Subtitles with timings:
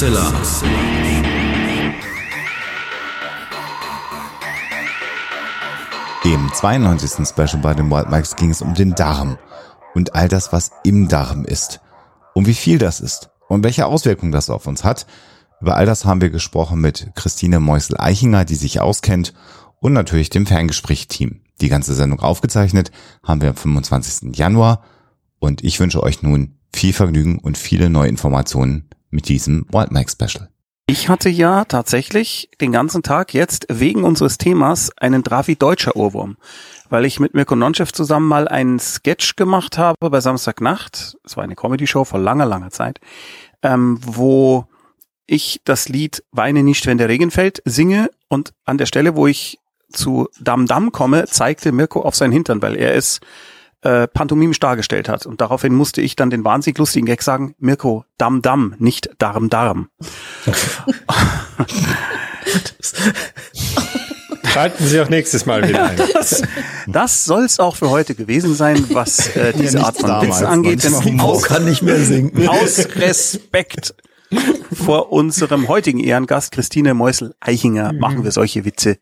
[0.00, 0.32] Hoaxilla.
[6.24, 7.28] Im 92.
[7.28, 9.36] Special bei den Wild Mikes ging es um den Darm
[9.94, 11.80] und all das, was im Darm ist.
[12.32, 15.06] Um wie viel das ist und welche Auswirkungen das auf uns hat.
[15.60, 19.34] Über all das haben wir gesprochen mit Christine Meusel-Eichinger, die sich auskennt
[19.80, 21.42] und natürlich dem Ferngespräch-Team.
[21.60, 22.90] Die ganze Sendung aufgezeichnet
[23.22, 24.34] haben wir am 25.
[24.34, 24.82] Januar
[25.40, 30.10] und ich wünsche euch nun viel Vergnügen und viele neue Informationen mit diesem Wild Mike
[30.10, 30.48] Special.
[30.86, 36.36] Ich hatte ja tatsächlich den ganzen Tag jetzt wegen unseres Themas einen Drafi Deutscher Ohrwurm,
[36.88, 41.16] weil ich mit Mirko Nonchev zusammen mal einen Sketch gemacht habe bei Samstagnacht.
[41.24, 42.98] Es war eine Comedy-Show vor langer, langer Zeit,
[43.62, 44.66] ähm, wo
[45.28, 49.28] ich das Lied Weine nicht, wenn der Regen fällt, singe und an der Stelle, wo
[49.28, 49.60] ich
[49.92, 53.20] zu Dam Dam komme, zeigte Mirko auf seinen Hintern, weil er es
[53.82, 55.26] äh, pantomimisch dargestellt hat.
[55.26, 59.48] Und daraufhin musste ich dann den wahnsinnig lustigen Gag sagen, Mirko, Dam Dam, nicht Darm
[59.50, 59.88] Darm.
[64.52, 65.96] Schalten Sie auch nächstes Mal wieder ein.
[66.12, 66.42] Das,
[66.86, 70.40] das soll es auch für heute gewesen sein, was äh, diese Ja, Art von damals,
[70.40, 70.84] Witz angeht.
[70.84, 72.48] Denn aus, kann nicht mehr sinken.
[72.48, 73.94] aus Respekt
[74.72, 78.98] vor unserem heutigen Ehrengast Christine Meusel-Eichinger machen wir solche Witze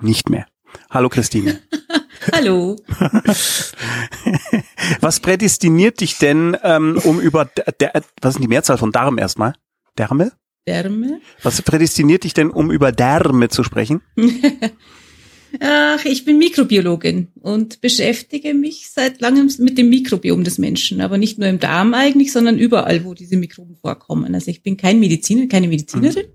[0.00, 0.46] nicht mehr.
[0.90, 1.60] Hallo Christine.
[2.32, 2.76] Hallo.
[5.00, 9.54] Was prädestiniert dich denn, ähm, um über der, was ist die Mehrzahl von Darm erstmal?
[9.96, 10.32] Därme?
[10.66, 11.20] Wärme.
[11.42, 14.02] Was prädestiniert dich denn, um über Därme zu sprechen?
[15.60, 21.18] Ach, ich bin Mikrobiologin und beschäftige mich seit langem mit dem Mikrobiom des Menschen, aber
[21.18, 24.32] nicht nur im Darm eigentlich, sondern überall, wo diese Mikroben vorkommen.
[24.32, 26.26] Also ich bin kein Mediziner, keine Medizinerin,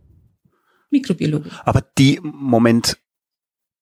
[0.90, 1.50] Mikrobiologin.
[1.64, 2.98] Aber die, Moment,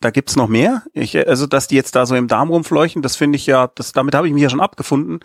[0.03, 0.84] da gibt's noch mehr?
[0.94, 3.91] Ich, also, dass die jetzt da so im Darm rumfleuchen, das finde ich ja, das,
[3.94, 5.19] damit habe ich mich ja schon abgefunden.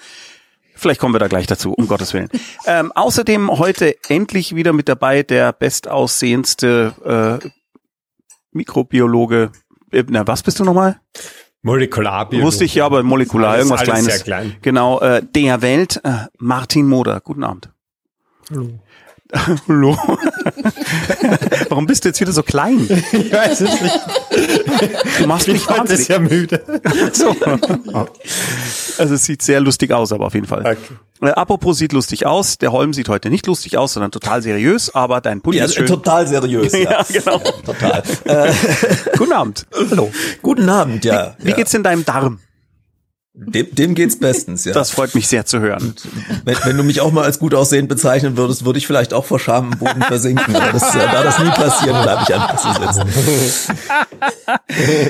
[0.74, 2.28] Vielleicht kommen wir da gleich dazu, um Gottes Willen.
[2.66, 7.48] Ähm, außerdem heute endlich wieder mit dabei der bestaussehendste äh,
[8.52, 9.50] Mikrobiologe.
[9.90, 11.00] Äh, Na, was bist du nochmal?
[11.62, 12.46] Molekularbiologie.
[12.46, 14.14] Wusste ich ja, aber molekular, Alles- irgendwas alles Kleines.
[14.14, 14.56] sehr klein.
[14.62, 17.20] Genau, äh, der Welt, äh, Martin Moder.
[17.20, 17.70] Guten Abend.
[19.32, 19.96] Hallo.
[21.68, 22.86] Warum bist du jetzt wieder so klein?
[23.12, 24.00] Ich weiß es nicht.
[25.18, 26.08] Du machst mich Ich bin wahnsinnig.
[26.08, 26.62] ja müde.
[27.12, 27.34] So.
[28.98, 30.60] Also es sieht sehr lustig aus, aber auf jeden Fall.
[30.60, 30.76] Okay.
[31.20, 32.58] Äh, apropos sieht lustig aus.
[32.58, 35.74] Der Holm sieht heute nicht lustig aus, sondern total seriös, aber dein Pulli Ja, ist
[35.74, 35.86] schön.
[35.86, 36.72] total seriös.
[36.78, 37.38] Ja, Ja, genau.
[37.66, 38.02] total.
[38.24, 38.52] Äh,
[39.18, 39.66] Guten Abend.
[39.90, 40.10] Hallo.
[40.42, 41.34] guten Abend, ja.
[41.38, 41.56] Wie ja.
[41.56, 42.38] geht's in deinem Darm?
[43.40, 44.72] Dem, dem geht's bestens, ja.
[44.72, 45.94] Das freut mich sehr zu hören.
[46.44, 49.24] wenn, wenn du mich auch mal als gut aussehend bezeichnen würdest, würde ich vielleicht auch
[49.24, 50.56] vor Scham im Boden versinken.
[50.56, 53.08] Aber das, äh, da das nie passieren, bleibe ich einfach so sitzen.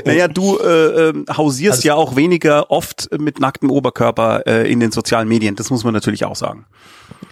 [0.05, 4.81] Naja, du äh, äh, hausierst Also- ja auch weniger oft mit nacktem Oberkörper äh, in
[4.81, 5.57] den sozialen Medien.
[5.57, 6.67] Das muss man natürlich auch sagen.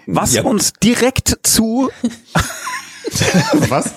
[0.06, 0.42] Was Ja.
[0.44, 1.90] uns direkt zu
[3.68, 3.92] Was?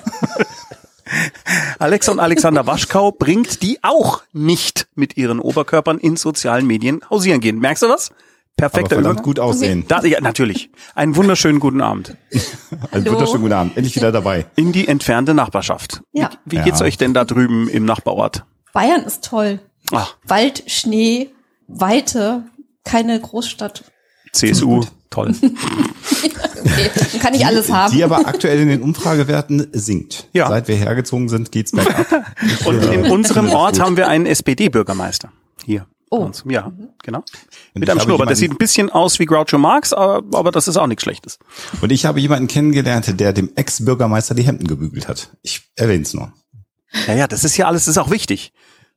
[1.79, 7.39] Alexa und Alexander Waschkau bringt, die auch nicht mit ihren Oberkörpern in sozialen Medien hausieren
[7.41, 7.59] gehen.
[7.59, 8.09] Merkst du was?
[8.09, 9.23] Aber Perfekter verdammt Übergang.
[9.23, 9.85] gut aussehen.
[9.87, 10.69] Da, ja, natürlich.
[10.93, 12.17] Einen wunderschönen guten Abend
[12.91, 13.77] Ein wunderschönen guten Abend.
[13.77, 14.45] Endlich wieder dabei.
[14.57, 16.01] in die entfernte Nachbarschaft.
[16.11, 16.29] Ja.
[16.43, 16.85] Wie, wie geht's Ja.
[16.85, 18.43] euch denn da drüben im Nachbarort?
[18.73, 19.59] Bayern ist toll.
[19.93, 21.29] Ach, Wald, Schnee,
[21.67, 22.43] Weite,
[22.83, 23.85] keine Großstadt.
[24.33, 25.33] CSU, toll.
[26.61, 26.89] Okay,
[27.21, 27.93] kann ich alles haben.
[27.93, 30.27] Die aber aktuell in den Umfragewerten sinkt.
[30.33, 30.49] Ja.
[30.49, 32.05] Seit wir hergezogen sind, geht's bergab.
[32.65, 35.31] Und in unserem Ort haben wir einen SPD-Bürgermeister.
[35.65, 35.85] Hier.
[36.11, 36.17] Oh.
[36.17, 36.43] uns.
[36.49, 36.71] Ja,
[37.03, 37.19] genau.
[37.19, 38.29] Und Mit einem Schnurrbart.
[38.29, 41.03] Der jemanden- sieht ein bisschen aus wie Groucho Marx, aber, aber das ist auch nichts
[41.03, 41.39] Schlechtes.
[41.81, 45.29] Und ich habe jemanden kennengelernt, der dem Ex-Bürgermeister die Hemden gebügelt hat.
[45.43, 46.33] Ich erwähne es nur.
[47.07, 48.51] Ja, ja, das ist ja alles, das ist auch wichtig.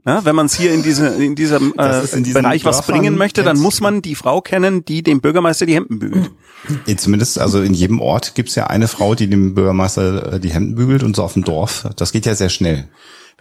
[0.04, 0.20] Ne?
[0.24, 3.44] Wenn man es hier in, diese, in diesem äh, in Bereich was Dörfern bringen möchte,
[3.44, 6.30] dann muss man die Frau kennen, die dem Bürgermeister die Hemden bügelt.
[6.86, 10.50] Eh, Zumindest, also in jedem Ort gibt's ja eine Frau, die dem Bürgermeister äh, die
[10.50, 11.88] Hemden bügelt und so auf dem Dorf.
[11.96, 12.88] Das geht ja sehr schnell.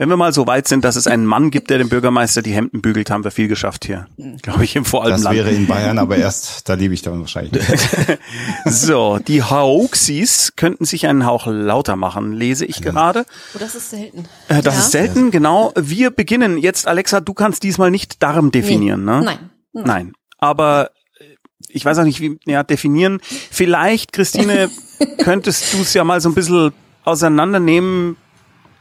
[0.02, 2.54] Wenn wir mal so weit sind, dass es einen Mann gibt, der dem Bürgermeister die
[2.54, 4.08] Hemden bügelt, haben wir viel geschafft hier.
[4.42, 5.36] Glaube ich, im Das Voralpenland.
[5.38, 8.20] wäre in Bayern, aber erst, da lebe ich dann wahrscheinlich nicht.
[8.66, 13.26] So, die Hoaxies könnten sich einen Hauch lauter machen, lese ich gerade.
[13.54, 14.26] Oh, das ist selten.
[14.48, 14.80] Äh, das Ja.
[14.82, 15.72] ist selten, genau.
[15.76, 19.12] Wir beginnen jetzt, Alexa, du kannst diesmal nicht Darm definieren, Nee.
[19.12, 19.22] ne?
[19.24, 19.38] Nein.
[19.74, 19.84] Nein.
[19.86, 20.14] Nein.
[20.40, 20.90] Aber
[21.20, 21.26] äh,
[21.70, 23.20] ich weiß auch nicht, wie, ja, definieren.
[23.52, 24.72] Vielleicht, Christine,
[25.20, 26.72] könntest du es ja mal so ein bisschen
[27.04, 28.18] auseinandernehmen,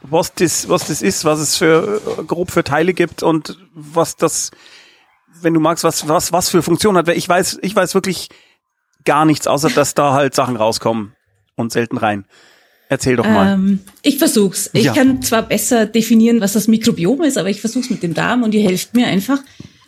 [0.03, 4.15] was das, was das ist, was es für äh, grob für Teile gibt und was
[4.15, 4.51] das,
[5.41, 7.07] wenn du magst, was, was, was für Funktion hat.
[7.07, 8.29] Weil ich weiß, ich weiß wirklich
[9.05, 11.13] gar nichts, außer dass da halt Sachen rauskommen
[11.55, 12.25] und selten rein.
[12.89, 13.53] Erzähl doch mal.
[13.53, 14.69] Ähm, ich versuch's.
[14.73, 14.93] Ich Ja.
[14.93, 18.53] kann zwar besser definieren, was das Mikrobiom ist, aber ich versuch's mit dem Darm und
[18.53, 19.39] ihr helft mir einfach.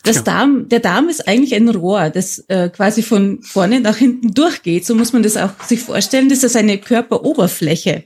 [0.03, 0.21] Das Ja.
[0.21, 4.85] Darm, der Darm ist eigentlich ein Rohr, das äh, quasi von vorne nach hinten durchgeht.
[4.85, 6.29] So muss man das auch sich vorstellen.
[6.29, 8.03] Das ist eine Körperoberfläche.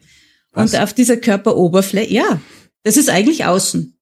[0.52, 0.74] Was?
[0.74, 2.42] Und auf dieser Körperoberfläche, ja,
[2.84, 3.98] das ist eigentlich außen.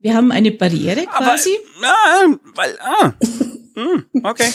[0.00, 1.50] Wir haben eine Barriere quasi.
[1.82, 3.14] Ah, weil, ah.
[3.74, 4.50] Hm, okay.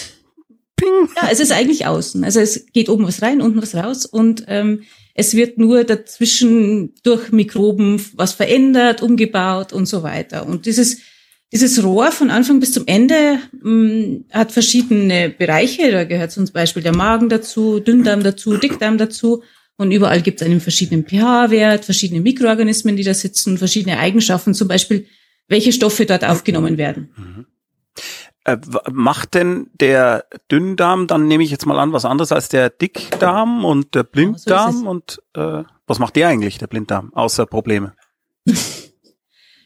[0.75, 1.09] Ping.
[1.15, 2.23] Ja, es ist eigentlich außen.
[2.23, 4.83] Also es geht oben was rein, unten was raus und ähm,
[5.13, 10.45] es wird nur dazwischen durch Mikroben was verändert, umgebaut und so weiter.
[10.47, 11.01] Und dieses
[11.53, 15.91] dieses Rohr von Anfang bis zum Ende mh, hat verschiedene Bereiche.
[15.91, 19.43] Da gehört zum Beispiel der Magen dazu, Dünndarm dazu, Dickdarm dazu.
[19.77, 24.67] Und überall gibt es einen verschiedenen pH-Wert, verschiedene Mikroorganismen, die da sitzen, verschiedene Eigenschaften, zum
[24.67, 25.07] Beispiel
[25.47, 27.45] welche Stoffe dort aufgenommen werden.
[28.45, 32.49] Äh, w- macht denn der Dünndarm, dann nehme ich jetzt mal an, was anderes als
[32.49, 34.81] der Dickdarm und der Blinddarm es.
[34.83, 37.93] und äh, was macht der eigentlich, der Blinddarm, außer Probleme?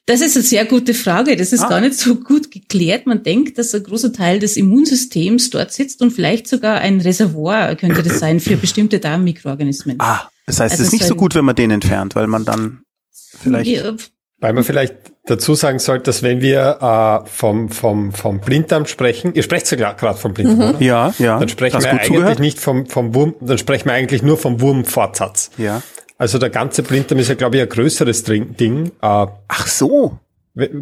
[0.08, 1.36] Das ist eine sehr gute Frage.
[1.36, 1.70] Das ist Ah.
[1.70, 3.06] gar nicht so gut geklärt.
[3.08, 7.76] Man denkt, dass ein großer Teil des Immunsystems dort sitzt und vielleicht sogar ein Reservoir
[7.76, 9.98] könnte das sein für bestimmte Darmmikroorganismen.
[10.00, 12.46] Ah, das heißt, Also es ist nicht so gut, wenn man den entfernt, weil man
[12.46, 13.70] dann vielleicht.
[13.70, 13.94] Ja,
[14.40, 14.96] Weil man vielleicht
[15.26, 16.78] dazu sagen sollte, dass wenn wir
[17.26, 20.82] äh, vom, vom, vom Blinddarm sprechen, ihr sprecht ja gerade vom Blinddarm, oder?
[20.82, 21.38] Ja, ja.
[21.40, 22.40] Dann sprechen wir eigentlich zugehört?
[22.40, 25.50] nicht vom, vom Wurm, dann sprechen wir eigentlich nur vom Wurmfortsatz.
[25.58, 25.82] Ja.
[26.18, 28.88] Also der ganze Blinddarm ist ja, glaube ich, ein größeres Ding.
[28.88, 30.20] Äh, Ach so.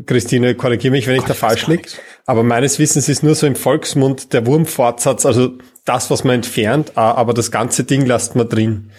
[0.05, 1.89] Christine, korrigiere mich, wenn ich da falsch liege.
[2.25, 6.93] Aber meines Wissens ist nur so im Volksmund der Wurmfortsatz, also das, was man entfernt,
[6.95, 8.91] äh, aber das ganze Ding lasst man drin.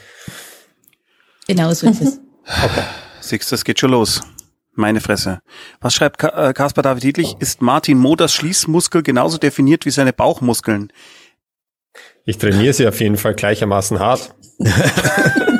[1.49, 2.21] genau so ist es.
[3.21, 4.21] Siehst du, das geht schon los.
[4.75, 5.41] Meine Fresse.
[5.81, 7.37] Was schreibt Ka äh, Kaspar David Dietlich?
[7.39, 10.93] Ist Martin Moders Schließmuskel genauso definiert wie seine Bauchmuskeln?
[12.27, 14.35] Ich trainiere sie auf jeden Fall gleichermaßen hart.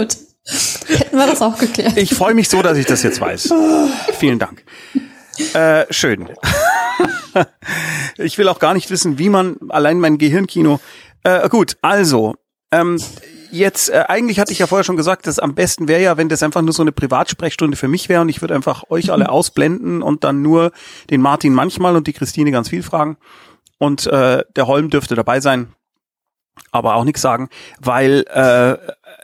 [0.00, 0.16] Gut.
[0.86, 1.94] Hätten wir das auch geklärt.
[1.98, 3.52] Ich freue mich so, dass ich das jetzt weiß.
[4.18, 4.64] Vielen Dank.
[5.52, 6.26] Äh, schön.
[8.16, 10.80] ich will auch gar nicht wissen, wie man allein mein Gehirnkino.
[11.22, 12.34] Äh, gut, also
[12.72, 12.98] ähm,
[13.50, 16.30] jetzt äh, eigentlich hatte ich ja vorher schon gesagt, dass am besten wäre ja, wenn
[16.30, 19.28] das einfach nur so eine Privatsprechstunde für mich wäre und ich würde einfach euch alle
[19.28, 20.72] ausblenden und dann nur
[21.10, 23.18] den Martin manchmal und die Christine ganz viel fragen
[23.76, 25.74] und äh, der Holm dürfte dabei sein
[26.70, 27.48] aber auch nichts sagen,
[27.80, 28.76] weil äh,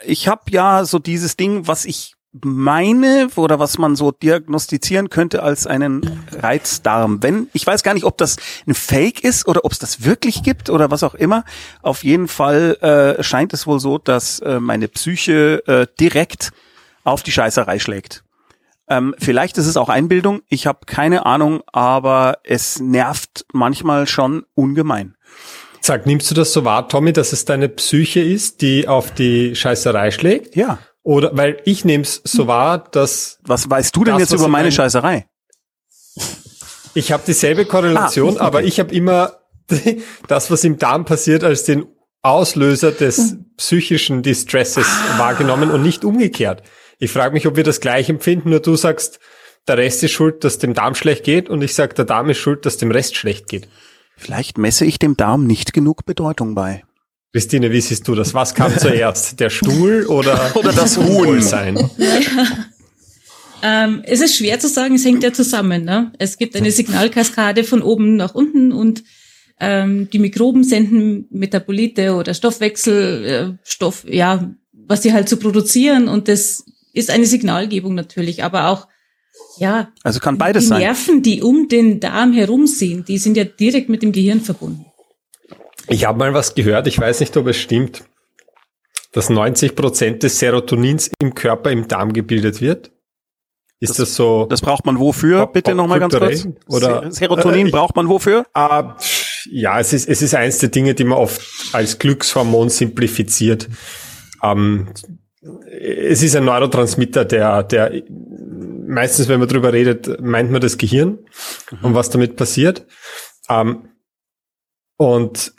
[0.05, 5.43] ich habe ja so dieses Ding, was ich meine oder was man so diagnostizieren könnte
[5.43, 7.23] als einen Reizdarm.
[7.23, 10.43] Wenn ich weiß gar nicht, ob das ein Fake ist oder ob es das wirklich
[10.43, 11.45] gibt oder was auch immer.
[11.83, 12.77] Auf jeden Fall
[13.19, 16.53] äh, scheint es wohl so, dass äh, meine Psyche äh, direkt
[17.05, 18.23] auf die Scheißerei schlägt.
[18.89, 24.45] Ähm, vielleicht ist es auch Einbildung, ich habe keine Ahnung, aber es nervt manchmal schon
[24.55, 25.17] ungemein.
[25.87, 29.55] Sag, nimmst du das so wahr, Tommy, dass es deine Psyche ist, die auf die
[29.55, 30.57] Scheißerei schlägt?
[30.57, 30.81] Ja.
[31.05, 34.47] Oder weil ich nehme es so wahr, dass Was weißt du denn Das, jetzt über
[34.47, 35.27] in meine Scheißerei?
[36.95, 38.41] ich habe dieselbe Korrelation, Ah, okay.
[38.41, 39.37] aber ich habe immer
[40.27, 41.87] das, was im Darm passiert, als den
[42.21, 44.89] Auslöser des psychischen Distresses
[45.19, 46.65] wahrgenommen und nicht umgekehrt.
[46.99, 49.21] Ich frage mich, ob wir das gleich empfinden, nur du sagst,
[49.69, 52.39] der Rest ist schuld, dass dem Darm schlecht geht und ich sag, der Darm ist
[52.39, 53.69] schuld, dass dem Rest schlecht geht.
[54.17, 56.83] Vielleicht messe ich dem Darm nicht genug Bedeutung bei.
[57.33, 58.33] Christine, wie siehst du das?
[58.33, 59.39] Was kam zuerst?
[59.41, 61.43] Der Stuhl oder, Oder das Huhn?
[61.43, 61.79] sein?
[63.63, 65.85] Ähm, es ist schwer zu sagen, es hängt ja zusammen.
[65.85, 66.13] Ne?
[66.19, 69.05] Es gibt eine Signalkaskade von oben nach unten und
[69.61, 76.09] ähm, die Mikroben senden Metabolite oder Stoffwechsel, äh, Stoff, ja, was sie halt so produzieren
[76.09, 78.87] und das ist eine Signalgebung natürlich, aber auch
[79.59, 80.81] ja, Also kann beides die sein.
[80.81, 84.85] Nerven, die um den Darm herum sind, die sind ja direkt mit dem Gehirn verbunden.
[85.89, 88.05] Ich habe mal was gehört, ich weiß nicht, ob es stimmt,
[89.13, 92.91] dass 90 Prozent des Serotonins im Körper im Darm gebildet wird.
[93.79, 94.47] Ist das, so?
[94.47, 95.41] Das braucht man wofür?
[95.41, 96.49] Pop- Bitte nochmal ganz kurz.
[96.69, 98.45] Oder- Ser- Serotonin Äh, ich- braucht man wofür?
[98.99, 101.41] Pff, ja, es ist, es ist eins der Dinge, die man oft
[101.73, 103.69] als Glückshormon simplifiziert.
[104.43, 104.89] Ähm,
[105.81, 107.93] es ist ein Neurotransmitter, der, der
[108.87, 111.19] meistens, wenn man drüber redet, meint man das Gehirn
[111.83, 112.87] und was damit passiert.
[113.49, 113.89] Ähm,
[114.97, 115.53] und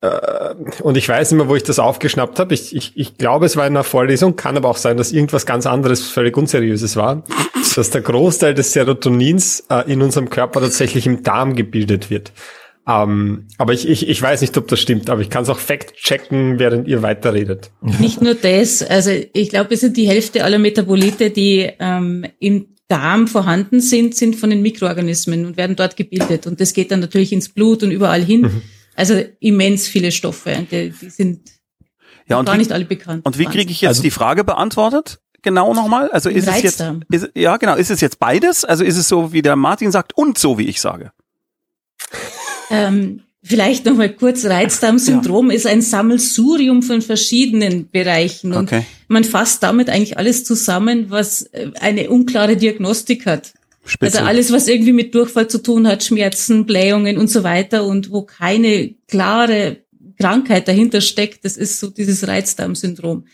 [0.00, 2.54] äh, und ich weiß nicht mehr, wo ich das aufgeschnappt habe.
[2.54, 5.46] Ich, ich, ich glaube, es war in einer Vorlesung, kann aber auch sein, dass irgendwas
[5.46, 7.24] ganz anderes, völlig Unseriöses war,
[7.74, 12.32] dass der Großteil des Serotonins äh, in unserem Körper tatsächlich im Darm gebildet wird.
[12.88, 15.58] Ähm, aber ich, ich, ich weiß nicht, ob das stimmt, aber ich kann es auch
[15.58, 17.70] fact-checken, während ihr weiterredet.
[17.80, 22.68] Nicht nur das, also ich glaube, es sind die Hälfte aller Metabolite, die ähm, im
[22.88, 26.46] Darm vorhanden sind, sind von den Mikroorganismen und werden dort gebildet.
[26.46, 28.42] Und das geht dann natürlich ins Blut und überall hin.
[28.42, 28.62] Mhm.
[28.94, 31.40] Also immens viele Stoffe, die, die sind
[32.28, 33.26] Ja, und gar wie, nicht alle bekannt.
[33.26, 35.18] und wie kriege ich jetzt Also- die Frage beantwortet?
[35.42, 36.10] genau nochmal?
[36.10, 38.64] Also ist es jetzt, ist, ja genau, ist es jetzt beides?
[38.64, 41.12] Also ist es so, wie der Martin sagt und so, wie ich sage?
[42.70, 48.82] Ähm, vielleicht noch mal kurz, Reizdarmsyndrom ist ein Sammelsurium von verschiedenen Bereichen und Okay.
[49.08, 53.52] man fasst damit eigentlich alles zusammen, was äh, eine unklare Diagnostik hat.
[53.84, 54.18] Spitze.
[54.18, 58.10] Also alles, was irgendwie mit Durchfall zu tun hat, Schmerzen, Blähungen und so weiter und
[58.10, 59.76] wo keine klare
[60.18, 63.26] Krankheit dahinter steckt, das ist so dieses Reizdarmsyndrom.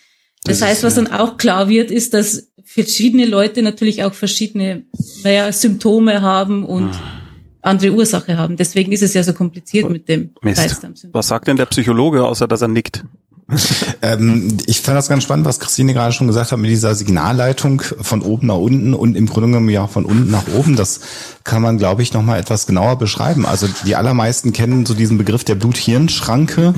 [0.45, 4.13] Das, Das heißt, ist, was dann auch klar wird, ist, dass verschiedene Leute natürlich auch
[4.13, 4.85] verschiedene
[5.25, 7.22] naja, Symptome haben und Ah.
[7.63, 8.57] Andere Ursache haben.
[8.57, 10.87] Deswegen ist es ja so kompliziert mit dem Mist.
[11.13, 13.05] Was sagt denn der Psychologe, außer dass er nickt?
[14.05, 17.81] Ähm, ich fand das ganz spannend, was Christine gerade schon gesagt hat mit dieser Signalleitung
[18.01, 20.75] von oben nach unten und im Grunde genommen ja von unten nach oben.
[20.75, 21.01] Das
[21.45, 23.47] kann man, glaube ich, noch mal etwas genauer beschreiben.
[23.47, 26.75] Also die allermeisten kennen so diesen Begriff der Blut-Hirn-Schranke,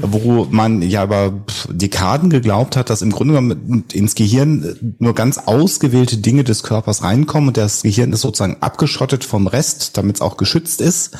[0.00, 1.32] wo man ja über
[1.68, 7.02] Dekaden geglaubt hat, dass im Grunde genommen ins Gehirn nur ganz ausgewählte Dinge des Körpers
[7.02, 11.16] reinkommen und das Gehirn ist sozusagen abgeschottet vom Rest, damit es auch geschützt ist.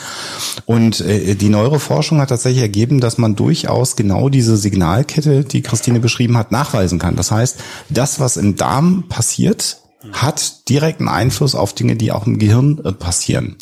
[0.67, 4.57] Und äh, die Neuroforschung hat tatsächlich ergeben, dass man durchaus genau diese
[4.91, 7.17] Signalkette, die Christine beschrieben hat, nachweisen kann.
[7.17, 9.79] Das heißt, das, was im Darm passiert,
[10.13, 13.57] hat direkten Einfluss auf Dinge, die auch im Gehirn äh, passieren.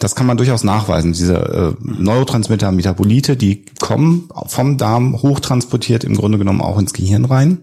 [0.00, 1.12] Das kann man durchaus nachweisen.
[1.12, 7.26] Diese äh, Neurotransmitter, Metabolite, die kommen vom Darm hochtransportiert im Grunde genommen auch ins Gehirn
[7.26, 7.58] rein.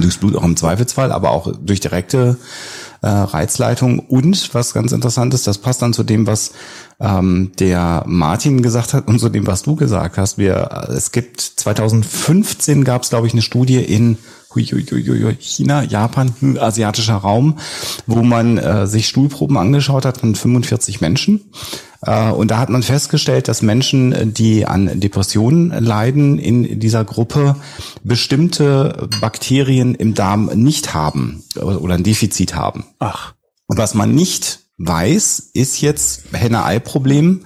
[0.00, 2.36] Durchs Blut auch im Zweifelsfall, aber auch durch direkte
[3.02, 4.00] äh, Reizleitung.
[4.00, 6.52] Und was ganz interessant ist, das passt dann zu dem, was
[7.00, 10.38] ähm, der Martin gesagt hat und zu dem, was du gesagt hast.
[10.38, 14.18] Wir, es gibt 2015 gab es, glaube ich, eine Studie in
[14.54, 17.58] hui, hui, hui, hui, China, Japan, hm, asiatischer Raum,
[18.06, 21.50] wo man äh, sich Stuhlproben angeschaut hat von 45 Menschen.
[22.02, 27.04] Äh, und da hat man festgestellt, dass Menschen, äh, die an Depressionen leiden, in dieser
[27.04, 27.56] Gruppe
[28.04, 32.84] bestimmte Bakterien im Darm nicht haben oder ein Defizit haben.
[32.98, 33.34] Ach,
[33.66, 37.42] Und was man nicht weiß, ist jetzt Henne-Ei-Problem.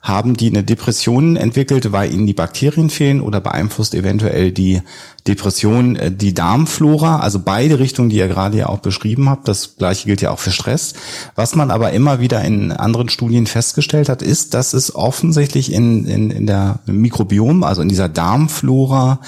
[0.00, 4.80] Haben die eine Depression entwickelt, weil ihnen die Bakterien fehlen oder beeinflusst eventuell die
[5.28, 7.20] Depression äh, die Darmflora?
[7.20, 9.46] Also beide Richtungen, die ihr gerade ja auch beschrieben habt.
[9.46, 10.94] Das gleiche gilt ja auch für Stress.
[11.36, 16.06] Was man aber immer wieder in anderen Studien festgestellt hat, ist, dass es offensichtlich in,
[16.06, 19.20] in, in der Mikrobiom, also in dieser Darmflora,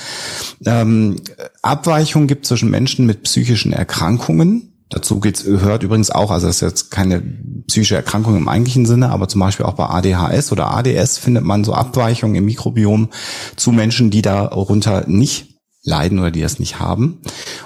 [0.67, 1.17] ähm,
[1.63, 4.74] Abweichungen gibt zwischen Menschen mit psychischen Erkrankungen.
[4.95, 7.21] Dazu geht's, gehört übrigens auch, also das ist jetzt keine
[7.67, 11.65] psychische Erkrankung im eigentlichen Sinne, aber zum Beispiel auch bei ADHS oder ADS findet man
[11.65, 13.09] so Abweichungen im Mikrobiom
[13.57, 17.19] zu Menschen, die darunter nicht leiden oder die es nicht haben.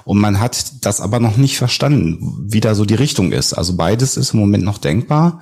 [0.05, 3.53] Und man hat das aber noch nicht verstanden, wie da so die Richtung ist.
[3.53, 5.41] Also beides ist im Moment noch denkbar.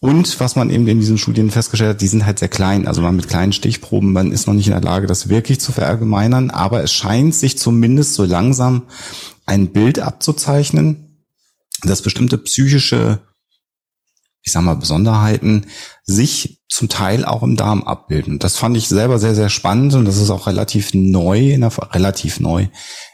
[0.00, 2.88] Und was man eben in diesen Studien festgestellt hat, die sind halt sehr klein.
[2.88, 5.70] Also man mit kleinen Stichproben, man ist noch nicht in der Lage, das wirklich zu
[5.70, 6.50] verallgemeinern.
[6.50, 8.82] Aber es scheint sich zumindest so langsam
[9.46, 11.11] ein Bild abzuzeichnen,
[11.82, 13.20] dass bestimmte psychische,
[14.42, 15.66] ich sag mal, Besonderheiten
[16.04, 18.38] sich zum Teil auch im Darm abbilden.
[18.38, 21.72] Das fand ich selber sehr, sehr spannend und das ist auch relativ neu in der,
[21.94, 22.68] relativ neu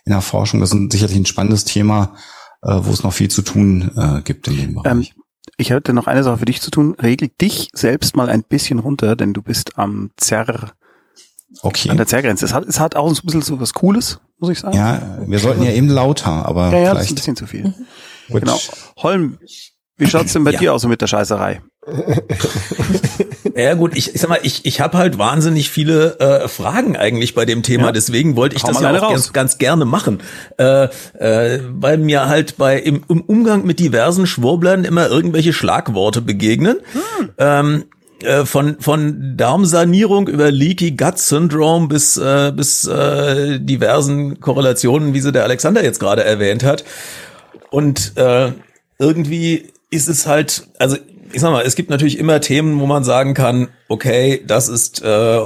[0.04, 0.60] in der Forschung.
[0.60, 2.14] Das ist sicherlich ein spannendes Thema,
[2.62, 4.92] äh, wo es noch viel zu tun äh, gibt in dem Bereich.
[4.92, 5.06] ähm,
[5.56, 6.94] ich hätte noch eine Sache für dich zu tun.
[7.02, 10.72] Regel dich selbst mal ein bisschen runter, denn du bist am Zerr,
[11.62, 11.90] okay.
[11.90, 12.44] an der Zerrgrenze.
[12.44, 14.76] Es hat, es hat auch ein bisschen so was Cooles, muss ich sagen.
[14.76, 17.16] Ja, wir sollten ja eben lauter, aber ja, ja das ist ein vielleicht.
[17.16, 17.74] bisschen zu viel.
[18.30, 18.42] Gut.
[18.42, 18.58] Genau.
[18.98, 19.38] Holm,
[19.96, 20.58] wie schaut's denn bei Ja.
[20.58, 21.60] dir aus mit der Scheißerei?
[23.56, 27.34] Ja gut, ich, ich sag mal, ich, ich habe halt wahnsinnig viele äh, Fragen eigentlich
[27.34, 27.92] bei dem Thema, Ja.
[27.92, 30.20] deswegen wollte ich Hau das ja auch ganz, ganz gerne machen,
[30.58, 30.84] äh,
[31.18, 36.76] äh, weil mir halt bei im, im Umgang mit diversen Schwurblern immer irgendwelche Schlagworte begegnen.
[37.38, 37.84] Ähm,
[38.22, 45.20] äh, von von Darmsanierung über Leaky Gut Syndrome bis äh, bis äh, diversen Korrelationen, wie
[45.20, 46.84] sie der Alexander jetzt gerade erwähnt hat.
[47.70, 48.52] Und äh,
[48.98, 50.96] irgendwie ist es halt, also
[51.32, 55.02] ich sag mal, es gibt natürlich immer Themen, wo man sagen kann, okay, das ist
[55.02, 55.40] äh,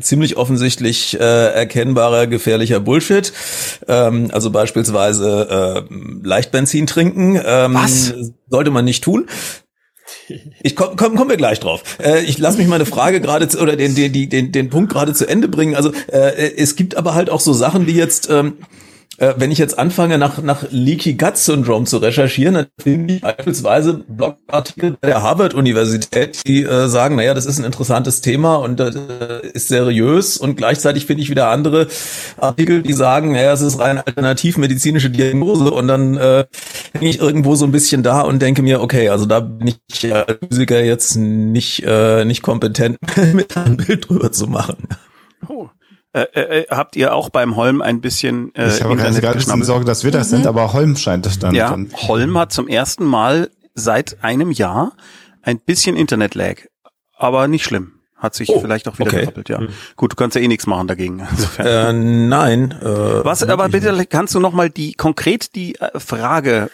[0.00, 3.32] ziemlich offensichtlich äh, erkennbarer gefährlicher Bullshit.
[3.88, 7.40] Ähm, also beispielsweise äh, Leichtbenzin trinken.
[7.44, 8.14] Ähm, Was?
[8.48, 9.26] Sollte man nicht tun.
[10.62, 11.82] Ich komm, komm, kommen wir gleich drauf.
[12.02, 14.92] Äh, ich lasse mich meine Frage gerade zu, oder den, den, den, den, den Punkt
[14.92, 15.74] gerade zu Ende bringen.
[15.74, 18.54] Also äh, es gibt aber halt auch so Sachen, die jetzt ähm,
[19.18, 23.20] äh, wenn ich jetzt anfange, nach, nach Leaky Gut Syndrome zu recherchieren, dann finde ich
[23.20, 29.46] beispielsweise Blogartikel der Harvard-Universität, die äh, sagen, naja, das ist ein interessantes Thema und äh,
[29.52, 31.86] ist seriös und gleichzeitig finde ich wieder andere
[32.36, 36.44] Artikel, die sagen, naja, es ist rein alternativmedizinische Diagnose und dann äh,
[36.92, 40.14] hänge ich irgendwo so ein bisschen da und denke mir, okay, also da bin ich
[40.14, 42.98] als Physiker jetzt nicht, äh, nicht kompetent,
[43.32, 44.88] mit ein Bild drüber zu machen.
[45.48, 45.68] Oh.
[46.16, 49.20] Äh, äh, habt ihr auch beim Holm ein bisschen äh, ich habe gerade Internet ein
[49.20, 49.66] bisschen geschnabbelt?
[49.66, 51.54] Sorge, dass wir das sind, aber Holm scheint das dann.
[51.54, 54.92] Ja, dann Holm hat zum ersten Mal seit einem Jahr
[55.42, 56.62] ein bisschen Internet-Lag.
[57.18, 57.92] Aber nicht schlimm.
[58.16, 59.20] Hat sich vielleicht auch wieder okay.
[59.20, 59.60] gekoppelt, ja.
[59.96, 61.20] Gut, du kannst ja eh nichts machen dagegen.
[61.30, 61.66] Insofern.
[61.66, 62.72] Äh, nein.
[62.80, 66.70] Äh, Was, aber bitte kannst du noch mal die konkret die äh, Frage,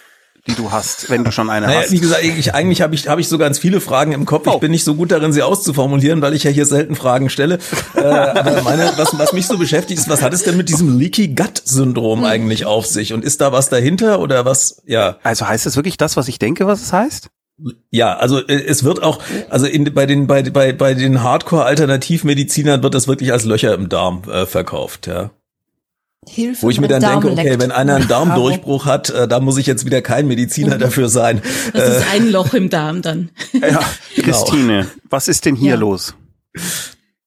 [0.48, 1.92] die du hast, wenn du schon eine Naja, hast.
[1.92, 4.46] wie gesagt, ich, eigentlich habe ich, hab ich so ganz viele Fragen im Kopf.
[4.48, 4.54] Oh.
[4.54, 7.58] Ich bin nicht so gut darin, sie auszuformulieren, weil ich ja hier selten Fragen stelle.
[7.94, 10.98] äh, aber meine, was, was mich so beschäftigt, ist, was hat es denn mit diesem
[10.98, 13.12] Leaky Gut Syndrom eigentlich auf sich?
[13.12, 14.82] Und ist da was dahinter oder was?
[14.84, 17.28] Ja, Also heißt es wirklich das, was ich denke, was es heißt?
[17.90, 18.16] ja.
[18.16, 22.82] Also äh, es wird auch, also in, bei den bei bei bei den Hardcore Alternativmedizinern
[22.82, 25.06] wird das wirklich als Löcher im Darm äh, verkauft.
[25.06, 25.30] Ja.
[26.28, 27.62] Hilfe, Wo ich mir dann Darm denke, okay, leckt.
[27.62, 28.08] wenn einer einen.
[28.08, 31.42] Darmdurchbruch hat, äh, da muss ich jetzt wieder kein Mediziner dafür sein.
[31.72, 33.30] Das ist ein Loch im Darm dann.
[33.60, 33.80] Ja,
[34.16, 35.76] Christine, was ist denn hier Ja.
[35.76, 36.14] los?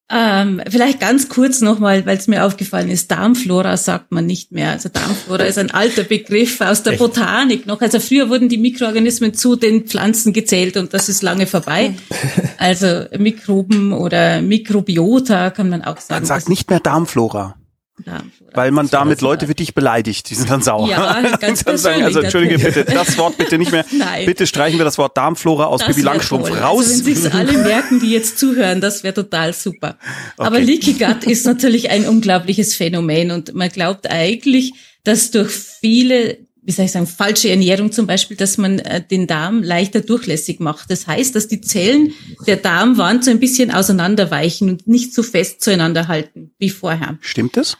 [0.08, 4.70] Ähm, vielleicht ganz kurz nochmal, weil es mir aufgefallen ist, Darmflora sagt man nicht mehr.
[4.70, 7.80] Also Darmflora ist ein alter Begriff aus der Botanik noch.
[7.80, 11.94] Also früher wurden die Mikroorganismen zu den Pflanzen gezählt und das ist lange vorbei.
[12.56, 16.20] Also Mikroben oder Mikrobiota kann man auch sagen.
[16.22, 17.56] Man sagt nicht mehr Darmflora,
[18.04, 18.52] Darmflora.
[18.54, 20.28] weil man damit Leute wie dich beleidigt.
[20.30, 20.88] Die sind dann sauer.
[20.88, 23.84] Ja, ganz Dann sagen, Also entschuldige bitte, das Wort bitte nicht mehr.
[23.92, 24.26] Nein.
[24.26, 26.58] Bitte streichen wir das Wort Darmflora aus Das Bibi Langstrumpf toll.
[26.58, 26.86] raus.
[26.88, 29.96] Also wenn sich's alle merken, die jetzt zuhören, das wäre total super.
[30.36, 30.64] Aber Okay.
[30.64, 34.72] Leaky Gut ist natürlich ein unglaubliches Phänomen und man glaubt eigentlich,
[35.04, 39.26] dass durch viele, wie soll ich sagen, falsche Ernährung zum Beispiel, dass man äh, den
[39.28, 40.90] Darm leichter durchlässig macht.
[40.90, 42.12] Das heißt, dass die Zellen
[42.46, 47.18] der Darmwand so ein bisschen auseinanderweichen und nicht so fest zueinander halten wie vorher.
[47.20, 47.76] Stimmt es?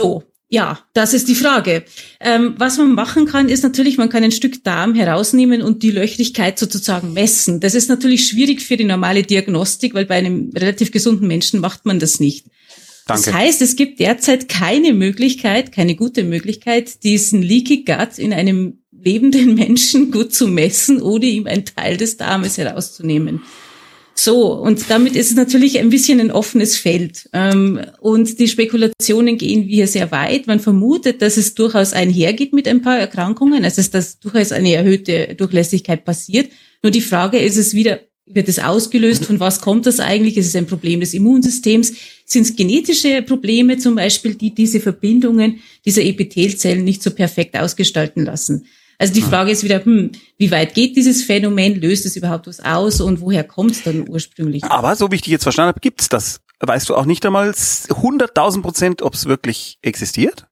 [0.00, 1.84] So, ja, das ist die Frage.
[2.18, 5.92] Ähm, was man machen kann, ist natürlich, man kann ein Stück Darm herausnehmen und die
[5.92, 7.60] Löchrigkeit sozusagen messen.
[7.60, 11.86] Das ist natürlich schwierig für die normale Diagnostik, weil bei einem relativ gesunden Menschen macht
[11.86, 12.46] man das nicht.
[13.06, 13.26] Danke.
[13.26, 18.78] Das heißt, es gibt derzeit keine Möglichkeit, keine gute Möglichkeit, diesen Leaky Gut in einem
[18.90, 23.42] lebenden Menschen gut zu messen oder ihm einen Teil des Darmes herauszunehmen.
[24.22, 27.30] So, und damit ist es natürlich ein bisschen ein offenes Feld.
[27.32, 30.46] Ähm, und die Spekulationen gehen hier sehr weit.
[30.46, 35.34] Man vermutet, dass es durchaus einhergeht mit ein paar Erkrankungen, also dass durchaus eine erhöhte
[35.36, 36.50] Durchlässigkeit passiert.
[36.82, 39.24] Nur die Frage ist es wieder, wird es ausgelöst?
[39.24, 40.36] Von was kommt das eigentlich?
[40.36, 41.94] Ist es ein Problem des Immunsystems?
[42.26, 48.26] Sind es genetische Probleme zum Beispiel, die diese Verbindungen dieser Epithelzellen nicht so perfekt ausgestalten
[48.26, 48.66] lassen?
[49.00, 51.80] Also die Frage ist wieder, hm, wie weit geht dieses Phänomen?
[51.80, 53.00] Löst es überhaupt was aus?
[53.00, 54.62] Und woher kommt es dann ursprünglich?
[54.64, 56.42] Aber so wie ich dich jetzt verstanden habe, gibt's das.
[56.60, 60.48] Weißt du auch nicht einmal 100.000 Prozent, ob es wirklich existiert?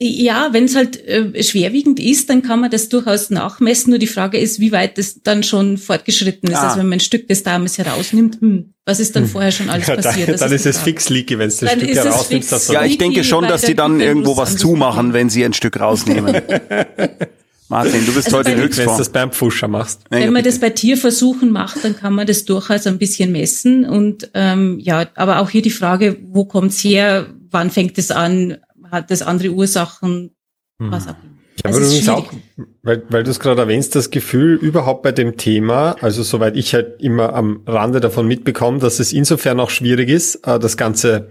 [0.00, 3.90] Ja, wenn es halt äh, schwerwiegend ist, dann kann man das durchaus nachmessen.
[3.90, 6.56] Nur die Frage ist, wie weit das dann schon fortgeschritten ist.
[6.56, 6.68] Ah.
[6.68, 9.86] Also wenn man ein Stück des Darmes herausnimmt, hm, was ist dann vorher schon alles
[9.86, 10.28] Ja, passiert?
[10.28, 12.72] dann, Das dann ist die es fix leaky, wenn es das Dann Stück ist du
[12.72, 15.78] Ja, ich denke schon, dass dann die dann irgendwo was zumachen, wenn sie ein Stück
[15.78, 16.42] rausnehmen.
[17.68, 20.02] Martin, du bist Also heute in bei- wenn du das beim Pfuscher machst.
[20.10, 20.48] Ja, Wenn man bitte.
[20.48, 23.84] das bei Tierversuchen macht, dann kann man das durchaus ein bisschen messen.
[23.84, 27.26] Und ähm, ja, aber auch hier die Frage, wo kommt's her?
[27.50, 28.56] Wann fängt es an?
[28.90, 30.30] Hat das andere Ursachen?
[30.78, 31.18] Was auch immer.
[31.56, 32.68] Ich habe Also übrigens auch, schwierig.
[32.82, 36.72] weil, weil du es gerade erwähnst, das Gefühl überhaupt bei dem Thema, also soweit ich
[36.72, 41.30] halt immer am Rande davon mitbekomme, dass es insofern auch schwierig ist, äh, das ganze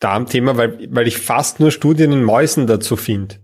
[0.00, 3.36] Darmthema, weil, weil ich fast nur Studien in Mäusen dazu finde.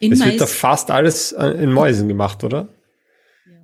[0.00, 2.68] In Es wird da Mais- fast alles äh, in Mäusen gemacht, oder?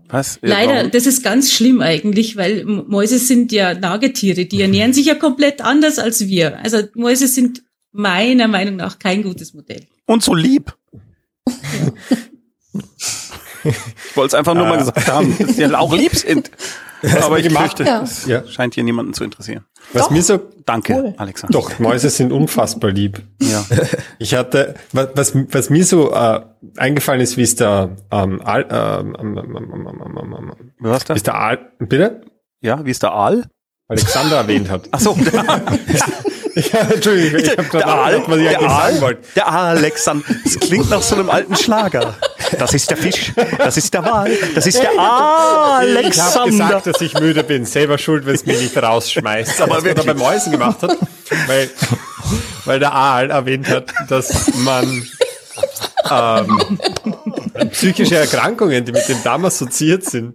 [0.09, 0.39] Was?
[0.43, 0.91] Ja, Leider, warum?
[0.93, 5.61] das ist ganz schlimm eigentlich, weil Mäuse sind ja Nagetiere, die ernähren sich ja komplett
[5.63, 6.59] anders als wir.
[6.61, 9.87] Also Mäuse sind meiner Meinung nach kein gutes Modell.
[10.07, 10.77] Und so lieb.
[13.65, 16.51] Ich wollte es einfach nur mal gesagt haben, dass die auch lieb sind.
[17.23, 17.77] Aber ich gemacht?
[17.77, 18.03] fürchte, Ja.
[18.03, 18.47] es Ja.
[18.47, 19.65] scheint hier niemanden zu interessieren.
[19.93, 20.11] Was Doch.
[20.11, 21.15] mir so, Danke, Cool.
[21.17, 21.53] Alexander.
[21.59, 23.23] doch, Mäuse sind unfassbar lieb.
[23.41, 23.65] Ja.
[24.19, 26.41] Ich hatte, was, was, was mir so äh,
[26.77, 30.89] eingefallen ist, wie es der, ähm, Al, ähm, ähm, ähm, ähm, ähm, ähm, ähm, wie
[30.89, 31.05] das?
[31.11, 32.23] es der Al, bitte?
[32.63, 33.45] Ja, wie ist der Aal?
[33.89, 34.89] Alexander erwähnt hat.
[34.91, 35.33] Ach so, der,
[36.73, 39.21] Ja, Entschuldigung, ich habe der gerade Aal, was ich der eigentlich sagen Aal, wollte.
[39.37, 40.25] der Alexander.
[40.43, 42.15] Das klingt nach so einem alten Schlager.
[42.59, 46.47] Das ist der Fisch, das ist der Wal, das ist der Ich habe Alexander.
[46.51, 47.65] gesagt, dass ich müde bin.
[47.65, 49.61] Selber schuld, wenn es mich nicht rausschmeißt.
[49.63, 50.23] Aber was er da wirklich.
[50.23, 50.97] bei Mäusen gemacht hat,
[51.47, 51.71] weil,
[52.65, 55.07] weil der Aal erwähnt hat, dass man
[56.11, 56.79] ähm,
[57.71, 60.35] psychische Erkrankungen, die mit dem Darm assoziiert sind.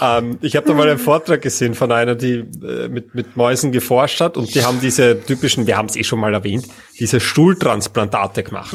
[0.00, 3.72] Ähm, ich habe da mal einen Vortrag gesehen von einer, die äh, mit, mit Mäusen
[3.72, 6.66] geforscht hat und die haben diese typischen, wir haben es eh schon mal erwähnt,
[6.98, 8.74] diese Stuhltransplantate gemacht,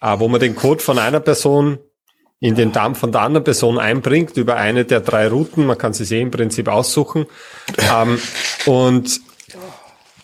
[0.00, 1.78] äh, wo man den Code von einer Person
[2.42, 5.64] in den Darm von der anderen Person einbringt über eine der drei Routen.
[5.64, 7.26] Man kann sie sich im Prinzip aussuchen.
[7.78, 8.18] ähm,
[8.66, 9.20] und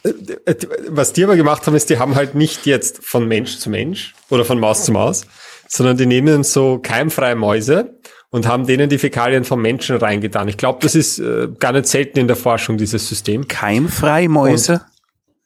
[0.03, 0.55] äh,
[0.89, 4.17] was die aber gemacht haben, ist, die haben halt nicht jetzt von Mensch zu Mensch
[4.31, 5.27] oder von Maus zu Maus,
[5.69, 8.01] sondern die nehmen so keimfreie Mäuse
[8.31, 10.49] und haben denen die Fäkalien vom Menschen reingetan.
[10.49, 13.47] Ich glaube, das ist äh, gar nicht selten in der Forschung, dieses System.
[13.47, 14.81] Keimfrei Mäuse?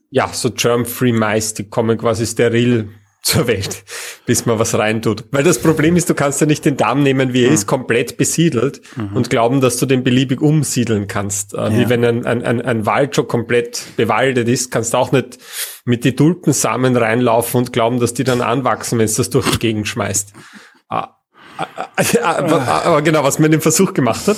[0.09, 2.89] Ja, so Germ-Free Mice, die kommen quasi steril
[3.23, 3.85] zur Welt,
[4.27, 5.25] bis man was reintut.
[5.31, 7.55] Weil das Problem ist, du kannst ja nicht den Darm nehmen, wie er mhm.
[7.55, 9.17] ist, komplett besiedelt mhm.
[9.17, 11.55] und glauben, dass du den beliebig umsiedeln kannst.
[11.55, 11.79] Äh, ja.
[11.79, 15.39] Wie wenn ein, ein, ein Wald schon komplett bewaldet ist, kannst du auch nicht
[15.85, 19.59] mit die Tulpensamen reinlaufen und glauben, dass die dann anwachsen, wenn du das durch die
[19.59, 20.33] Gegend schmeißt.
[20.89, 21.17] Ah,
[22.23, 24.37] aber, aber genau, was man dem Versuch gemacht hat,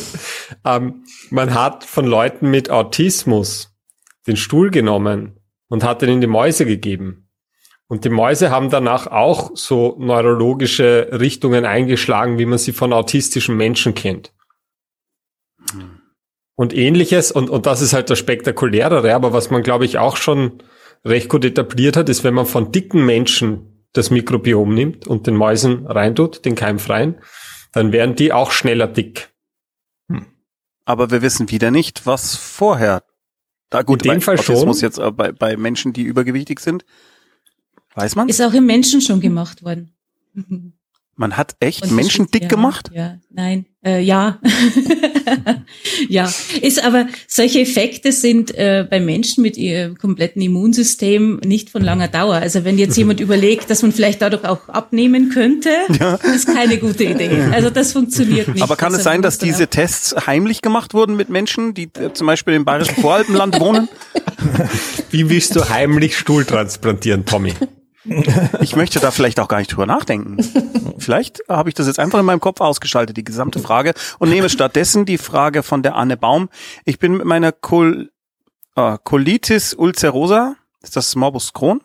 [0.64, 3.74] ähm, man hat von Leuten mit Autismus
[4.26, 7.23] den Stuhl genommen und hat den in die Mäuse gegeben.
[7.88, 13.56] Und die Mäuse haben danach auch so neurologische Richtungen eingeschlagen, wie man sie von autistischen
[13.56, 14.32] Menschen kennt.
[16.56, 20.16] Und ähnliches, und, und das ist halt das Spektakulärere, aber was man, glaube ich, auch
[20.16, 20.62] schon
[21.04, 25.36] recht gut etabliert hat, ist, wenn man von dicken Menschen das Mikrobiom nimmt und den
[25.36, 27.20] Mäusen reintut, den keimfreien,
[27.72, 29.30] dann werden die auch schneller dick.
[30.10, 30.26] Hm.
[30.84, 33.02] Aber wir wissen wieder nicht, was vorher.
[33.70, 34.66] Da gut, In dem Fall schon.
[34.66, 36.84] muss jetzt bei, bei Menschen, die übergewichtig sind,
[37.94, 38.28] weiß man?
[38.28, 39.90] Ist auch im Menschen schon gemacht worden.
[41.16, 42.90] Man hat echt Menschen dick ja, gemacht?
[42.92, 44.40] Ja, nein, äh, ja.
[46.08, 51.82] ja, ist aber, solche Effekte sind äh, bei Menschen mit ihrem kompletten Immunsystem nicht von
[51.82, 52.34] langer Dauer.
[52.34, 56.14] Also wenn jetzt jemand überlegt, dass man vielleicht dadurch auch abnehmen könnte, ja.
[56.14, 57.42] ist keine gute Idee.
[57.52, 58.62] Also das funktioniert nicht.
[58.62, 62.12] Aber kann es also sein, dass diese Tests heimlich gemacht wurden mit Menschen, die äh,
[62.12, 63.88] zum Beispiel im bayerischen Voralpenland wohnen?
[65.10, 67.54] Wie willst du heimlich Stuhl transplantieren, Tommy?
[68.60, 70.36] Ich möchte da vielleicht auch gar nicht drüber nachdenken.
[70.98, 74.48] Vielleicht habe ich das jetzt einfach in meinem Kopf ausgeschaltet, die gesamte Frage, und nehme
[74.48, 76.48] stattdessen die Frage von der Anne Baum.
[76.84, 78.10] Ich bin mit meiner Col
[78.76, 81.80] äh, Colitis ulcerosa, ist das Morbus Crohn?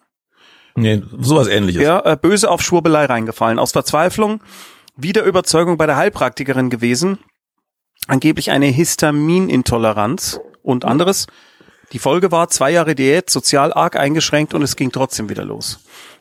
[0.76, 1.82] Nee, sowas ähnliches.
[1.82, 3.60] Ja, äh, böse auf Schwurbelei reingefallen.
[3.60, 4.42] Aus Verzweiflung,
[4.96, 7.20] wieder Überzeugung bei der Heilpraktikerin gewesen.
[8.08, 11.28] Angeblich eine Histaminintoleranz und anderes.
[11.92, 15.80] Die Folge war zwei Jahre Diät, sozial arg eingeschränkt und es ging trotzdem wieder los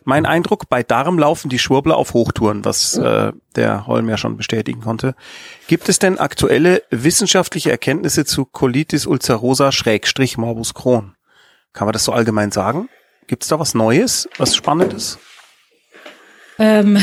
[0.08, 4.38] mein Eindruck, bei Darm laufen die Schwurbler auf Hochtouren, was äh, der Holm ja schon
[4.38, 5.14] bestätigen konnte.
[5.66, 11.14] Gibt es denn aktuelle wissenschaftliche Erkenntnisse zu Colitis ulcerosa Schrägstrich Morbus Crohn?
[11.74, 12.88] Kann man das so allgemein sagen?
[13.26, 15.18] Gibt es da was Neues, was Spannendes?
[16.58, 16.96] Ähm,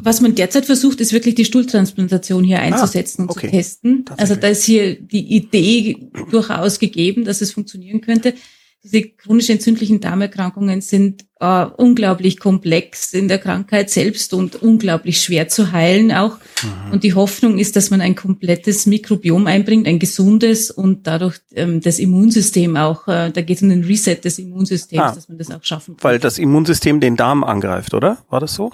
[0.00, 3.46] was man derzeit versucht, ist wirklich die Stuhltransplantation hier ah, einzusetzen ah, okay.
[3.46, 4.04] und zu testen.
[4.16, 8.34] Also da ist hier die Idee durchaus gegeben, dass es funktionieren könnte
[8.82, 15.48] diese chronisch entzündlichen Darmerkrankungen sind äh, unglaublich komplex in der Krankheit selbst und unglaublich schwer
[15.48, 16.36] zu heilen auch.
[16.62, 16.92] Mhm.
[16.92, 21.80] Und die Hoffnung ist, dass man ein komplettes Mikrobiom einbringt, ein gesundes und dadurch ähm,
[21.80, 25.38] das Immunsystem auch, äh, da geht es um den Reset des Immunsystems, ah, dass man
[25.38, 26.04] das auch schaffen kann.
[26.04, 28.18] Weil das Immunsystem den Darm angreift, oder?
[28.28, 28.72] War das so?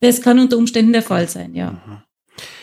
[0.00, 1.70] Das kann unter Umständen der Fall sein, ja.
[1.70, 2.02] Mhm.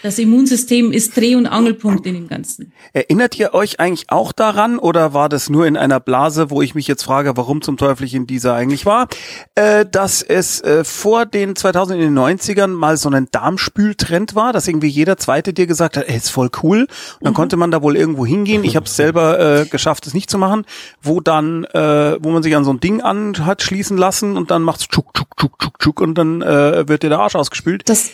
[0.03, 2.73] Das Immunsystem ist Dreh- und Angelpunkt in dem Ganzen.
[2.91, 6.75] Erinnert ihr euch eigentlich auch daran oder war das nur in einer Blase, wo ich
[6.75, 9.07] mich jetzt frage, warum zum Teufel ich in dieser eigentlich war,
[9.55, 14.51] äh, dass es äh, vor den 2000 in den 90ern mal so einen Darmspültrend war,
[14.51, 16.81] dass irgendwie jeder Zweite dir gesagt hat, ey, ist voll cool.
[16.81, 16.89] Und
[17.21, 17.37] dann mhm.
[17.37, 18.65] konnte man da wohl irgendwo hingehen.
[18.65, 20.65] Ich habe es selber äh, geschafft, es nicht zu machen,
[21.01, 24.51] wo dann, äh, wo man sich an so ein Ding an hat schließen lassen und
[24.51, 27.87] dann macht's tschuk, tschuk, tschuk, tschuk, tschuk und dann wird dir der Arsch ausgespült.
[27.87, 28.09] Das,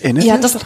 [0.00, 0.58] ja, das,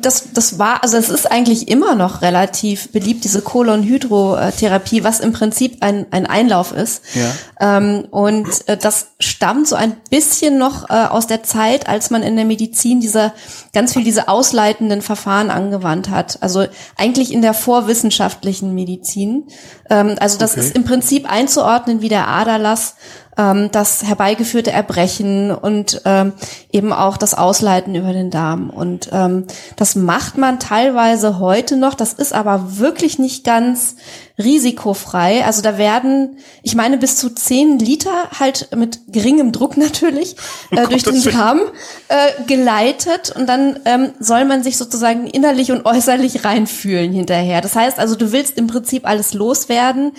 [0.00, 5.20] das das, das war, also es ist eigentlich immer noch relativ beliebt, diese Kolonhydrotherapie, was
[5.20, 7.02] im Prinzip ein, ein Einlauf ist.
[7.14, 7.78] Ja.
[7.78, 12.22] Ähm, und äh, das stammt so ein bisschen noch äh, aus der Zeit, als man
[12.22, 13.32] in der Medizin diese,
[13.72, 16.38] ganz viel diese ausleitenden Verfahren angewandt hat.
[16.42, 19.44] Also eigentlich in der vorwissenschaftlichen Medizin.
[19.88, 20.60] Ähm, also das okay.
[20.60, 22.96] ist im Prinzip einzuordnen wie der Aderlass
[23.38, 26.32] ähm, das herbeigeführte Erbrechen und ähm,
[26.70, 28.68] eben auch das Ausleiten über den Darm.
[28.68, 31.94] Und ähm, das macht man teilweise heute noch.
[31.94, 33.96] Das ist aber wirklich nicht ganz
[34.38, 35.44] risikofrei.
[35.44, 40.36] Also da werden, ich meine, bis zu zehn Liter halt mit geringem Druck natürlich
[40.70, 41.60] äh, durch den Darm
[42.08, 47.60] äh, geleitet und dann ähm, soll man sich sozusagen innerlich und äußerlich reinfühlen hinterher.
[47.60, 50.12] Das heißt also, du willst im Prinzip alles loswerden.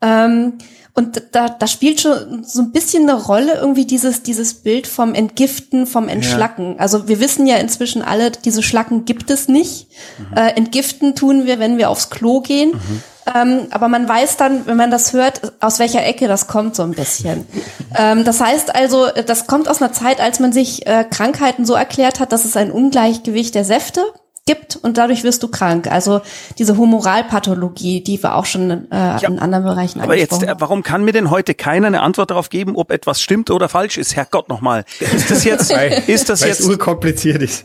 [0.00, 0.54] Ähm,
[0.98, 5.14] und da, da spielt schon so ein bisschen eine Rolle irgendwie dieses, dieses Bild vom
[5.14, 6.72] Entgiften, vom Entschlacken.
[6.72, 6.80] Ja.
[6.80, 9.86] Also wir wissen ja inzwischen alle, diese Schlacken gibt es nicht.
[10.18, 10.36] Mhm.
[10.36, 12.72] Äh, entgiften tun wir, wenn wir aufs Klo gehen.
[12.72, 13.02] Mhm.
[13.32, 16.82] Ähm, aber man weiß dann, wenn man das hört, aus welcher Ecke das kommt so
[16.82, 17.46] ein bisschen.
[17.96, 21.74] ähm, das heißt also, das kommt aus einer Zeit, als man sich äh, Krankheiten so
[21.74, 24.02] erklärt hat, dass es ein Ungleichgewicht der Säfte
[24.48, 25.88] gibt und dadurch wirst du krank.
[25.88, 26.22] Also
[26.56, 30.82] diese Humoralpathologie, die wir auch schon äh, ja, in anderen Bereichen Aber jetzt, äh, warum
[30.82, 34.16] kann mir denn heute keiner eine Antwort darauf geben, ob etwas stimmt oder falsch ist?
[34.16, 34.86] Herrgott nochmal.
[35.00, 35.70] Ist das jetzt,
[36.06, 37.62] ist das jetzt urkompliziert ist?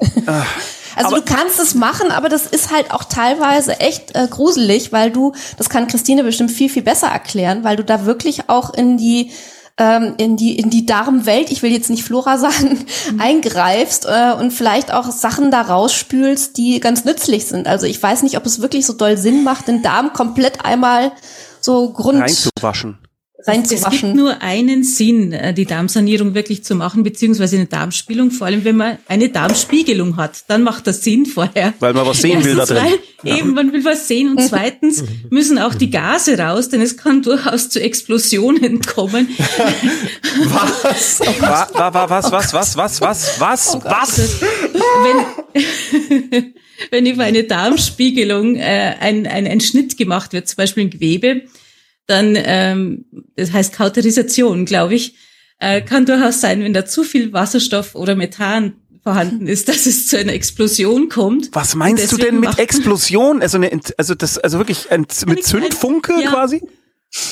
[0.96, 4.92] Also aber du kannst es machen, aber das ist halt auch teilweise echt äh, gruselig,
[4.92, 8.74] weil du, das kann Christine bestimmt viel, viel besser erklären, weil du da wirklich auch
[8.74, 9.32] in die
[9.78, 13.22] ähm, in die in die Darmwelt, ich will jetzt nicht Flora sagen, mhm.
[13.22, 17.68] eingreifst äh, und vielleicht auch Sachen da rausspülst, die ganz nützlich sind.
[17.68, 21.12] Also ich weiß nicht, ob es wirklich so doll Sinn macht, den Darm komplett einmal
[21.60, 23.03] so grund reinzuwaschen
[23.48, 23.94] reinzuwaschen.
[23.94, 28.48] Es gibt nur einen Sinn, äh, die Darmsanierung wirklich zu machen, beziehungsweise eine Darmspiegelung, vor
[28.48, 31.74] allem wenn man eine Darmspiegelung hat, dann macht das Sinn vorher.
[31.80, 32.78] Weil man was sehen will da drin.
[32.78, 33.38] Weil ja.
[33.38, 37.22] Eben, man will was sehen und zweitens müssen auch die Gase raus, denn es kann
[37.22, 39.30] durchaus zu Explosionen kommen.
[40.46, 41.22] was?
[41.22, 42.32] Oh was?
[42.32, 42.32] Was?
[42.32, 42.54] Was?
[42.54, 42.78] Was?
[42.78, 43.02] Was?
[43.02, 43.40] Was?
[43.40, 43.76] Was?
[43.76, 44.42] Oh was?
[45.54, 46.54] Wenn,
[46.92, 51.44] wenn über eine Darmspiegelung äh, ein, ein, ein Schnitt gemacht wird, zum Beispiel ein Gewebe,
[52.08, 55.16] dann, ähm, das heißt Kauterisation, glaube ich,
[55.60, 60.08] äh, kann durchaus sein, wenn da zu viel Wasserstoff oder Methan vorhanden ist, dass es
[60.08, 61.50] zu einer Explosion kommt.
[61.54, 63.42] Was meinst du denn mit Explosion?
[63.42, 66.62] Also eine, also das, also wirklich ein, mit Zündfunke ja, quasi?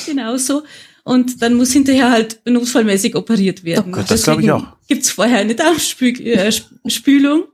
[0.06, 0.62] Genau so.
[1.04, 3.92] Und dann muss hinterher halt notfallmäßig operiert werden.
[3.92, 4.64] Oh Gott, das glaube ich auch.
[4.86, 7.44] Gibt's vorher eine Darmspülung.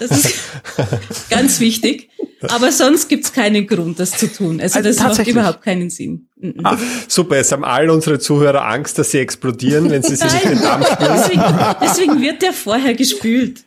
[0.00, 0.34] Das ist
[1.30, 2.08] ganz wichtig.
[2.48, 4.60] Aber sonst gibt's keinen Grund, das zu tun.
[4.60, 6.25] Also, also das macht überhaupt keinen Sinn.
[6.62, 6.76] Ah,
[7.08, 10.60] super, jetzt haben alle unsere Zuhörer Angst, dass sie explodieren, wenn sie sich nicht den
[10.60, 11.10] Darm spülen.
[11.14, 11.42] Deswegen,
[11.80, 13.64] deswegen wird der vorher gespült.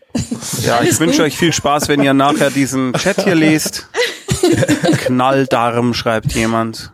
[0.65, 3.87] Ja, ich wünsche euch viel Spaß, wenn ihr nachher diesen Chat hier lest.
[5.05, 6.91] Knalldarm schreibt jemand.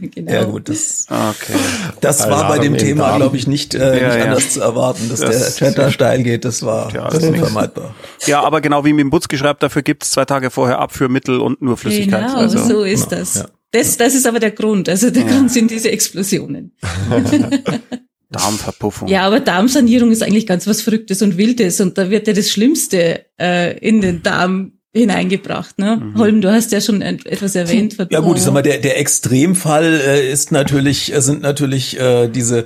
[0.00, 0.32] Genau.
[0.32, 1.58] Ja gut, das, okay.
[2.00, 4.24] das war also bei dem Thema, glaube ich, nicht, äh, ja, nicht ja.
[4.24, 6.44] anders zu erwarten, dass das, der Chat da steil geht.
[6.44, 7.94] Das war ja, das unvermeidbar.
[8.26, 11.62] Ja, aber genau wie mit dem Butzki schreibt, dafür gibt's zwei Tage vorher Abführmittel und
[11.62, 12.26] nur Flüssigkeit.
[12.26, 13.20] Genau, also, so ist genau.
[13.20, 13.44] das.
[13.74, 14.88] Das, das ist aber der Grund.
[14.88, 16.76] Also der Grund sind diese Explosionen.
[18.30, 19.08] Darmverpuffung.
[19.08, 22.50] Ja, aber Darmsanierung ist eigentlich ganz was Verrücktes und Wildes und da wird ja das
[22.50, 25.78] Schlimmste äh, in den Darm hineingebracht.
[25.78, 25.96] Ne?
[25.96, 26.18] Mhm.
[26.18, 27.96] Holm, du hast ja schon etwas erwähnt.
[28.10, 32.28] Ja gut, ich sag mal, der, der Extremfall äh, ist natürlich, äh, sind natürlich äh,
[32.28, 32.64] diese,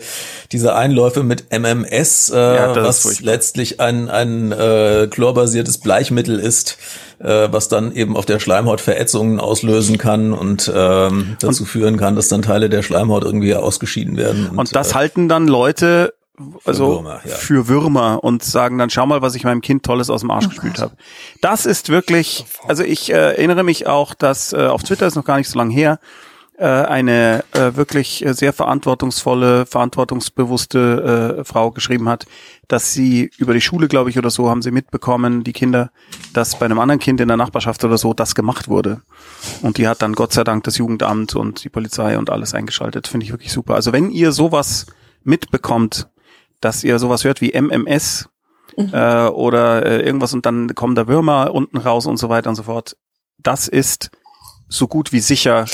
[0.53, 6.77] diese Einläufe mit MMS, äh, ja, was letztlich ein, ein äh, chlorbasiertes Bleichmittel ist,
[7.19, 11.97] äh, was dann eben auf der Schleimhaut Verätzungen auslösen kann und ähm, dazu und, führen
[11.97, 14.51] kann, dass dann Teile der Schleimhaut irgendwie ausgeschieden werden.
[14.51, 16.13] Und, und das äh, halten dann Leute
[16.65, 17.35] also für Würmer, ja.
[17.35, 20.47] für Würmer und sagen dann schau mal, was ich meinem Kind Tolles aus dem Arsch
[20.47, 20.97] oh gespült habe.
[21.41, 25.25] Das ist wirklich, also ich äh, erinnere mich auch, dass äh, auf Twitter ist noch
[25.25, 25.99] gar nicht so lange her
[26.59, 32.27] äh, eine äh, wirklich sehr verantwortungsvolle, verantwortungsbewusste äh, Frau geschrieben hat,
[32.67, 35.91] dass sie über die Schule, glaube ich, oder so, haben sie mitbekommen, die Kinder,
[36.35, 39.03] dass bei einem anderen Kind in der Nachbarschaft oder so das gemacht wurde.
[39.63, 43.07] Und die hat dann Gott sei Dank das Jugendamt und die Polizei und alles eingeschaltet.
[43.07, 43.75] Finde ich wirklich super.
[43.75, 44.87] Also wenn ihr sowas
[45.23, 46.09] mitbekommt,
[46.61, 48.29] dass ihr sowas hört wie MMS
[48.77, 48.91] mhm.
[48.93, 52.57] äh, oder äh, irgendwas und dann kommen da Würmer unten raus und so weiter und
[52.57, 52.97] so fort.
[53.39, 54.11] Das ist
[54.69, 55.67] so gut wie sicher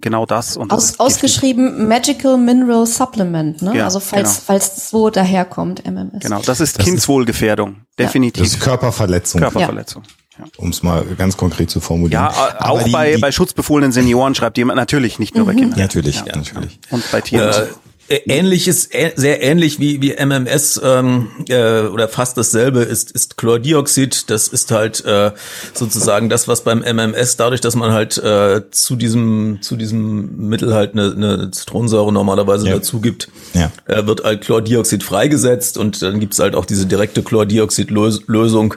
[0.00, 0.56] genau das.
[0.56, 3.76] Und Aus, ausgeschrieben Magical Mineral Supplement, ne?
[3.76, 4.42] Ja, also falls genau.
[4.46, 6.20] falls so daherkommt, MMS.
[6.20, 8.42] Genau, das ist das Kindswohlgefährdung, definitiv.
[8.42, 9.40] Das ist Körperverletzung.
[9.40, 10.02] Körperverletzung.
[10.38, 10.44] Ja.
[10.58, 12.24] Um es mal ganz konkret zu formulieren.
[12.24, 15.48] Ja, auch die, bei, die, bei schutzbefohlenen Senioren schreibt jemand natürlich nicht nur mhm.
[15.48, 15.80] bei Kindern.
[15.80, 16.78] Natürlich, ja, natürlich.
[16.90, 17.48] Und bei Tieren.
[17.48, 17.66] Äh,
[18.08, 24.30] Ähnliches, sehr ähnlich wie, wie MMS ähm, äh, oder fast dasselbe ist, ist Chlordioxid.
[24.30, 25.32] Das ist halt äh,
[25.74, 30.72] sozusagen das, was beim MMS dadurch, dass man halt äh, zu diesem zu diesem Mittel
[30.72, 32.74] halt eine, eine Zitronensäure normalerweise ja.
[32.74, 33.72] dazu gibt, ja.
[33.86, 38.74] äh, wird halt Chlordioxid freigesetzt und dann gibt's halt auch diese direkte Chlordioxid-Lösung.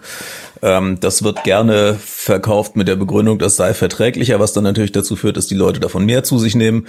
[0.62, 5.16] Ähm, das wird gerne verkauft mit der Begründung, das sei verträglicher, was dann natürlich dazu
[5.16, 6.88] führt, dass die Leute davon mehr zu sich nehmen.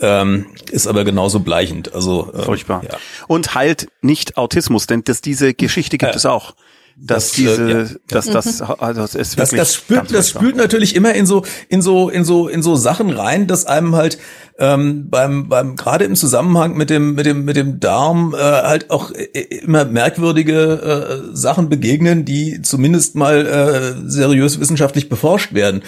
[0.00, 1.94] Ähm, ist aber genauso bleichend.
[1.94, 2.82] Also äh, furchtbar.
[2.84, 2.98] Ja.
[3.28, 6.16] Und heilt nicht Autismus, denn das, diese Geschichte gibt ja.
[6.16, 6.54] es auch
[6.96, 7.88] dass das, diese, äh, ja.
[8.08, 11.44] dass das, also das ist wirklich das, das spült, das spült natürlich immer in so,
[11.68, 14.18] in so, in so, in so Sachen rein, dass einem halt
[14.58, 18.90] ähm, beim, beim gerade im Zusammenhang mit dem, mit dem, mit dem Darm äh, halt
[18.90, 25.82] auch äh, immer merkwürdige äh, Sachen begegnen, die zumindest mal äh, seriös wissenschaftlich beforscht werden.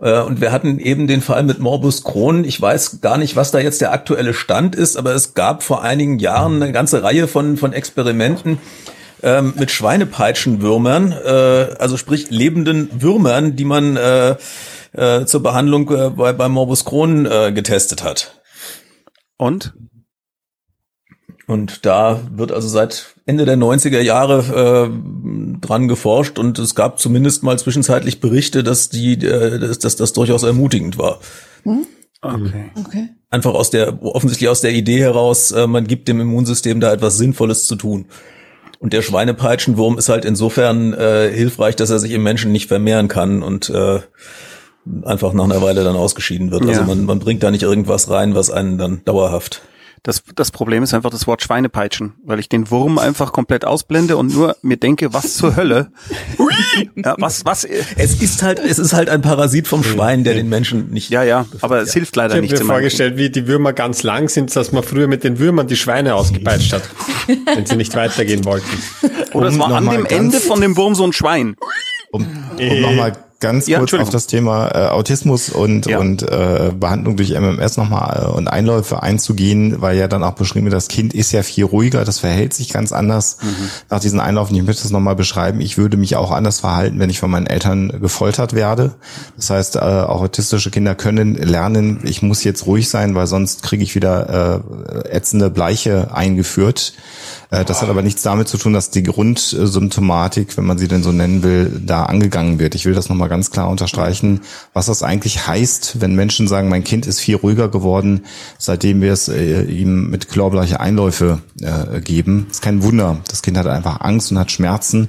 [0.00, 2.44] Äh, und wir hatten eben den Fall mit Morbus Crohn.
[2.44, 5.82] Ich weiß gar nicht, was da jetzt der aktuelle Stand ist, aber es gab vor
[5.82, 8.58] einigen Jahren eine ganze Reihe von, von Experimenten,
[9.22, 14.36] ähm, mit Schweinepeitschenwürmern, äh, also sprich lebenden Würmern, die man äh,
[14.92, 18.40] äh, zur Behandlung äh, bei, bei Morbus Crohn äh, getestet hat.
[19.36, 19.74] Und?
[21.46, 27.00] Und da wird also seit Ende der 90er Jahre äh, dran geforscht und es gab
[27.00, 31.18] zumindest mal zwischenzeitlich Berichte, dass die, äh, dass, dass das durchaus ermutigend war.
[31.64, 31.86] Hm?
[32.22, 32.70] Okay.
[32.78, 33.08] okay.
[33.30, 37.16] Einfach aus der, offensichtlich aus der Idee heraus, äh, man gibt dem Immunsystem da etwas
[37.16, 38.06] Sinnvolles zu tun.
[38.80, 43.08] Und der Schweinepeitschenwurm ist halt insofern äh, hilfreich, dass er sich im Menschen nicht vermehren
[43.08, 44.00] kann und äh,
[45.04, 46.62] einfach nach einer Weile dann ausgeschieden wird.
[46.62, 46.80] Also ja.
[46.80, 49.60] Also man, man bringt da nicht irgendwas rein, was einen dann dauerhaft
[50.02, 54.16] das, das Problem ist einfach das Wort Schweinepeitschen, weil ich den Wurm einfach komplett ausblende
[54.16, 55.92] und nur mir denke, was zur Hölle?
[56.96, 57.64] ja, was, was?
[57.64, 61.10] Es ist halt, es ist halt ein Parasit vom Schwein, der den Menschen nicht.
[61.10, 62.52] Ja, ja, aber es hilft leider nicht.
[62.52, 65.38] Ich habe mir vorgestellt, wie die Würmer ganz lang sind, dass man früher mit den
[65.38, 66.82] Würmern die Schweine ausgepeitscht hat,
[67.54, 68.66] wenn sie nicht weitergehen wollten.
[69.32, 71.56] Oder um es war an dem Ende von dem Wurm so ein Schwein.
[72.10, 72.26] Um,
[72.58, 75.98] um nochmal ganz ja, kurz auf das Thema äh, Autismus und, ja.
[75.98, 80.66] und äh, Behandlung durch MMS nochmal äh, und Einläufe einzugehen, weil ja dann auch beschrieben
[80.66, 83.70] wird, das Kind ist ja viel ruhiger, das verhält sich ganz anders mhm.
[83.88, 84.54] nach diesen Einlaufen.
[84.56, 85.60] Ich möchte das nochmal beschreiben.
[85.60, 88.92] Ich würde mich auch anders verhalten, wenn ich von meinen Eltern gefoltert werde.
[89.36, 93.62] Das heißt, äh, auch autistische Kinder können lernen, ich muss jetzt ruhig sein, weil sonst
[93.62, 94.62] kriege ich wieder
[95.04, 96.92] äh, ätzende Bleiche eingeführt.
[97.50, 101.02] Äh, das hat aber nichts damit zu tun, dass die Grundsymptomatik, wenn man sie denn
[101.02, 102.74] so nennen will, da angegangen wird.
[102.74, 104.40] Ich will das nochmal ganz klar unterstreichen,
[104.72, 108.24] was das eigentlich heißt, wenn Menschen sagen, mein Kind ist viel ruhiger geworden,
[108.58, 112.46] seitdem wir es äh, ihm mit Chlorbleiche Einläufe äh, geben.
[112.48, 113.18] Das ist kein Wunder.
[113.28, 115.08] Das Kind hat einfach Angst und hat Schmerzen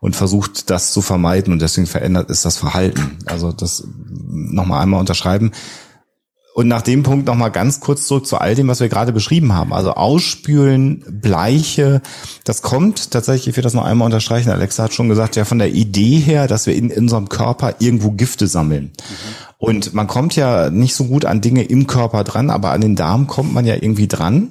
[0.00, 3.18] und versucht das zu vermeiden und deswegen verändert ist das Verhalten.
[3.26, 3.84] Also das
[4.28, 5.52] nochmal einmal unterschreiben.
[6.54, 9.54] Und nach dem Punkt nochmal ganz kurz zurück zu all dem, was wir gerade beschrieben
[9.54, 9.72] haben.
[9.72, 12.02] Also Ausspülen, Bleiche,
[12.44, 15.58] das kommt tatsächlich, ich will das noch einmal unterstreichen, Alexa hat schon gesagt, ja von
[15.58, 18.92] der Idee her, dass wir in, in unserem Körper irgendwo Gifte sammeln.
[18.92, 19.52] Mhm.
[19.62, 22.96] Und man kommt ja nicht so gut an Dinge im Körper dran, aber an den
[22.96, 24.50] Darm kommt man ja irgendwie dran.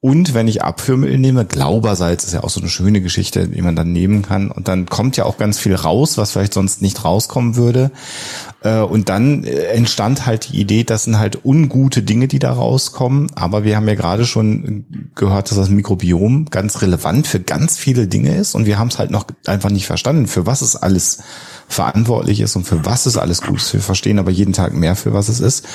[0.00, 3.76] Und wenn ich Abführmittel nehme, Glaubersalz ist ja auch so eine schöne Geschichte, die man
[3.76, 4.50] dann nehmen kann.
[4.50, 7.92] Und dann kommt ja auch ganz viel raus, was vielleicht sonst nicht rauskommen würde.
[8.62, 12.52] Äh, und dann äh, entstand halt die Idee, das sind halt ungute Dinge, die da
[12.52, 13.30] rauskommen.
[13.34, 18.06] Aber wir haben ja gerade schon gehört, dass das Mikrobiom ganz relevant für ganz viele
[18.06, 18.54] Dinge ist.
[18.54, 21.22] Und wir haben es halt noch einfach nicht verstanden, für was es alles
[21.68, 23.72] verantwortlich ist und für was es alles gut ist.
[23.72, 25.66] Wir verstehen aber jeden Tag mehr, für was es ist.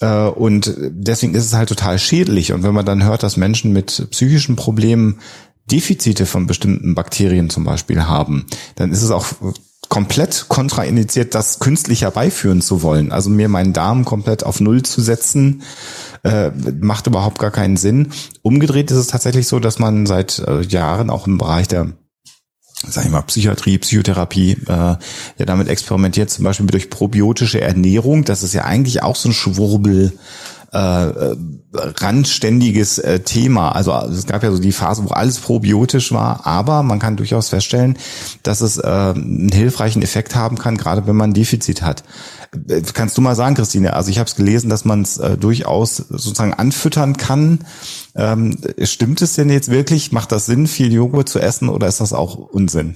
[0.00, 2.52] Äh, und deswegen ist es halt total schädlich.
[2.52, 5.20] Und wenn man dann hört, dass Menschen mit psychischen Problemen
[5.70, 9.26] Defizite von bestimmten Bakterien zum Beispiel haben, dann ist es auch
[9.90, 13.12] komplett kontraindiziert, das künstlich herbeiführen zu wollen.
[13.12, 15.62] Also mir meinen Darm komplett auf Null zu setzen,
[16.22, 16.50] äh,
[16.80, 18.12] macht überhaupt gar keinen Sinn.
[18.40, 21.92] Umgedreht ist es tatsächlich so, dass man seit äh, Jahren auch im Bereich der
[22.88, 24.98] sag ich mal, Psychiatrie, Psychotherapie, äh, ja
[25.44, 28.24] damit experimentiert, zum Beispiel durch probiotische Ernährung.
[28.24, 30.12] Das ist ja eigentlich auch so ein Schwurbel,
[30.72, 31.36] äh, äh,
[31.72, 33.72] randständiges äh, Thema.
[33.72, 37.48] Also es gab ja so die Phase, wo alles probiotisch war, aber man kann durchaus
[37.48, 37.96] feststellen,
[38.44, 42.04] dass es äh, einen hilfreichen Effekt haben kann, gerade wenn man ein Defizit hat.
[42.68, 43.94] Äh, kannst du mal sagen, Christine?
[43.94, 47.60] Also ich habe es gelesen, dass man es äh, durchaus sozusagen anfüttern kann.
[48.14, 50.12] Ähm, stimmt es denn jetzt wirklich?
[50.12, 52.94] Macht das Sinn, viel Joghurt zu essen oder ist das auch Unsinn?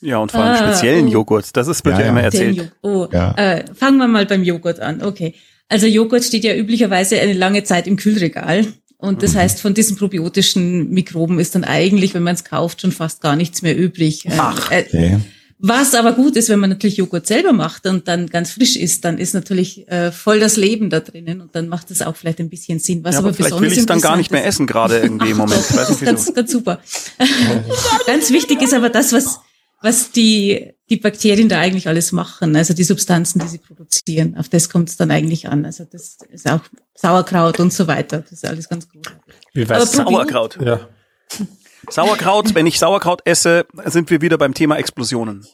[0.00, 1.10] Ja, und vor allem ah, speziellen oh.
[1.10, 1.56] Joghurt.
[1.56, 2.72] Das ist, wird ja, ja immer erzählt.
[2.82, 3.32] Oh, ja.
[3.32, 5.02] äh, fangen wir mal beim Joghurt an.
[5.02, 5.34] Okay.
[5.68, 8.66] Also Joghurt steht ja üblicherweise eine lange Zeit im Kühlregal.
[8.96, 9.38] Und das mhm.
[9.38, 13.36] heißt, von diesen probiotischen Mikroben ist dann eigentlich, wenn man es kauft, schon fast gar
[13.36, 14.24] nichts mehr übrig.
[14.24, 15.20] Ähm, Ach, äh, okay.
[15.60, 19.04] Was aber gut ist, wenn man natürlich Joghurt selber macht und dann ganz frisch ist,
[19.04, 22.38] dann ist natürlich äh, voll das Leben da drinnen und dann macht es auch vielleicht
[22.38, 23.02] ein bisschen Sinn.
[23.02, 25.30] Was ja, aber, aber vielleicht will ich es dann gar nicht mehr essen, gerade irgendwie
[25.30, 25.64] im Moment.
[25.70, 26.80] Ach, das ist ganz, ganz super.
[28.06, 29.40] ganz wichtig ist aber das, was,
[29.82, 34.36] was die, die Bakterien da eigentlich alles machen, also die Substanzen, die sie produzieren.
[34.36, 35.64] Auf das kommt es dann eigentlich an.
[35.64, 36.60] Also das ist auch
[36.94, 38.20] Sauerkraut und so weiter.
[38.20, 39.06] Das ist alles ganz gut.
[39.52, 40.58] Wie weiß Sauerkraut?
[40.64, 40.88] Ja.
[41.90, 45.46] Sauerkraut, wenn ich Sauerkraut esse, sind wir wieder beim Thema Explosionen.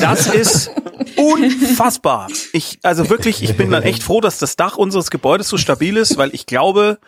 [0.00, 0.70] Das ist
[1.16, 2.28] unfassbar.
[2.52, 5.96] Ich, also wirklich, ich bin dann echt froh, dass das Dach unseres Gebäudes so stabil
[5.96, 6.98] ist, weil ich glaube,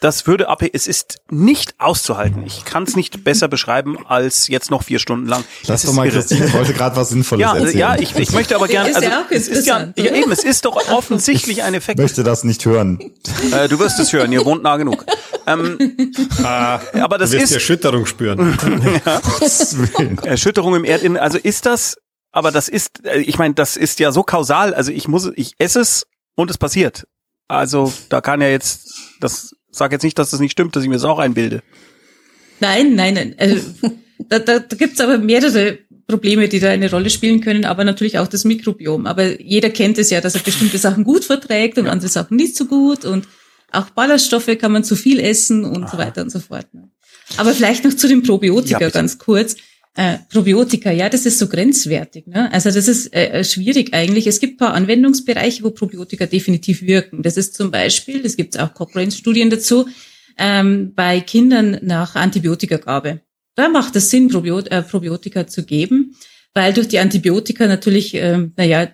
[0.00, 2.44] das würde ab, es ist nicht auszuhalten.
[2.46, 5.44] Ich kann es nicht besser beschreiben als jetzt noch vier Stunden lang.
[5.66, 6.18] Lass doch mal, irre.
[6.18, 7.78] Christine wollte gerade was Sinnvolles ja, erzählen.
[7.78, 10.64] Ja, ich, ich möchte aber gerne, also, ja es ist ja, ja, eben, es ist
[10.64, 11.98] doch offensichtlich ein Effekt.
[11.98, 12.98] Ich möchte das nicht hören.
[13.52, 15.04] Äh, du wirst es hören, ihr wohnt nah genug.
[15.52, 15.78] Ähm,
[16.38, 16.42] äh,
[17.00, 18.56] aber das ist Erschütterung spüren.
[19.06, 19.20] ja.
[20.24, 21.22] Erschütterung im Erdinneren.
[21.22, 21.96] Also ist das,
[22.32, 24.74] aber das ist, äh, ich meine, das ist ja so kausal.
[24.74, 27.06] Also ich muss, ich esse es und es passiert.
[27.48, 30.88] Also da kann ja jetzt, das sag jetzt nicht, dass das nicht stimmt, dass ich
[30.88, 31.62] mir das auch einbilde.
[32.60, 33.34] Nein, nein, nein.
[33.38, 33.60] Also,
[34.28, 38.18] da, da, da gibt aber mehrere Probleme, die da eine Rolle spielen können, aber natürlich
[38.18, 39.06] auch das Mikrobiom.
[39.06, 41.92] Aber jeder kennt es ja, dass er bestimmte Sachen gut verträgt und ja.
[41.92, 43.26] andere Sachen nicht so gut und
[43.72, 45.92] Auch Ballaststoffe kann man zu viel essen und Aha.
[45.92, 46.72] so weiter und so fort.
[46.72, 46.90] Ne?
[47.36, 49.56] Aber vielleicht noch zu den Probiotika ja, ganz kurz.
[49.96, 52.26] Äh, Probiotika, ja, das ist so grenzwertig.
[52.26, 52.52] Ne?
[52.52, 54.26] Also das ist äh, äh, schwierig eigentlich.
[54.26, 57.22] Es gibt paar Anwendungsbereiche, wo Probiotika definitiv wirken.
[57.22, 59.88] Das ist zum Beispiel, das gibt es auch Cochrane-Studien dazu,
[60.38, 63.20] ähm, bei Kindern nach Antibiotikagabe.
[63.56, 66.16] Da macht es Sinn, Probiot äh, Probiotika zu geben,
[66.54, 68.88] weil durch die Antibiotika natürlich, äh, naja,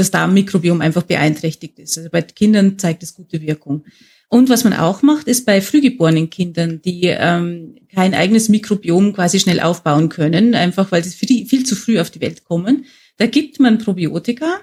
[0.00, 1.96] das Darmmikrobiom einfach beeinträchtigt ist.
[1.96, 3.84] Also bei Kindern zeigt es gute Wirkung.
[4.28, 9.40] Und was man auch macht, ist bei frühgeborenen Kindern, die ähm, kein eigenes Mikrobiom quasi
[9.40, 12.86] schnell aufbauen können, einfach weil sie viel, viel zu früh auf die Welt kommen,
[13.16, 14.60] da gibt man Probiotika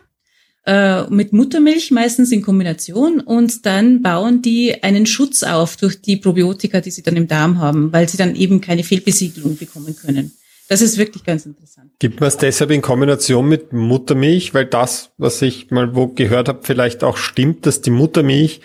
[0.66, 6.18] äh, mit Muttermilch meistens in Kombination und dann bauen die einen Schutz auf durch die
[6.18, 10.32] Probiotika, die sie dann im Darm haben, weil sie dann eben keine Fehlbesiedlung bekommen können.
[10.70, 11.92] Das ist wirklich ganz interessant.
[12.00, 16.50] Gibt man es deshalb in Kombination mit Muttermilch, weil das, was ich mal wo gehört
[16.50, 18.62] habe, vielleicht auch stimmt, dass die Muttermilch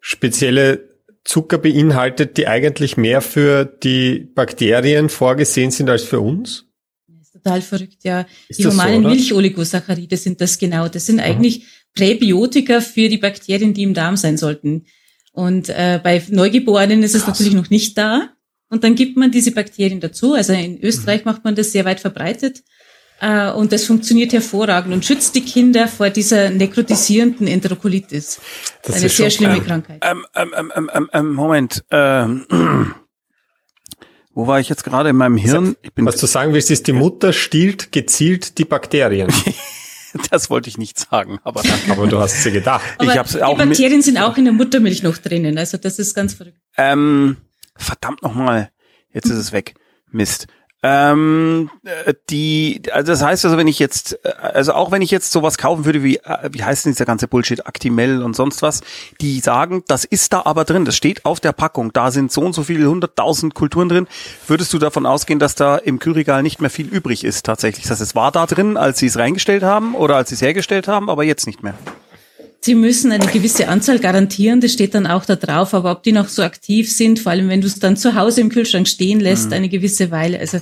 [0.00, 0.88] spezielle
[1.24, 6.66] Zucker beinhaltet, die eigentlich mehr für die Bakterien vorgesehen sind als für uns?
[7.08, 8.26] Das ist total verrückt, ja.
[8.48, 10.88] Ist die humanen so, Milcholigosacharide sind das genau.
[10.88, 11.68] Das sind eigentlich Aha.
[11.94, 14.84] Präbiotika für die Bakterien, die im Darm sein sollten.
[15.32, 17.38] Und äh, bei Neugeborenen ist es Krass.
[17.38, 18.30] natürlich noch nicht da.
[18.68, 20.34] Und dann gibt man diese Bakterien dazu.
[20.34, 21.32] Also in Österreich mhm.
[21.32, 22.62] macht man das sehr weit verbreitet.
[23.20, 28.40] Äh, und das funktioniert hervorragend und schützt die Kinder vor dieser nekrotisierenden Enterokolitis.
[28.82, 30.02] Das eine sehr schlimme ähm, Krankheit.
[30.04, 31.84] Ähm, ähm, ähm, ähm, ähm Moment.
[31.90, 32.94] Ähm,
[34.34, 35.76] wo war ich jetzt gerade in meinem Hirn?
[35.82, 39.32] Ich bin Was du sagen willst, ist, die Mutter stiehlt gezielt die Bakterien.
[40.30, 42.84] das wollte ich nicht sagen, aber, aber du hast sie gedacht.
[42.98, 46.00] Aber ich hab's die auch Bakterien sind auch in der Muttermilch noch drinnen, also das
[46.00, 46.58] ist ganz verrückt.
[46.76, 47.36] Ähm,
[47.76, 48.70] verdammt nochmal,
[49.12, 49.74] jetzt ist es weg.
[50.10, 50.46] Mist.
[50.86, 55.10] Ähm, äh, die, also das heißt also, wenn ich jetzt, äh, also auch wenn ich
[55.10, 58.60] jetzt sowas kaufen würde wie, äh, wie heißt denn dieser ganze Bullshit, Actimel und sonst
[58.60, 58.82] was,
[59.18, 62.42] die sagen, das ist da aber drin, das steht auf der Packung, da sind so
[62.42, 64.06] und so viele hunderttausend Kulturen drin,
[64.46, 67.84] würdest du davon ausgehen, dass da im Kühlregal nicht mehr viel übrig ist tatsächlich?
[67.84, 70.42] Das heißt, es war da drin, als sie es reingestellt haben oder als sie es
[70.42, 71.78] hergestellt haben, aber jetzt nicht mehr.
[72.64, 76.12] Sie müssen eine gewisse Anzahl garantieren, das steht dann auch da drauf, aber ob die
[76.12, 79.20] noch so aktiv sind, vor allem wenn du es dann zu Hause im Kühlschrank stehen
[79.20, 79.52] lässt, mhm.
[79.52, 80.38] eine gewisse Weile.
[80.38, 80.60] Also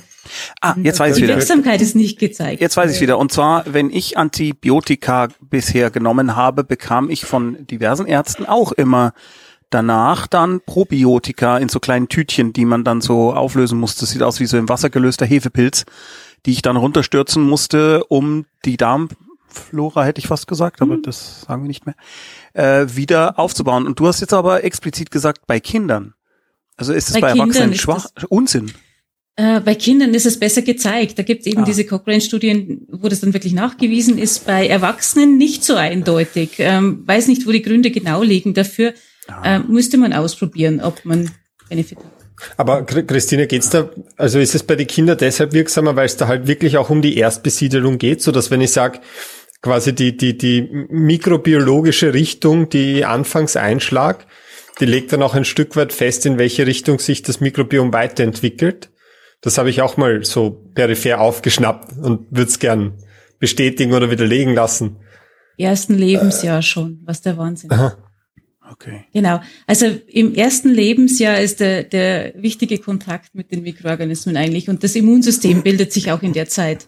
[0.59, 1.37] ah, jetzt weiß die wieder.
[1.37, 2.59] Wirksamkeit ist nicht gezeigt.
[2.59, 3.17] Jetzt weiß ich wieder.
[3.17, 9.13] Und zwar, wenn ich Antibiotika bisher genommen habe, bekam ich von diversen Ärzten auch immer
[9.69, 14.01] danach dann Probiotika in so kleinen Tütchen, die man dann so auflösen musste.
[14.01, 15.85] Das sieht aus wie so im Wasser gelöster Hefepilz,
[16.45, 19.07] die ich dann runterstürzen musste, um die Darm
[19.53, 21.03] Flora hätte ich fast gesagt, aber mhm.
[21.03, 21.95] das sagen wir nicht mehr,
[22.53, 23.87] äh, wieder aufzubauen.
[23.87, 26.13] Und du hast jetzt aber explizit gesagt, bei Kindern.
[26.75, 28.71] Also ist es bei, bei Erwachsenen schwach, Unsinn?
[29.35, 31.17] Äh, bei Kindern ist es besser gezeigt.
[31.17, 31.65] Da gibt es eben ah.
[31.65, 34.45] diese Cochrane-Studien, wo das dann wirklich nachgewiesen ist.
[34.45, 36.55] Bei Erwachsenen nicht so eindeutig.
[36.57, 38.53] Ähm, weiß nicht, wo die Gründe genau liegen.
[38.53, 38.93] Dafür
[39.27, 39.55] ah.
[39.55, 41.31] äh, müsste man ausprobieren, ob man
[41.69, 42.23] Benefit hat.
[42.57, 46.27] Aber Christine, geht's da, also ist es bei den Kindern deshalb wirksamer, weil es da
[46.27, 48.99] halt wirklich auch um die Erstbesiedelung geht, so dass wenn ich sage,
[49.63, 54.27] quasi die, die, die mikrobiologische Richtung, die anfangs einschlag,
[54.79, 58.91] die legt dann auch ein Stück weit fest, in welche Richtung sich das Mikrobiom weiterentwickelt.
[59.41, 62.93] Das habe ich auch mal so peripher aufgeschnappt und würde es gern
[63.39, 64.97] bestätigen oder widerlegen lassen.
[65.57, 67.71] Ersten Lebensjahr äh, schon, was der Wahnsinn.
[67.71, 67.97] Aha.
[68.71, 69.05] Okay.
[69.13, 69.39] Genau.
[69.67, 74.95] Also im ersten Lebensjahr ist der, der wichtige Kontakt mit den Mikroorganismen eigentlich und das
[74.95, 76.87] Immunsystem bildet sich auch in der Zeit.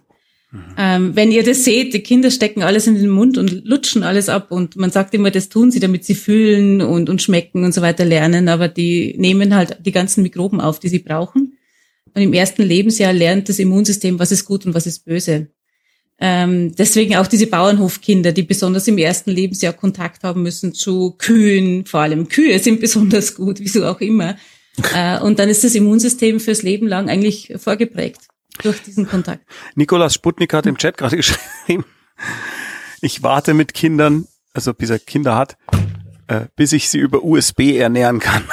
[0.78, 4.30] Ähm, wenn ihr das seht, die Kinder stecken alles in den Mund und lutschen alles
[4.30, 7.74] ab und man sagt immer, das tun sie, damit sie fühlen und, und schmecken und
[7.74, 11.58] so weiter lernen, aber die nehmen halt die ganzen Mikroben auf, die sie brauchen.
[12.14, 15.48] Und im ersten Lebensjahr lernt das Immunsystem, was ist gut und was ist böse.
[16.20, 21.86] Ähm, deswegen auch diese Bauernhofkinder, die besonders im ersten Lebensjahr Kontakt haben müssen zu Kühen,
[21.86, 24.36] vor allem Kühe sind besonders gut, wieso auch immer.
[24.94, 28.20] Äh, und dann ist das Immunsystem fürs Leben lang eigentlich vorgeprägt
[28.62, 29.46] durch diesen Kontakt.
[29.76, 31.86] Nikolas Sputnik hat im Chat gerade geschrieben,
[33.02, 35.58] ich warte mit Kindern, also bis er Kinder hat,
[36.28, 38.44] äh, bis ich sie über USB ernähren kann.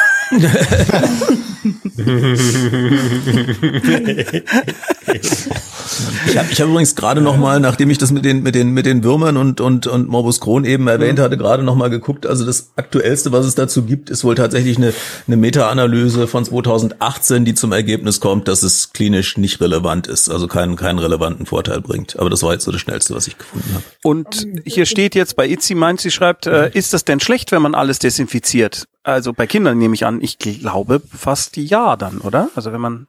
[6.27, 8.71] Ich habe ich hab übrigens gerade noch mal, nachdem ich das mit den mit den
[8.71, 11.23] mit den Würmern und und und Morbus Crohn eben erwähnt mhm.
[11.23, 12.27] hatte, gerade noch mal geguckt.
[12.27, 14.93] Also das aktuellste, was es dazu gibt, ist wohl tatsächlich eine
[15.27, 20.49] eine Meta-Analyse von 2018, die zum Ergebnis kommt, dass es klinisch nicht relevant ist, also
[20.49, 22.19] keinen keinen relevanten Vorteil bringt.
[22.19, 23.85] Aber das war jetzt so das schnellste, was ich gefunden habe.
[24.03, 27.63] Und hier steht jetzt bei Itzi meint, sie schreibt, äh, ist das denn schlecht, wenn
[27.63, 28.87] man alles desinfiziert?
[29.05, 32.51] Also bei Kindern nehme ich an, ich glaube fast ja dann, oder?
[32.55, 33.07] Also wenn man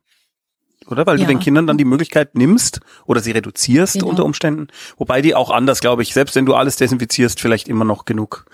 [0.88, 1.06] oder?
[1.06, 1.26] Weil ja.
[1.26, 4.08] du den Kindern dann die Möglichkeit nimmst oder sie reduzierst genau.
[4.08, 4.68] unter Umständen.
[4.98, 8.46] Wobei die auch anders, glaube ich, selbst wenn du alles desinfizierst, vielleicht immer noch genug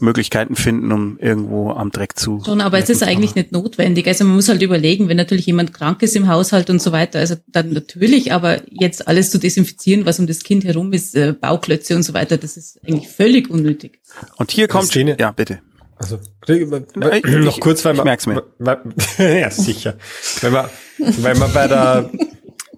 [0.00, 2.42] Möglichkeiten finden, um irgendwo am Dreck zu.
[2.44, 4.06] Schon, aber es ist eigentlich nicht notwendig.
[4.06, 7.18] Also man muss halt überlegen, wenn natürlich jemand krank ist im Haushalt und so weiter,
[7.18, 11.34] also dann natürlich, aber jetzt alles zu desinfizieren, was um das Kind herum ist, äh,
[11.38, 14.00] Bauklötze und so weiter, das ist eigentlich völlig unnötig.
[14.36, 15.16] Und hier kommt, Christine?
[15.18, 15.60] ja bitte.
[16.00, 18.42] Also Ich- noch kurz, weil man, mir.
[18.58, 18.78] weil,
[19.18, 19.94] ja sicher,
[20.40, 20.66] weil man,
[20.98, 22.10] weil man bei der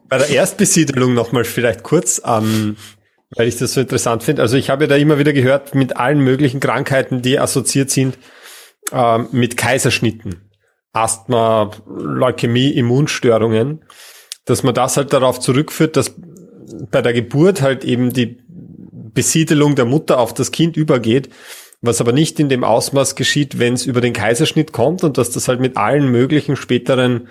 [0.09, 2.77] bei der Erstbesiedelung noch mal vielleicht kurz, ähm,
[3.31, 4.43] weil ich das so interessant finde.
[4.43, 8.19] Also ich habe ja da immer wieder gehört mit allen möglichen Krankheiten, die assoziiert sind
[8.93, 10.51] ähm, mit Kaiserschnitten,
[10.93, 13.85] Asthma, Leukämie, Immunstörungen,
[14.45, 16.15] dass man das halt darauf zurückführt, dass
[16.91, 18.39] bei der Geburt halt eben die
[19.15, 21.31] Besiedelung der Mutter auf das Kind übergeht,
[21.83, 25.31] was aber nicht in dem Ausmaß geschieht, wenn es über den Kaiserschnitt kommt und dass
[25.31, 27.29] das halt mit allen möglichen späteren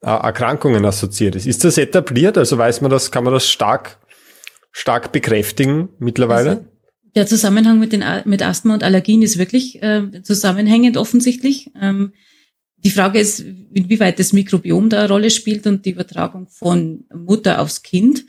[0.00, 1.46] äh, Erkrankungen assoziiert ist.
[1.46, 2.38] Ist das etabliert?
[2.38, 3.98] Also weiß man das, kann man das stark,
[4.70, 6.50] stark bekräftigen mittlerweile?
[6.50, 6.64] Also,
[7.16, 11.70] der Zusammenhang mit, den, mit Asthma und Allergien ist wirklich äh, zusammenhängend offensichtlich.
[11.80, 12.12] Ähm,
[12.84, 17.60] die Frage ist, inwieweit das Mikrobiom da eine Rolle spielt und die Übertragung von Mutter
[17.60, 18.24] aufs Kind.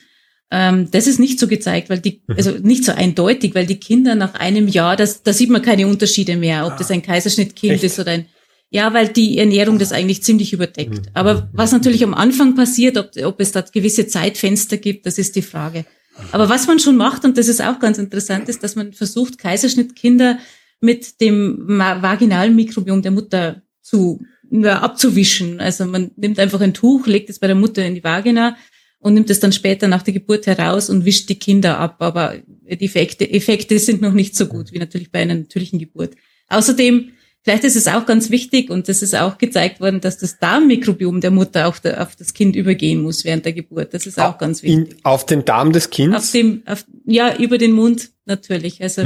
[0.52, 4.16] Ähm, das ist nicht so gezeigt, weil die, also nicht so eindeutig, weil die Kinder
[4.16, 7.84] nach einem Jahr, das, da sieht man keine Unterschiede mehr, ob das ein Kaiserschnittkind Echt?
[7.84, 8.26] ist oder ein,
[8.72, 11.10] ja, weil die Ernährung das eigentlich ziemlich überdeckt.
[11.14, 15.36] Aber was natürlich am Anfang passiert, ob, ob es da gewisse Zeitfenster gibt, das ist
[15.36, 15.86] die Frage.
[16.32, 19.38] Aber was man schon macht, und das ist auch ganz interessant, ist, dass man versucht,
[19.38, 20.40] Kaiserschnittkinder
[20.82, 24.22] mit dem vaginalen Mikrobiom der Mutter zu
[24.52, 25.60] ja, abzuwischen.
[25.60, 28.56] Also man nimmt einfach ein Tuch, legt es bei der Mutter in die Vagina
[29.00, 31.98] und nimmt es dann später nach der Geburt heraus und wischt die Kinder ab.
[32.00, 32.36] Aber
[32.70, 36.16] die Effekte, Effekte sind noch nicht so gut wie natürlich bei einer natürlichen Geburt.
[36.50, 40.40] Außerdem, vielleicht ist es auch ganz wichtig und das ist auch gezeigt worden, dass das
[40.40, 43.94] Darmmikrobiom der Mutter auf, der, auf das Kind übergehen muss während der Geburt.
[43.94, 44.98] Das ist auch ganz wichtig.
[44.98, 46.32] In, auf den Darm des Auf Kindes?
[46.32, 48.82] dem, auf, ja, über den Mund natürlich.
[48.82, 49.04] Also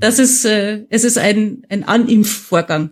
[0.00, 2.90] das ist, äh, es ist ein, ein Animpvorgang.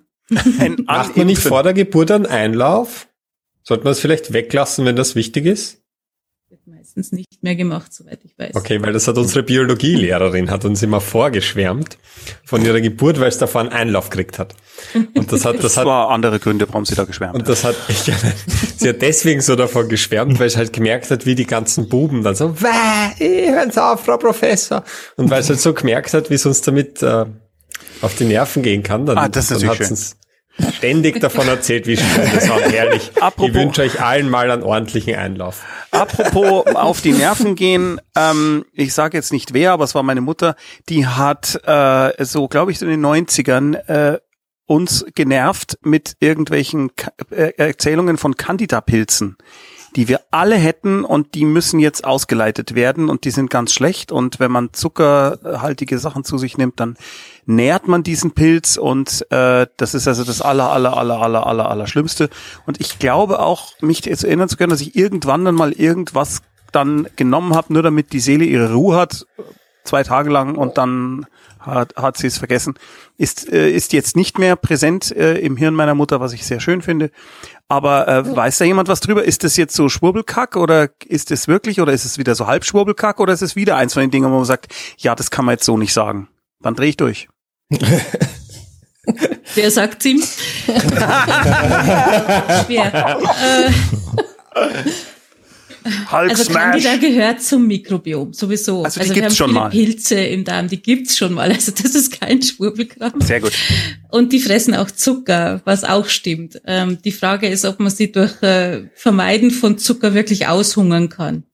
[0.58, 3.08] Ein Macht man nicht vor der Geburt einen Einlauf?
[3.62, 5.77] Sollte man es vielleicht weglassen, wenn das wichtig ist?
[6.70, 8.54] Meistens nicht mehr gemacht, soweit ich weiß.
[8.54, 11.96] Okay, weil das hat unsere Biologielehrerin, hat uns immer vorgeschwärmt
[12.44, 14.54] von ihrer Geburt, weil es davor einen Einlauf gekriegt hat.
[15.14, 17.48] Und das hat, das Das hat, war andere Gründe, warum sie da geschwärmt und hat.
[17.48, 18.12] das hat, ich,
[18.76, 22.22] sie hat deswegen so davon geschwärmt, weil sie halt gemerkt hat, wie die ganzen Buben
[22.22, 24.84] dann so, Wäh, eh, hören Sie auf, Frau Professor.
[25.16, 27.24] Und weil sie halt so gemerkt hat, wie es uns damit äh,
[28.02, 30.16] auf die Nerven gehen kann, dann, Ah, das ist dann natürlich hat uns
[30.76, 32.60] ständig davon erzählt, wie schön das war.
[32.60, 33.10] Herrlich.
[33.20, 35.64] Apropos- ich wünsche euch allen mal einen ordentlichen Einlauf.
[35.90, 40.20] Apropos auf die Nerven gehen, ähm, ich sage jetzt nicht wer, aber es war meine
[40.20, 40.54] Mutter,
[40.88, 44.18] die hat äh, so, glaube ich, in den 90ern äh,
[44.66, 49.38] uns genervt mit irgendwelchen Ka äh, Erzählungen von Candida-Pilzen,
[49.96, 54.12] die wir alle hätten und die müssen jetzt ausgeleitet werden und die sind ganz schlecht
[54.12, 56.98] und wenn man zuckerhaltige Sachen zu sich nimmt, dann
[57.48, 61.70] nährt man diesen Pilz und äh, das ist also das aller, aller, aller, aller, aller,
[61.70, 62.28] aller Schlimmste.
[62.66, 66.42] Und ich glaube auch, mich jetzt erinnern zu können, dass ich irgendwann dann mal irgendwas
[66.72, 69.26] dann genommen habe, nur damit die Seele ihre Ruhe hat,
[69.82, 71.26] zwei Tage lang und dann
[71.58, 72.74] hat, hat sie es vergessen.
[73.16, 76.60] Ist, äh, ist jetzt nicht mehr präsent äh, im Hirn meiner Mutter, was ich sehr
[76.60, 77.10] schön finde.
[77.66, 79.24] Aber äh, weiß da jemand was drüber?
[79.24, 82.66] Ist das jetzt so Schwurbelkack oder ist es wirklich oder ist es wieder so halb
[82.66, 85.46] Schwurbelkack oder ist es wieder eins von den Dingen, wo man sagt, ja, das kann
[85.46, 86.28] man jetzt so nicht sagen.
[86.60, 87.28] Dann drehe ich durch.
[89.54, 90.22] Wer sagt ihm?
[92.66, 92.92] Schwer.
[93.42, 93.70] Äh,
[96.10, 98.82] Hulk also Candida gehört zum Mikrobiom, sowieso.
[98.84, 99.70] Also die wir gibt's haben schon viele mal.
[99.70, 101.50] Pilze im Darm, die gibt's schon mal.
[101.50, 103.20] Also das ist kein Schwurbelkram.
[103.20, 103.52] Sehr gut.
[104.10, 106.60] Und die fressen auch Zucker, was auch stimmt.
[106.66, 111.44] Ähm, die Frage ist, ob man sie durch äh, Vermeiden von Zucker wirklich aushungern kann.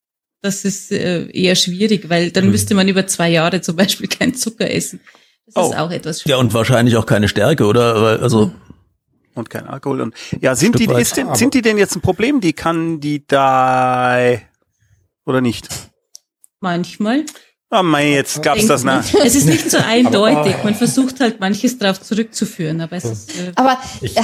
[0.43, 4.35] Das ist äh, eher schwierig, weil dann müsste man über zwei Jahre zum Beispiel kein
[4.35, 5.01] Zucker essen.
[5.47, 5.70] Das Oh.
[5.70, 8.20] ist auch etwas Ja, und wahrscheinlich auch keine Stärke, oder?
[8.22, 8.51] Also,
[9.34, 10.01] Und kein Alkohol.
[10.01, 14.38] Und ja, sind die, ist denn, sind die denn jetzt ein Problem, die Candida
[15.26, 15.68] oder nicht?
[16.61, 17.24] manchmal.
[17.68, 19.05] Ah, mei, jetzt gab's das nach.
[19.24, 20.55] Es ist nicht so eindeutig.
[20.64, 23.76] Man versucht halt manches darauf zurückzuführen, aber es ist äh, Aber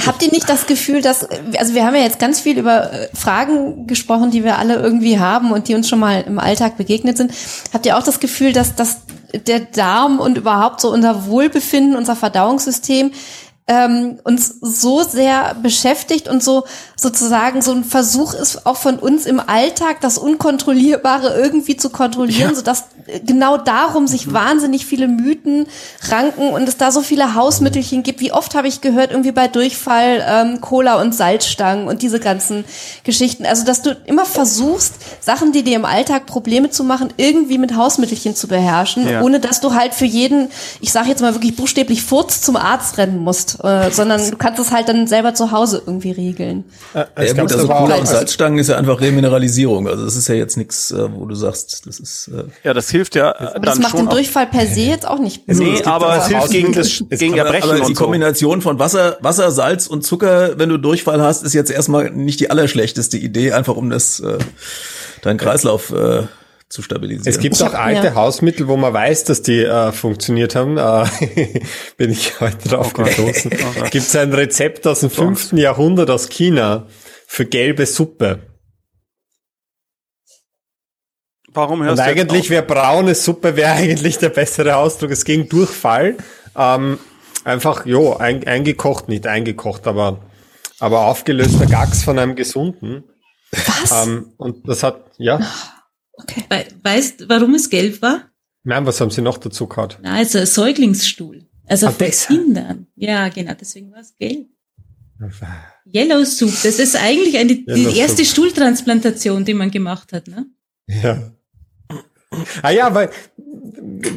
[0.07, 3.09] habt ihr nicht das Gefühl, dass, also wir haben ja jetzt ganz viel über äh,
[3.13, 7.17] Fragen gesprochen, die wir alle irgendwie haben und die uns schon mal im Alltag begegnet
[7.17, 7.31] sind.
[7.73, 9.01] Habt ihr auch das Gefühl, dass, dass
[9.33, 13.11] der Darm und überhaupt so unser Wohlbefinden, unser Verdauungssystem
[13.67, 16.65] ähm, uns so sehr beschäftigt und so,
[17.01, 22.51] sozusagen so ein Versuch ist, auch von uns im Alltag das Unkontrollierbare irgendwie zu kontrollieren,
[22.51, 22.55] ja.
[22.55, 22.85] sodass
[23.25, 24.33] genau darum sich mhm.
[24.33, 25.65] wahnsinnig viele Mythen
[26.09, 28.19] ranken und es da so viele Hausmittelchen gibt.
[28.19, 32.65] Wie oft habe ich gehört, irgendwie bei Durchfall ähm, Cola und Salzstangen und diese ganzen
[33.03, 33.47] Geschichten.
[33.47, 37.75] Also, dass du immer versuchst, Sachen, die dir im Alltag Probleme zu machen, irgendwie mit
[37.75, 39.21] Hausmittelchen zu beherrschen, ja.
[39.21, 40.49] ohne dass du halt für jeden,
[40.81, 44.59] ich sage jetzt mal wirklich buchstäblich Furz zum Arzt rennen musst, äh, sondern du kannst
[44.59, 46.63] es halt dann selber zu Hause irgendwie regeln.
[46.93, 49.87] Äh, ja, gut, also Cola und Salzstangen ist ja einfach Remineralisierung.
[49.87, 52.29] Also das ist ja jetzt nichts, äh, wo du sagst, das ist.
[52.29, 53.33] Äh ja, das hilft ja.
[53.35, 55.47] Aber das macht den Durchfall per se jetzt auch nicht.
[55.47, 59.51] Nee, aber es hilft gegen das gegen Erbrechen aber, aber die Kombination von Wasser, Wasser,
[59.51, 63.75] Salz und Zucker, wenn du Durchfall hast, ist jetzt erstmal nicht die allerschlechteste Idee, einfach
[63.75, 64.37] um das äh,
[65.21, 66.23] deinen Kreislauf äh,
[66.71, 67.27] zu stabilisieren.
[67.27, 68.15] Es gibt auch alte ja.
[68.15, 70.77] Hausmittel, wo man weiß, dass die äh, funktioniert haben.
[70.77, 71.05] Äh,
[71.97, 73.03] bin ich heute drauf okay.
[73.03, 73.51] gestoßen.
[73.51, 73.89] Okay.
[73.91, 76.87] Gibt es ein Rezept aus dem fünften Jahrhundert aus China
[77.27, 78.39] für gelbe Suppe?
[81.53, 85.11] Warum hörst Und du eigentlich wäre braune Suppe wäre eigentlich der bessere Ausdruck.
[85.11, 86.15] Es ging Durchfall.
[86.57, 86.97] Ähm,
[87.43, 90.21] einfach, jo, ein, eingekocht, nicht eingekocht, aber,
[90.79, 93.03] aber aufgelöster Gags von einem gesunden.
[93.51, 94.07] Was?
[94.07, 95.41] Ähm, und das hat, ja.
[96.21, 96.43] Okay.
[96.49, 98.29] We weißt, warum es gelb war?
[98.63, 99.99] Nein, was haben Sie noch dazu gehabt?
[100.01, 101.45] Na, also ein Säuglingsstuhl.
[101.67, 102.87] Also ah, von Kindern.
[102.95, 104.47] Ja, genau, deswegen war es gelb.
[105.93, 110.47] Yellow Soup, das ist eigentlich eine, die erste Stuhltransplantation, die man gemacht hat, ne?
[110.87, 111.31] Ja.
[112.61, 113.09] Ah ja, weil,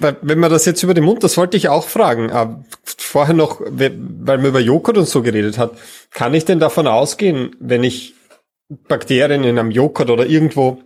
[0.00, 2.30] weil wenn man das jetzt über den Mund, das wollte ich auch fragen.
[2.30, 2.46] Äh,
[2.84, 5.76] vorher noch, weil man über Joghurt und so geredet hat,
[6.10, 8.14] kann ich denn davon ausgehen, wenn ich
[8.88, 10.80] Bakterien in einem Joghurt oder irgendwo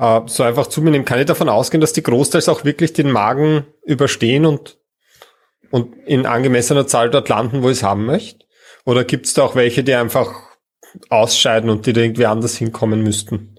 [0.00, 2.92] äh, so einfach zu mir nehme, kann ich davon ausgehen, dass die großteils auch wirklich
[2.92, 4.78] den Magen überstehen und,
[5.70, 8.46] und in angemessener Zahl dort landen, wo ich es haben möchte?
[8.86, 10.32] Oder gibt es da auch welche, die einfach
[11.10, 13.56] ausscheiden und die da irgendwie anders hinkommen müssten?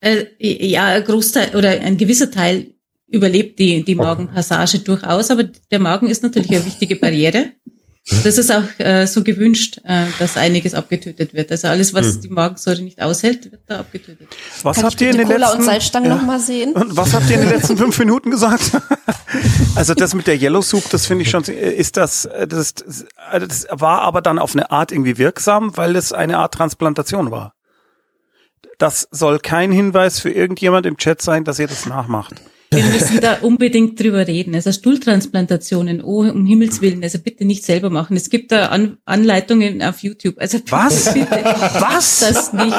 [0.00, 2.74] Äh, ja, ein Großteil oder ein gewisser Teil
[3.08, 4.84] überlebt die, die Magenpassage okay.
[4.84, 7.52] durchaus, aber der Magen ist natürlich eine wichtige Barriere.
[8.24, 11.50] Das ist auch äh, so gewünscht, äh, dass einiges abgetötet wird.
[11.50, 12.20] Also alles, was hm.
[12.22, 14.26] die Magensäure nicht aushält, wird da abgetötet.
[14.62, 16.16] Was Kann habt ihr in den Cola letzten und Salzstangen ja.
[16.16, 16.72] noch mal sehen?
[16.72, 18.72] Und was habt ihr in den letzten fünf Minuten gesagt?
[19.74, 24.00] also das mit der Yellow Soup, das finde ich schon, ist das, das, das war
[24.00, 27.54] aber dann auf eine Art irgendwie wirksam, weil es eine Art Transplantation war.
[28.78, 32.34] Das soll kein Hinweis für irgendjemand im Chat sein, dass ihr das nachmacht.
[32.72, 34.54] Wir müssen da unbedingt drüber reden.
[34.54, 38.16] Also Stuhltransplantationen, oh, um Himmels Willen, also bitte nicht selber machen.
[38.16, 40.36] Es gibt da An Anleitungen auf YouTube.
[40.38, 41.12] Also Was?
[41.12, 42.20] Bitte, Was?
[42.20, 42.76] Das nicht.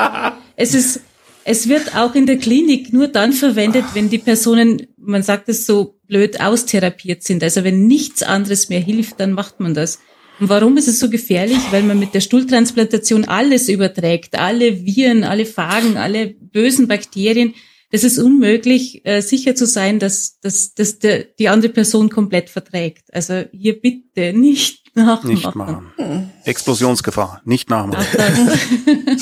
[0.56, 1.02] Es ist,
[1.44, 5.66] es wird auch in der Klinik nur dann verwendet, wenn die Personen, man sagt es
[5.66, 7.44] so blöd, austherapiert sind.
[7.44, 10.00] Also wenn nichts anderes mehr hilft, dann macht man das.
[10.39, 11.60] Und warum ist es so gefährlich?
[11.72, 17.56] Weil man mit der Stuhltransplantation alles überträgt, alle Viren, alle Phagen, alle bösen Bakterien.
[17.92, 22.50] Das ist unmöglich, äh, sicher zu sein, dass, dass, dass der, die andere Person komplett
[22.50, 23.14] verträgt.
[23.14, 25.30] Also hier bitte nicht nachmachen.
[25.30, 26.32] Nicht machen.
[26.46, 28.06] Explosionsgefahr, nicht nachmachen.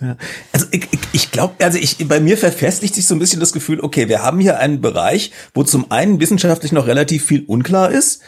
[0.00, 0.16] ja.
[0.52, 3.52] Also ich, ich, ich glaube, also ich, bei mir verfestigt sich so ein bisschen das
[3.52, 7.90] Gefühl, okay, wir haben hier einen Bereich, wo zum einen wissenschaftlich noch relativ viel unklar
[7.90, 8.22] ist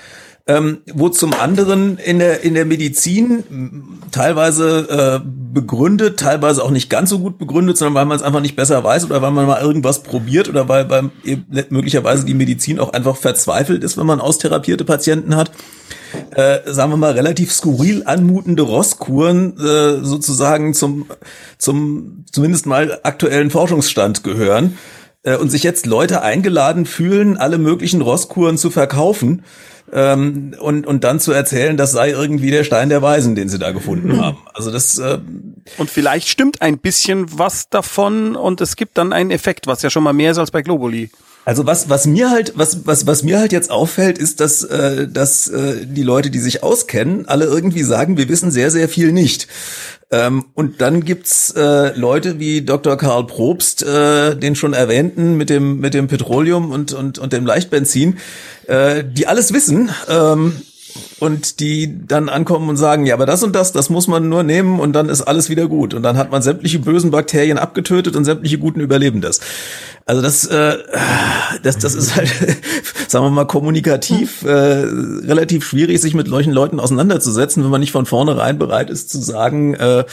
[0.49, 6.88] ähm, wo zum anderen in der, in der Medizin teilweise äh, begründet, teilweise auch nicht
[6.88, 9.46] ganz so gut begründet, sondern weil man es einfach nicht besser weiß oder weil man
[9.46, 11.11] mal irgendwas probiert oder weil, weil
[11.68, 15.51] möglicherweise die Medizin auch einfach verzweifelt ist, wenn man austherapierte Patienten hat.
[16.30, 21.07] Äh, sagen wir mal, relativ skurril anmutende Rosskuren äh, sozusagen zum,
[21.59, 24.78] zum zumindest mal aktuellen Forschungsstand gehören
[25.24, 29.42] äh, und sich jetzt Leute eingeladen fühlen, alle möglichen Rosskuren zu verkaufen
[29.93, 33.59] ähm, und, und dann zu erzählen, das sei irgendwie der Stein der Weisen, den sie
[33.59, 34.20] da gefunden mhm.
[34.20, 34.39] haben.
[34.55, 35.18] Also das äh,
[35.76, 39.91] und vielleicht stimmt ein bisschen was davon und es gibt dann einen Effekt, was ja
[39.91, 41.11] schon mal mehr ist als bei Globuli.
[41.49, 45.09] Also was was mir halt was was was mir halt jetzt auffällt, ist, dass äh,
[45.09, 49.12] dass äh, die Leute, die sich auskennen, alle irgendwie sagen, wir wissen sehr sehr viel
[49.12, 49.49] nicht.
[50.11, 52.99] Ähm, und dann gibt's äh, Leute wie Dr.
[52.99, 57.46] Karl Probst, äh, den schon erwähnten mit dem mit dem Petroleum und und und dem
[57.46, 58.18] Leichtbenzin,
[58.66, 59.88] äh, die alles wissen.
[60.07, 60.53] Ähm,
[61.20, 64.42] und die dann ankommen und sagen, ja, aber das und das, das muss man nur
[64.42, 65.94] nehmen und dann ist alles wieder gut.
[65.94, 69.40] Und dann hat man sämtliche bösen Bakterien abgetötet und sämtliche guten überleben das.
[70.09, 70.78] Also das, äh,
[71.62, 72.32] das, das ist halt,
[73.09, 77.92] sagen wir mal, kommunikativ äh, relativ schwierig, sich mit solchen Leuten auseinanderzusetzen, wenn man nicht
[77.92, 80.04] von vornherein bereit ist zu sagen, äh,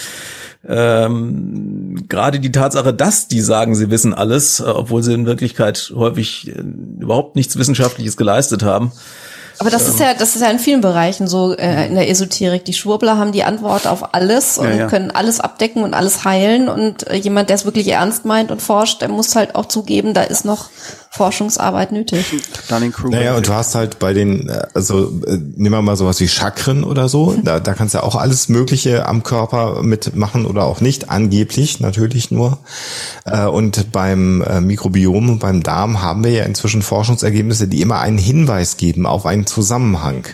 [0.67, 5.93] ähm, gerade die Tatsache, dass die sagen, sie wissen alles, äh, obwohl sie in Wirklichkeit
[5.95, 6.61] häufig äh,
[6.99, 8.91] überhaupt nichts Wissenschaftliches geleistet haben,
[9.59, 12.65] Aber das ist ja, das ist ja in vielen Bereichen so äh, in der Esoterik.
[12.65, 14.87] Die Schwurbler haben die Antwort auf alles und Ja, ja.
[14.87, 16.67] können alles abdecken und alles heilen.
[16.67, 20.13] Und äh, jemand, der es wirklich ernst meint und forscht, der muss halt auch zugeben,
[20.13, 20.69] da ist noch
[21.15, 22.25] Forschungsarbeit nötig.
[23.11, 26.27] Naja, und du hast halt bei den, äh, also äh, nehmen wir mal sowas wie
[26.27, 30.65] Chakren oder so, da, da kannst du ja auch alles Mögliche am Körper mitmachen oder
[30.65, 32.59] auch nicht, angeblich natürlich nur.
[33.25, 37.99] Äh, Und beim äh, Mikrobiom und beim Darm haben wir ja inzwischen Forschungsergebnisse, die immer
[37.99, 40.25] einen Hinweis geben auf einen Zusammenhang.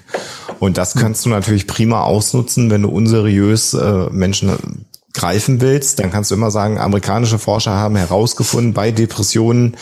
[0.59, 6.11] Und das kannst du natürlich prima ausnutzen, wenn du unseriös äh, Menschen greifen willst, dann
[6.11, 9.75] kannst du immer sagen, amerikanische Forscher haben herausgefunden, bei Depressionen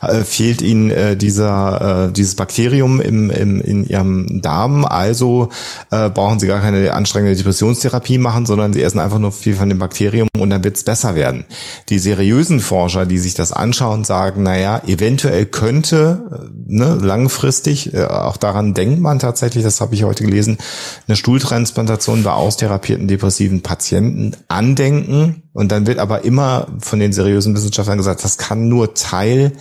[0.00, 5.50] äh, fehlt ihnen äh, dieser, äh, dieses Bakterium im, im, in ihrem Darm, also
[5.90, 9.68] äh, brauchen sie gar keine anstrengende Depressionstherapie machen, sondern sie essen einfach nur viel von
[9.68, 11.44] dem Bakterium und dann wird es besser werden.
[11.88, 18.04] Die seriösen Forscher, die sich das anschauen, sagen, naja, eventuell könnte äh, ne, langfristig, äh,
[18.04, 20.58] auch daran denkt man tatsächlich, das habe ich heute gelesen,
[21.06, 24.32] eine Stuhltransplantation bei austherapierten depressiven Patienten
[24.76, 25.42] andenken.
[25.52, 29.52] Und dann wird aber immer von den seriösen Wissenschaftlern gesagt, das kann nur Teil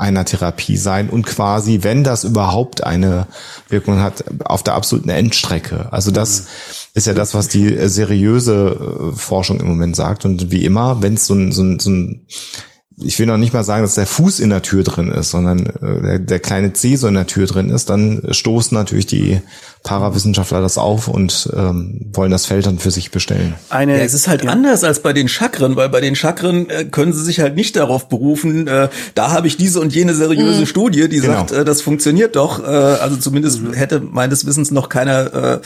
[0.00, 3.26] einer Therapie sein und quasi, wenn das überhaupt eine
[3.68, 5.92] Wirkung hat, auf der absoluten Endstrecke.
[5.92, 6.46] Also das
[6.94, 10.24] ist ja das, was die seriöse äh, Forschung im Moment sagt.
[10.24, 12.26] Und wie immer, wenn es so ein, so ein, so ein
[13.00, 15.66] ich will noch nicht mal sagen, dass der Fuß in der Tür drin ist, sondern
[15.66, 19.40] äh, der, der kleine Zeh so in der Tür drin ist, dann stoßen natürlich die
[19.88, 23.54] Parawissenschaftler das auf und ähm, wollen das Feld dann für sich bestellen.
[23.70, 24.50] Eine, Ja, es ist halt ja.
[24.50, 27.74] anders als bei den Chakren, weil bei den Chakren äh, können sie sich halt nicht
[27.74, 31.38] darauf berufen, äh, da habe ich diese und jene seriöse Studie, die Genau.
[31.38, 32.62] sagt, äh, das funktioniert doch.
[32.62, 35.60] Äh, also zumindest hätte meines Wissens noch keiner äh,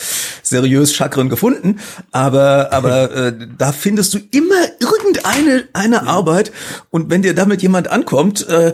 [0.45, 1.81] seriös Chakren gefunden.
[2.12, 6.53] Aber, aber äh, da findest du immer irgendeine eine Arbeit
[6.91, 8.73] und wenn dir damit jemand ankommt, äh,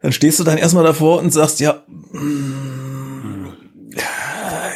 [0.00, 1.82] dann stehst du dann erstmal davor und sagst, ja,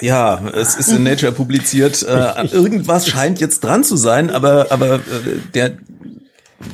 [0.01, 2.03] ja, es ist in Nature publiziert.
[2.03, 5.01] Äh, irgendwas scheint jetzt dran zu sein, aber aber äh,
[5.55, 5.79] der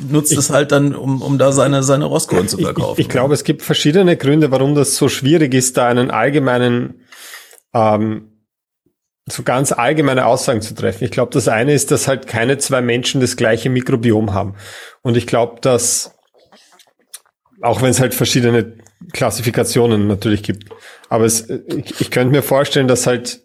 [0.08, 3.00] nutzt es halt dann, um, um da seine seine Rostkohlen zu verkaufen.
[3.00, 7.04] ich, ich glaube, es gibt verschiedene Gründe, warum das so schwierig ist, da einen allgemeinen,
[7.74, 8.30] ähm,
[9.26, 11.04] so ganz allgemeine Aussagen zu treffen.
[11.04, 14.54] Ich glaube, das eine ist, dass halt keine zwei Menschen das gleiche Mikrobiom haben.
[15.02, 16.14] Und ich glaube, dass,
[17.62, 18.76] auch wenn es halt verschiedene
[19.12, 20.70] Klassifikationen natürlich gibt,
[21.08, 23.40] aber es, ich, ich könnte mir vorstellen, dass halt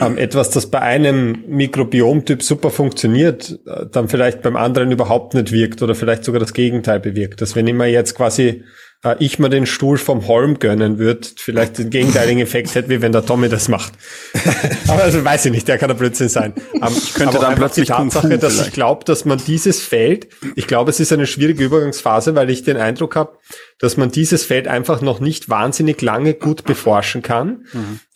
[0.00, 5.52] ähm, etwas, das bei einem Mikrobiomtyp super funktioniert, äh, dann vielleicht beim anderen überhaupt nicht
[5.52, 7.40] wirkt oder vielleicht sogar das Gegenteil bewirkt.
[7.40, 8.64] Dass wenn ich mir jetzt quasi
[9.04, 13.02] äh, ich mir den Stuhl vom Holm gönnen würde, vielleicht den gegenteiligen Effekt hätte, wie
[13.02, 13.92] wenn der Tommy das macht.
[14.88, 16.54] aber also weiß ich nicht, der kann ein Blödsinn sein.
[16.74, 20.66] Ähm, ich könnte dann plötzlich die Tatsache, dass ich glaube, dass man dieses Feld, ich
[20.66, 23.38] glaube, es ist eine schwierige Übergangsphase, weil ich den Eindruck habe,
[23.78, 27.64] dass man dieses Feld einfach noch nicht wahnsinnig lange gut beforschen kann,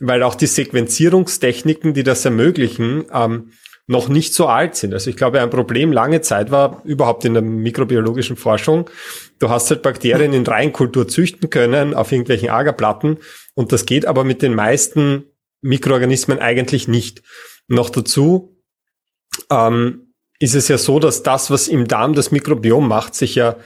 [0.00, 3.52] weil auch die Sequenzierungstechniken, die das ermöglichen, ähm,
[3.86, 4.94] noch nicht so alt sind.
[4.94, 8.88] Also ich glaube, ein Problem lange Zeit war überhaupt in der mikrobiologischen Forschung,
[9.38, 13.18] du hast halt Bakterien in Reinkultur züchten können auf irgendwelchen Agerplatten
[13.54, 15.24] und das geht aber mit den meisten
[15.60, 17.22] Mikroorganismen eigentlich nicht.
[17.68, 18.56] Noch dazu
[19.50, 23.56] ähm, ist es ja so, dass das, was im Darm das Mikrobiom macht, sich ja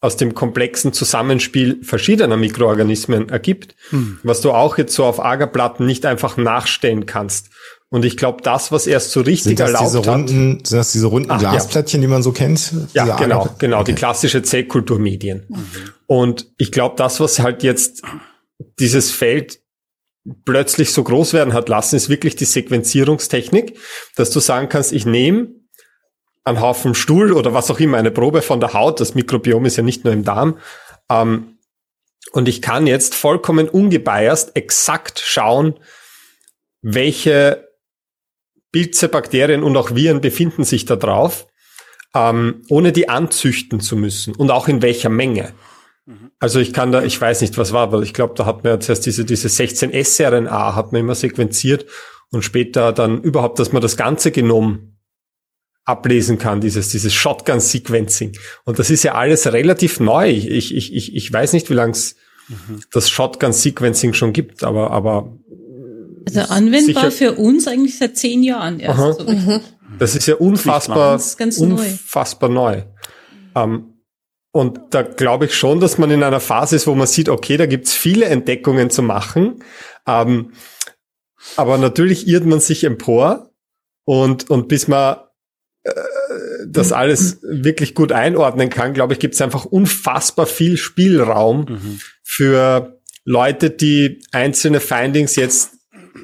[0.00, 3.74] aus dem komplexen Zusammenspiel verschiedener Mikroorganismen ergibt,
[4.22, 7.48] was du auch jetzt so auf Agerplatten nicht einfach nachstellen kannst.
[7.88, 10.72] Und ich glaube, das, was erst so richtig Sind das erlaubt diese hat, runden, sind
[10.78, 11.52] das diese runden Ach, ja.
[11.52, 12.72] Glasplättchen, die man so kennt?
[12.92, 13.98] ja, Diese genau, Ager- genau, die Okay.
[14.00, 15.46] klassische Zellkulturmedien.
[16.06, 18.02] Und ich glaube, das, was halt jetzt
[18.80, 19.60] dieses Feld
[20.44, 23.78] plötzlich so groß werden hat lassen, ist wirklich die Sequenzierungstechnik,
[24.16, 25.48] dass du sagen kannst, ich nehme
[26.42, 29.76] einen Haufen Stuhl oder was auch immer, eine Probe von der Haut, das Mikrobiom ist
[29.76, 30.58] ja nicht nur im Darm,
[31.08, 31.58] ähm,
[32.32, 35.78] und ich kann jetzt vollkommen ungebiased exakt schauen,
[36.82, 37.65] welche
[38.72, 41.46] Pilze, Bakterien und auch Viren befinden sich da drauf,
[42.14, 45.52] ähm, ohne die anzüchten zu müssen und auch in welcher Menge.
[46.38, 48.74] Also ich kann da, ich weiß nicht, was war, aber ich glaube, da hat man
[48.74, 51.86] ja zuerst diese, diese 16S-RNA hat man immer sequenziert
[52.30, 54.96] und später dann überhaupt, dass man das ganze Genom
[55.84, 58.36] ablesen kann, dieses, dieses Shotgun-Sequencing.
[58.64, 60.30] Und das ist ja alles relativ neu.
[60.30, 62.16] Ich, ich, ich, ich weiß nicht, wie lange es
[62.92, 65.36] das Shotgun-Sequencing schon gibt, aber, aber
[66.26, 68.98] Also anwendbar Sicher- für uns eigentlich seit zehn Jahren erst.
[68.98, 69.12] Aha.
[69.12, 69.60] So richtig.
[69.98, 71.66] Das ist ja unfassbar, Ganz- ganz neu.
[71.76, 72.82] unfassbar neu.
[73.54, 73.92] Ähm,
[74.52, 77.56] und da glaube ich schon, dass man in einer Phase ist, wo man sieht, okay,
[77.56, 79.62] da gibt's viele Entdeckungen zu machen.
[80.06, 80.52] Ähm,
[81.56, 83.50] aber natürlich irrt man sich empor
[84.04, 85.16] und, und bis man
[85.84, 85.92] äh,
[86.66, 93.70] das alles wirklich gut einordnen kann, glaube ich, gibt's einfach unfassbar viel Spielraum für Leute,
[93.70, 95.75] die einzelne Findings jetzt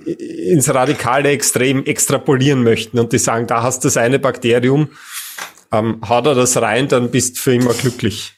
[0.06, 4.88] ins radikale Extrem extrapolieren möchten und die sagen, da hast du das eine Bakterium,
[5.72, 8.34] ähm, haut er das rein, dann bist du für immer glücklich.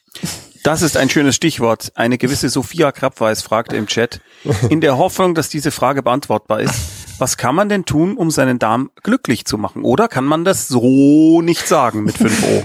[0.63, 1.93] Das ist ein schönes Stichwort.
[1.95, 4.23] Eine gewisse Sophia Krabweis fragte im Chat,
[4.71, 6.75] in der Hoffnung, dass diese Frage beantwortbar ist,
[7.19, 9.85] was kann man denn tun, um seinen Darm glücklich zu machen?
[9.85, 12.63] Oder kann man das so nicht sagen mit 5 O?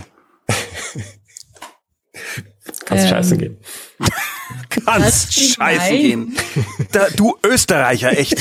[2.85, 3.57] Kannst ähm, scheißen gehen.
[4.69, 6.37] Kannst scheißen gehen.
[6.91, 8.37] Da, du Österreicher, echt.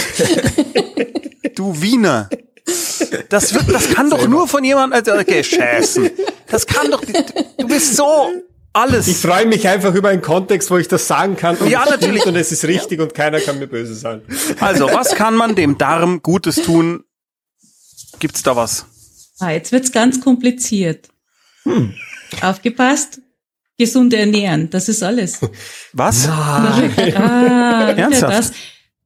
[1.55, 2.29] du Wiener.
[3.31, 6.11] Das wird, das kann doch nur von jemandem, also, okay, scheißen.
[6.49, 8.31] Das kann doch, du bist so
[8.73, 9.09] alles.
[9.09, 11.57] Ich freue mich einfach über einen Kontext, wo ich das sagen kann.
[11.57, 12.27] Und ja, natürlich.
[12.27, 13.05] Und es ist richtig ja.
[13.05, 14.23] und keiner kann mir böse sein.
[14.61, 17.05] Also, was kann man dem Darm Gutes tun?
[18.19, 18.87] Gibt's da was?
[19.39, 21.09] Ah, jetzt wird's ganz kompliziert.
[21.63, 21.95] Hm.
[22.43, 23.21] Aufgepasst.
[23.79, 25.41] Gesunde ernähren, das ist alles.
[25.93, 26.27] Was?
[26.27, 27.17] Nein.
[27.17, 28.33] Ah, Ernsthaft?
[28.33, 28.53] Das.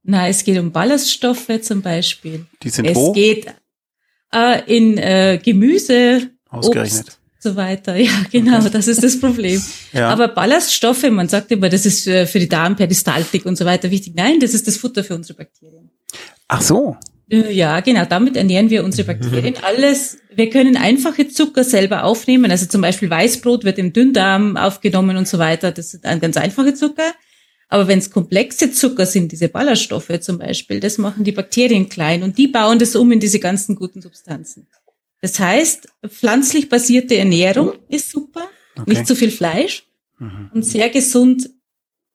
[0.03, 2.45] Na, es geht um Ballaststoffe zum Beispiel.
[2.61, 3.09] Die sind es wo?
[3.09, 3.47] Es geht
[4.33, 7.05] äh, in äh, Gemüse, Ausgerechnet.
[7.07, 7.95] Obst, so weiter.
[8.03, 8.69] Ja, genau, okay.
[8.71, 9.61] das ist das Problem.
[9.93, 10.09] Ja.
[10.09, 14.13] Aber Ballaststoffe, man sagt immer, das ist für, für die Darmperistaltik und so weiter wichtig.
[14.15, 15.91] Nein, das ist das Futter für unsere Bakterien.
[16.47, 16.97] Ach so.
[17.33, 19.55] Äh, ja, genau, damit ernähren wir unsere Bakterien.
[19.63, 22.51] Alles, wir können einfache Zucker selber aufnehmen.
[22.51, 25.71] Also zum Beispiel Weißbrot wird im Dünndarm aufgenommen und so weiter.
[25.71, 27.13] Das sind ein ganz einfache Zucker.
[27.69, 32.21] Aber wenn es komplexe Zucker sind, diese Ballaststoffe zum Beispiel, das machen die Bakterien klein
[32.21, 34.67] und die bauen das um in diese ganzen guten Substanzen.
[35.21, 38.91] Das heißt, pflanzlich basierte Ernährung ist super, okay.
[38.91, 39.87] nicht zu viel Fleisch
[40.19, 40.51] mhm.
[40.53, 41.49] und sehr gesund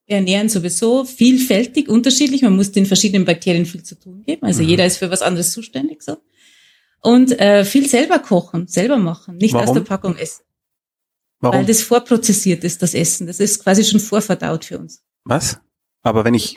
[0.08, 2.42] ernähren sowieso, vielfältig, unterschiedlich.
[2.42, 4.44] Man muss den verschiedenen Bakterien viel zu tun geben.
[4.44, 4.70] Also mhm.
[4.70, 6.16] jeder ist für was anderes zuständig so.
[7.00, 9.68] Und äh, viel selber kochen, selber machen, nicht Warum?
[9.68, 10.42] aus der Packung essen.
[11.40, 11.58] Warum?
[11.60, 13.28] Weil das vorprozessiert ist, das Essen.
[13.28, 15.04] Das ist quasi schon vorverdaut für uns.
[15.24, 15.60] Was?
[16.02, 16.56] Aber wenn ich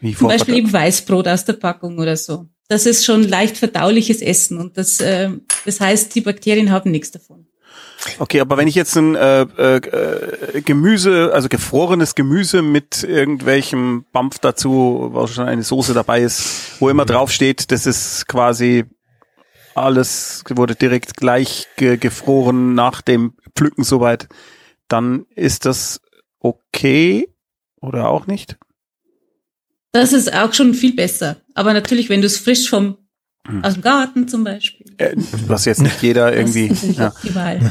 [0.00, 4.22] wie Zum Beispiel eben Weißbrot aus der Packung oder so das ist schon leicht verdauliches
[4.22, 5.30] Essen und das, äh,
[5.66, 7.46] das heißt, die Bakterien haben nichts davon.
[8.18, 14.38] Okay, aber wenn ich jetzt ein äh, äh, Gemüse, also gefrorenes Gemüse mit irgendwelchem Bampf
[14.40, 18.84] dazu, wo schon eine Soße dabei ist, wo immer drauf steht, das ist quasi
[19.74, 24.28] alles wurde direkt gleich ge gefroren nach dem Pflücken soweit,
[24.88, 26.00] dann ist das
[26.40, 27.28] okay
[27.80, 28.58] oder auch nicht?
[29.92, 31.36] Das ist auch schon viel besser.
[31.54, 32.96] Aber natürlich, wenn du es frisch vom.
[33.62, 34.86] Aus dem Garten zum Beispiel.
[34.98, 35.16] Äh,
[35.46, 36.72] was jetzt nicht jeder irgendwie.
[36.92, 37.12] ja.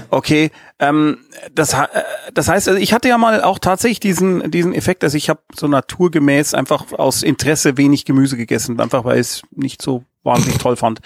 [0.09, 1.19] Okay, ähm,
[1.53, 1.87] das, äh,
[2.33, 5.39] das heißt, also ich hatte ja mal auch tatsächlich diesen diesen Effekt, also ich habe
[5.55, 10.57] so naturgemäß einfach aus Interesse wenig Gemüse gegessen, einfach weil ich es nicht so wahnsinnig
[10.57, 10.99] toll fand.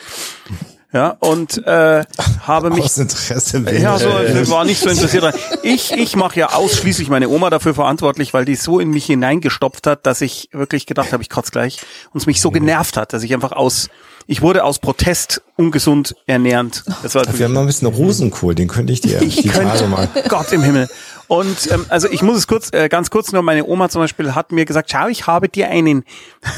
[0.95, 2.05] Ja, und äh,
[2.47, 2.85] habe mich.
[2.85, 3.65] Aus Interesse.
[3.77, 4.07] Ja, so,
[4.49, 5.35] war nicht so interessiert.
[5.61, 9.87] Ich, ich mache ja ausschließlich meine Oma dafür verantwortlich, weil die so in mich hineingestopft
[9.87, 11.81] hat, dass ich wirklich gedacht habe, ich kotze gleich.
[12.11, 13.89] Und es mich so genervt hat, dass ich einfach aus,
[14.27, 16.83] ich wurde aus Protest ungesund ernährend.
[17.03, 19.77] Das war Wir haben noch ein bisschen Rosenkohl, den könnte ich dir ich die könnte,
[19.77, 20.09] Tage mal.
[20.27, 20.87] Gott im Himmel.
[21.27, 24.35] Und ähm, also ich muss es kurz, äh, ganz kurz nur, meine Oma zum Beispiel
[24.35, 26.03] hat mir gesagt, schau, ich habe dir einen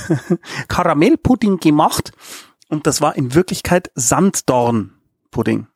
[0.67, 2.11] Karamellpudding gemacht
[2.69, 5.67] und das war in Wirklichkeit Sanddornpudding.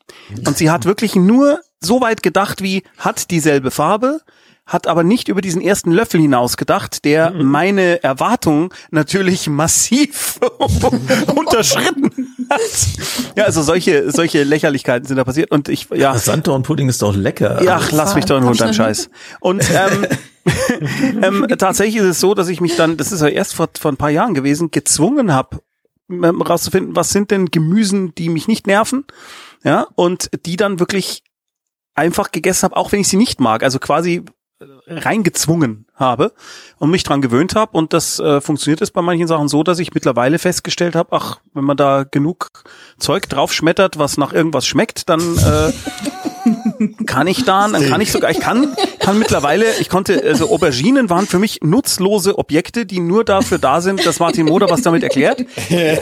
[0.46, 4.22] Und sie hat wirklich nur so weit gedacht wie, hat dieselbe Farbe,
[4.72, 7.44] hat aber nicht über diesen ersten Löffel hinaus gedacht, der mhm.
[7.44, 10.40] meine Erwartungen natürlich massiv
[11.36, 12.62] unterschritten hat.
[13.36, 16.18] Ja, also solche, solche Lächerlichkeiten sind da passiert und ich, ja.
[16.18, 17.62] Sanddornpudding ist doch lecker.
[17.64, 19.10] Ja, ach, lass mich doch in Hund deinem Scheiß.
[19.42, 20.08] Und, ähm,
[21.22, 23.92] ähm, tatsächlich ist es so, dass ich mich dann, das ist ja erst vor, vor
[23.92, 25.60] ein paar Jahren gewesen, gezwungen habe,
[26.10, 29.06] ähm, rauszufinden, was sind denn Gemüsen, die mich nicht nerven,
[29.64, 31.24] ja, und die dann wirklich
[31.94, 34.24] einfach gegessen habe, auch wenn ich sie nicht mag, also quasi
[34.88, 36.34] reingezwungen habe
[36.78, 39.80] und mich dran gewöhnt habe und das äh, funktioniert ist bei manchen Sachen so, dass
[39.80, 42.50] ich mittlerweile festgestellt habe, ach, wenn man da genug
[42.98, 45.72] Zeug draufschmettert, was nach irgendwas schmeckt, dann äh,
[47.06, 51.10] kann ich da, dann kann ich sogar, ich kann, kann mittlerweile, ich konnte, also Auberginen
[51.10, 55.04] waren für mich nutzlose Objekte, die nur dafür da sind, dass Martin Moder was damit
[55.04, 55.46] erklärt.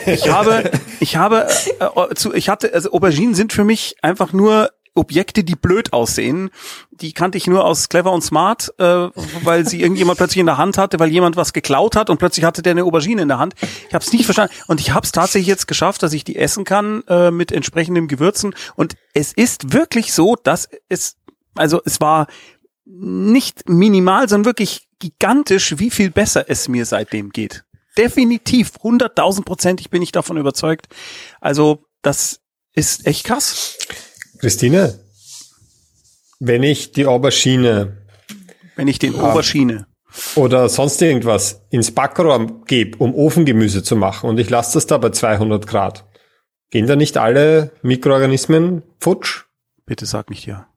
[0.05, 1.47] Ich habe, ich habe,
[1.79, 4.69] äh, zu, ich hatte, also Auberginen sind für mich einfach nur
[4.99, 6.49] Objekte, die blöd aussehen.
[6.91, 9.09] Die kannte ich nur aus Clever und Smart, äh,
[9.43, 12.45] weil sie irgendjemand plötzlich in der Hand hatte, weil jemand was geklaut hat und plötzlich
[12.45, 13.55] hatte der eine Aubergine in der Hand.
[13.87, 16.35] Ich habe es nicht verstanden und ich habe es tatsächlich jetzt geschafft, dass ich die
[16.35, 21.17] essen kann äh, mit entsprechendem Gewürzen und es ist wirklich so, dass es
[21.55, 22.27] also es war
[22.85, 27.63] nicht minimal, sondern wirklich gigantisch, wie viel besser es mir seitdem geht.
[27.97, 30.87] Definitiv, hunderttausendprozentig bin ich davon überzeugt.
[31.39, 32.39] Also das
[32.73, 33.77] ist echt krass.
[34.39, 34.97] Christine,
[36.39, 37.97] wenn ich die Aubergine.
[38.75, 39.87] Wenn ich den Aubergine.
[40.35, 44.97] oder sonst irgendwas ins Backrohr gebe, um Ofengemüse zu machen und ich lasse das da
[44.97, 46.05] bei 200 Grad,
[46.71, 49.43] gehen da nicht alle Mikroorganismen futsch?
[49.85, 50.67] Bitte sag nicht ja.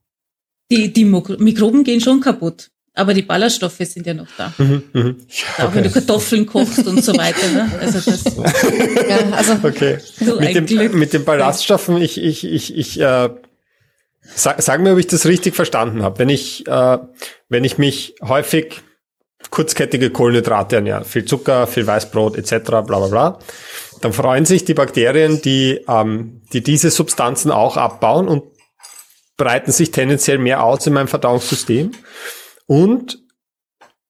[0.70, 2.70] Die, die Mikroben gehen schon kaputt.
[2.94, 4.52] Aber die Ballaststoffe sind ja noch da.
[4.58, 5.00] Mhm, mh.
[5.00, 5.16] okay.
[5.62, 7.48] Auch wenn du Kartoffeln kochst und so weiter.
[7.48, 7.70] Ne?
[7.80, 8.24] Also das,
[9.08, 9.98] ja, also okay.
[10.20, 10.92] So mit, dem, Glück.
[10.92, 13.30] mit den Ballaststoffen, ich, ich, ich, ich äh,
[14.22, 16.18] sag, sag mir, ob ich das richtig verstanden habe.
[16.18, 16.98] Wenn ich, äh,
[17.48, 18.82] wenn ich mich häufig
[19.50, 23.38] kurzkettige Kohlenhydrate ernähre, viel Zucker, viel Weißbrot etc., bla bla bla,
[24.00, 28.44] dann freuen sich die Bakterien, die, ähm, die diese Substanzen auch abbauen und
[29.36, 31.92] breiten sich tendenziell mehr aus in meinem Verdauungssystem
[32.66, 33.18] und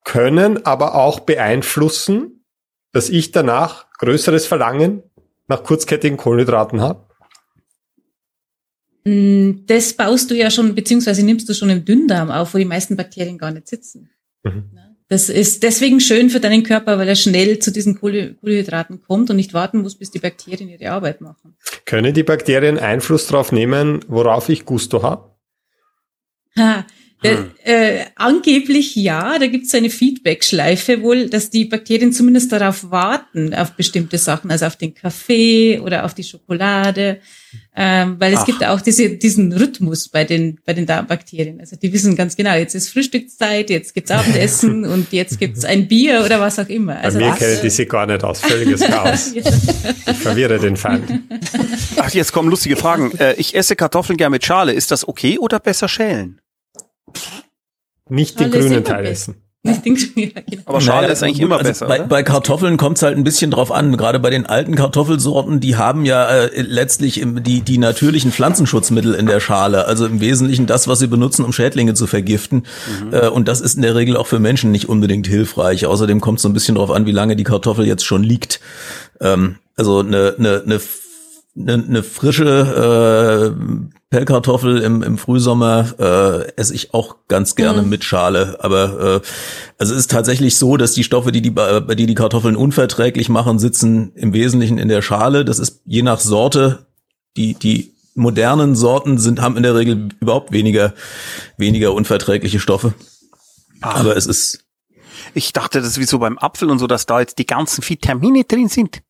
[0.05, 2.45] können aber auch beeinflussen,
[2.93, 5.03] dass ich danach größeres Verlangen
[5.47, 7.07] nach kurzkettigen Kohlenhydraten habe?
[9.05, 12.65] Mm, das baust du ja schon, beziehungsweise nimmst du schon im Dünndarm auf, wo die
[12.65, 14.11] meisten Bakterien gar nicht sitzen.
[14.45, 14.71] Mhm.
[15.09, 19.37] Das ist deswegen schön für deinen Körper, weil er schnell zu diesen Kohlenhydraten kommt und
[19.37, 21.55] nicht warten muss, bis die Bakterien ihre Arbeit machen.
[21.85, 25.37] Können die Bakterien Einfluss darauf nehmen, worauf ich Gusto habe?
[26.57, 26.87] Ha,
[27.31, 27.51] hm.
[27.65, 33.55] äh, angeblich ja, da gibt es eine Feedback-Schleife wohl, dass die Bakterien zumindest darauf warten,
[33.55, 37.21] auf bestimmte Sachen, also auf den Kaffee oder auf die Schokolade,
[37.75, 38.47] ähm, weil es Ach.
[38.47, 41.61] gibt auch diese, diesen Rhythmus bei den, bei den Darmbakterien.
[41.61, 45.89] Also die wissen ganz genau, jetzt ist Frühstückszeit, jetzt gibt's Abendessen und jetzt gibt's ein
[45.89, 46.99] Bier oder was auch immer.
[46.99, 49.33] Also bei mir kennen die sich gar nicht aus, völliges Chaos.
[49.35, 51.21] Ich verwirre den Feind.
[51.97, 53.13] Ach, jetzt kommen lustige Fragen.
[53.19, 54.73] Äh, ich esse Kartoffeln gern mit Schale.
[54.73, 56.42] Ist das okay oder besser schälen?
[58.09, 59.37] Nicht den grünen Teil essen.
[59.65, 60.63] Ja, genau.
[60.65, 61.87] Aber Schale naja, ist eigentlich immer also besser.
[61.87, 63.97] Bei, bei Kartoffeln kommt es halt ein bisschen drauf an.
[63.97, 69.15] Gerade bei den alten Kartoffelsorten, die haben ja äh, letztlich im, die, die natürlichen Pflanzenschutzmittel
[69.15, 69.87] in der Schale.
[69.87, 72.67] Also im Wesentlichen das, was sie benutzen, um Schädlinge zu vergiften.
[73.05, 73.15] Mhm.
[73.15, 75.87] Äh, und das ist in der Regel auch für Menschen nicht unbedingt hilfreich.
[75.87, 78.59] Außerdem kommt es so ein bisschen drauf an, wie lange die Kartoffel jetzt schon liegt.
[79.21, 80.81] Ähm, also eine, eine, eine
[81.57, 83.83] eine, eine frische äh,
[84.13, 87.89] Pellkartoffel im, im Frühsommer äh, esse ich auch ganz gerne mhm.
[87.89, 88.59] mit Schale.
[88.61, 89.21] Aber äh,
[89.79, 93.59] also es ist tatsächlich so, dass die Stoffe, die die, die die Kartoffeln unverträglich machen,
[93.59, 95.47] sitzen im Wesentlichen in der Schale.
[95.47, 96.85] Das ist je nach Sorte.
[97.39, 100.93] Die, die modernen Sorten sind, haben in der Regel überhaupt weniger,
[101.57, 102.93] weniger unverträgliche Stoffe.
[103.81, 104.01] Ach.
[104.01, 104.67] Aber es ist.
[105.33, 107.83] Ich dachte, das ist wie so beim Apfel und so, dass da jetzt die ganzen
[107.83, 109.01] Vitamine drin sind.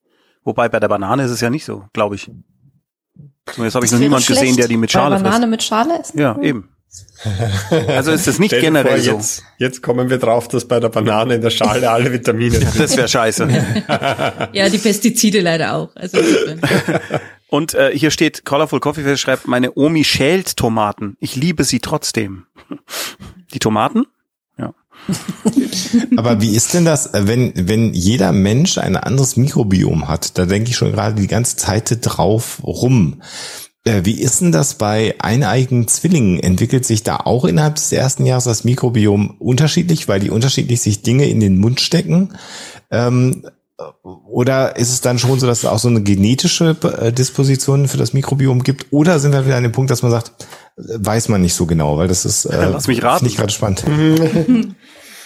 [0.44, 2.30] Wobei bei der Banane ist es ja nicht so, glaube ich.
[3.56, 5.50] Jetzt habe ich noch niemand gesehen, der die mit Schale Banane frisst.
[5.50, 6.14] mit Schale ist?
[6.14, 6.68] Ja, eben.
[7.88, 9.42] Also ist das nicht generell vor, jetzt, so.
[9.58, 12.78] Jetzt kommen wir drauf, dass bei der Banane in der Schale alle Vitamine sind.
[12.78, 13.48] das wäre scheiße.
[14.52, 15.90] ja, die Pestizide leider auch.
[15.94, 16.18] Also
[17.48, 21.16] Und äh, hier steht, Colorful Coffee schreibt, meine Omi schält Tomaten.
[21.20, 22.46] Ich liebe sie trotzdem.
[23.54, 24.06] Die Tomaten?
[26.16, 30.38] Aber wie ist denn das, wenn, wenn jeder Mensch ein anderes Mikrobiom hat?
[30.38, 33.22] Da denke ich schon gerade die ganze Zeit drauf rum.
[33.84, 36.38] Äh, wie ist denn das bei eineigen Zwillingen?
[36.38, 41.02] Entwickelt sich da auch innerhalb des ersten Jahres das Mikrobiom unterschiedlich, weil die unterschiedlich sich
[41.02, 42.34] Dinge in den Mund stecken?
[42.90, 43.44] Ähm,
[44.02, 47.96] oder ist es dann schon so, dass es auch so eine genetische äh, Disposition für
[47.96, 48.86] das Mikrobiom gibt?
[48.92, 50.32] Oder sind wir wieder an dem Punkt, dass man sagt,
[50.76, 53.24] weiß man nicht so genau, weil das ist äh, Lass mich raten.
[53.24, 53.84] nicht gerade spannend.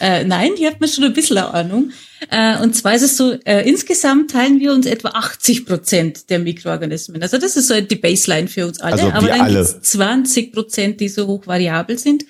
[0.00, 1.90] äh, nein, die hat man schon ein bisschen Ahnung.
[2.30, 6.38] Äh, und zwar ist es so, äh, insgesamt teilen wir uns etwa 80 Prozent der
[6.38, 7.22] Mikroorganismen.
[7.22, 9.02] Also das ist so die Baseline für uns alle.
[9.02, 9.64] Also Aber dann alle.
[9.64, 12.24] 20 Prozent, die so hoch variabel sind.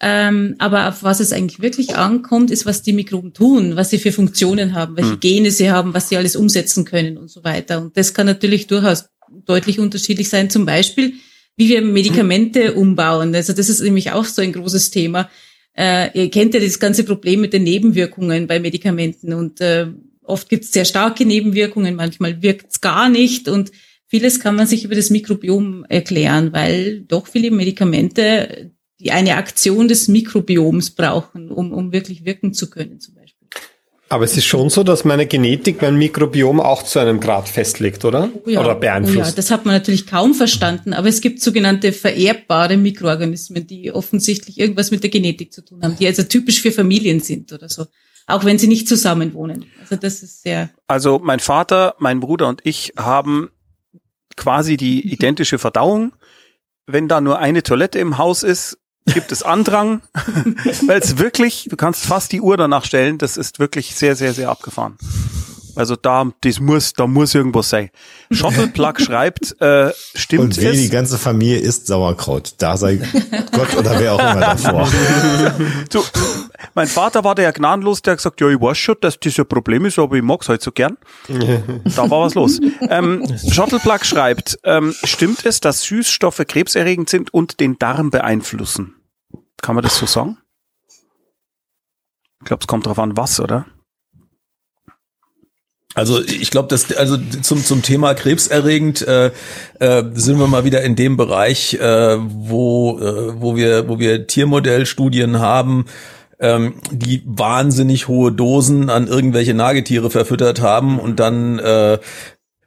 [0.00, 3.98] Ähm, aber auf was es eigentlich wirklich ankommt, ist, was die Mikroben tun, was sie
[3.98, 5.20] für Funktionen haben, welche hm.
[5.20, 7.80] Gene sie haben, was sie alles umsetzen können und so weiter.
[7.80, 9.06] Und das kann natürlich durchaus
[9.44, 10.50] deutlich unterschiedlich sein.
[10.50, 11.14] Zum Beispiel,
[11.58, 13.34] wie wir Medikamente umbauen.
[13.34, 15.28] Also das ist nämlich auch so ein großes Thema.
[15.76, 19.88] Äh, ihr kennt ja das ganze Problem mit den Nebenwirkungen bei Medikamenten und äh,
[20.22, 23.72] oft gibt es sehr starke Nebenwirkungen, manchmal wirkt es gar nicht und
[24.06, 29.86] vieles kann man sich über das Mikrobiom erklären, weil doch viele Medikamente die eine Aktion
[29.88, 33.27] des Mikrobioms brauchen, um, um wirklich wirken zu können zum Beispiel.
[34.10, 38.06] Aber es ist schon so, dass meine Genetik mein Mikrobiom auch zu einem Grad festlegt,
[38.06, 38.30] oder?
[38.44, 39.18] Oh ja, oder beeinflusst?
[39.18, 43.92] Oh ja, das hat man natürlich kaum verstanden, aber es gibt sogenannte vererbbare Mikroorganismen, die
[43.92, 47.68] offensichtlich irgendwas mit der Genetik zu tun haben, die also typisch für Familien sind oder
[47.68, 47.86] so.
[48.26, 49.66] Auch wenn sie nicht zusammen wohnen.
[49.80, 50.70] Also das ist sehr.
[50.86, 53.50] Also mein Vater, mein Bruder und ich haben
[54.36, 56.12] quasi die identische Verdauung.
[56.86, 58.78] Wenn da nur eine Toilette im Haus ist,
[59.14, 60.00] gibt es Andrang,
[60.86, 64.34] weil es wirklich, du kannst fast die Uhr danach stellen, das ist wirklich sehr, sehr,
[64.34, 64.96] sehr abgefahren.
[65.78, 67.90] Also da, das muss, da muss irgendwas sein.
[68.32, 72.54] Schottleplug schreibt, äh, stimmt Und wie die ganze Familie isst Sauerkraut.
[72.58, 72.96] Da sei
[73.52, 74.88] Gott oder wer auch immer davor.
[75.90, 76.02] du,
[76.74, 79.38] mein Vater war der ja gnadenlos, der hat gesagt, ja, ich weiß schon, dass das
[79.38, 80.98] ein Problem ist, aber ich mag's halt so gern.
[81.28, 82.58] da war was los.
[82.90, 88.97] Ähm, Schottleplug schreibt, ähm, stimmt es, dass Süßstoffe krebserregend sind und den Darm beeinflussen?
[89.62, 90.38] Kann man das so sagen?
[92.40, 93.66] Ich glaube, es kommt darauf an, was, oder?
[95.94, 99.32] Also ich glaube, dass also zum zum Thema krebserregend äh,
[99.80, 104.28] äh, sind wir mal wieder in dem Bereich, äh, wo äh, wo wir wo wir
[104.28, 105.86] Tiermodellstudien haben,
[106.38, 111.98] ähm, die wahnsinnig hohe Dosen an irgendwelche Nagetiere verfüttert haben und dann äh,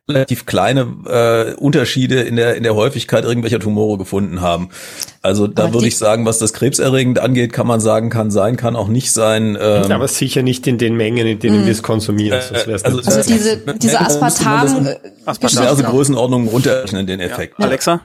[0.10, 4.70] relativ kleine äh, Unterschiede in der in der Häufigkeit irgendwelcher Tumore gefunden haben.
[5.22, 8.76] Also da würde ich sagen, was das krebserregend angeht, kann man sagen, kann sein, kann
[8.76, 9.58] auch nicht sein.
[9.60, 11.66] Ähm, aber sicher nicht in den Mengen, in denen mhm.
[11.66, 12.42] wir es konsumieren.
[12.52, 14.88] Äh, also, also diese diese Aspartam,
[15.26, 15.92] Aspartam diverse genau.
[15.92, 17.60] Größenordnungen runterrechnen den Effekt.
[17.60, 17.66] Ja.
[17.66, 18.02] Alexa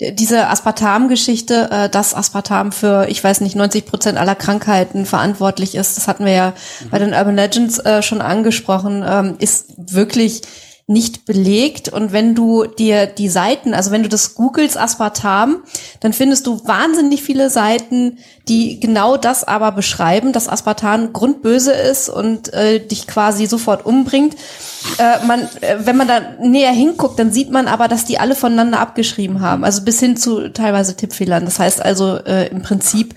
[0.00, 5.96] diese Aspartam-Geschichte, äh, dass Aspartam für, ich weiß nicht, 90 Prozent aller Krankheiten verantwortlich ist,
[5.96, 6.50] das hatten wir ja
[6.84, 6.90] mhm.
[6.90, 10.42] bei den Urban Legends äh, schon angesprochen, ähm, ist wirklich
[10.88, 11.90] nicht belegt.
[11.90, 15.58] Und wenn du dir die Seiten, also wenn du das googelst Aspartam,
[16.00, 18.16] dann findest du wahnsinnig viele Seiten,
[18.48, 24.34] die genau das aber beschreiben, dass Aspartam grundböse ist und äh, dich quasi sofort umbringt.
[24.96, 28.34] Äh, man, äh, wenn man da näher hinguckt, dann sieht man aber, dass die alle
[28.34, 31.44] voneinander abgeschrieben haben, also bis hin zu teilweise Tippfehlern.
[31.44, 33.14] Das heißt also äh, im Prinzip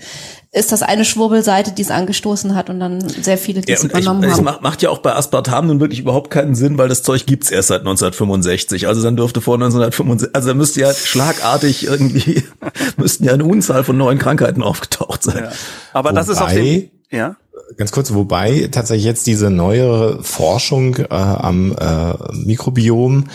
[0.54, 3.84] ist das eine Schwurbelseite, die es angestoßen hat und dann sehr viele, die ja, es
[3.84, 4.46] übernommen ich, haben.
[4.46, 7.50] Es macht ja auch bei Aspartam nun wirklich überhaupt keinen Sinn, weil das Zeug gibt's
[7.50, 8.86] erst seit 1965.
[8.86, 12.44] Also dann dürfte vor 1965, also da müsste ja schlagartig irgendwie,
[12.98, 15.44] müssten ja eine Unzahl von neuen Krankheiten aufgetaucht sein.
[15.44, 15.52] Ja.
[15.94, 17.36] Aber Wobei, das ist auf dem, ja.
[17.78, 23.28] Ganz kurz, wobei tatsächlich jetzt diese neuere Forschung äh, am äh, Mikrobiom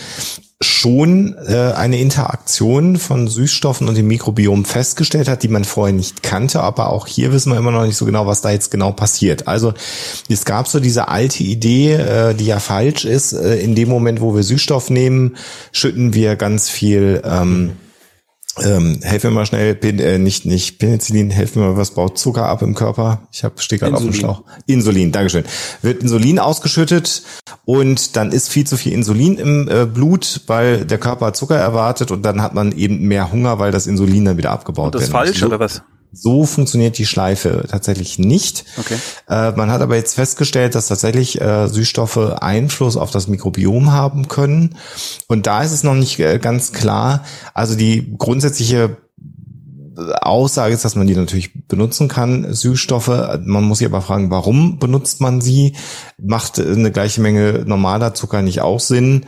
[0.60, 6.24] schon äh, eine Interaktion von Süßstoffen und dem Mikrobiom festgestellt hat, die man vorher nicht
[6.24, 8.90] kannte, aber auch hier wissen wir immer noch nicht so genau, was da jetzt genau
[8.90, 9.46] passiert.
[9.46, 9.74] Also
[10.28, 14.20] es gab so diese alte Idee, äh, die ja falsch ist, äh, in dem Moment,
[14.20, 15.36] wo wir Süßstoff nehmen,
[15.70, 17.72] schütten wir ganz viel ähm,
[18.62, 22.18] ähm, helf mir mal schnell, Pen, äh, nicht nicht Penicillin, helf mir mal, was baut
[22.18, 23.28] Zucker ab im Körper?
[23.32, 24.42] Ich habe stehe gerade auf dem Schlauch.
[24.66, 25.44] Insulin, Dankeschön.
[25.82, 27.22] Wird Insulin ausgeschüttet
[27.64, 32.10] und dann ist viel zu viel Insulin im äh, Blut, weil der Körper Zucker erwartet
[32.10, 34.94] und dann hat man eben mehr Hunger, weil das Insulin dann wieder abgebaut wird.
[34.94, 35.82] Das ist falsch oder was?
[36.12, 38.64] So funktioniert die Schleife tatsächlich nicht.
[38.78, 38.96] Okay.
[39.28, 44.28] Äh, man hat aber jetzt festgestellt, dass tatsächlich äh, Süßstoffe Einfluss auf das Mikrobiom haben
[44.28, 44.76] können.
[45.26, 47.24] Und da ist es noch nicht äh, ganz klar.
[47.54, 48.96] Also die grundsätzliche
[50.20, 53.40] Aussage ist, dass man die natürlich benutzen kann, Süßstoffe.
[53.44, 55.74] Man muss sich aber fragen, warum benutzt man sie?
[56.22, 59.26] Macht eine gleiche Menge normaler Zucker nicht auch Sinn?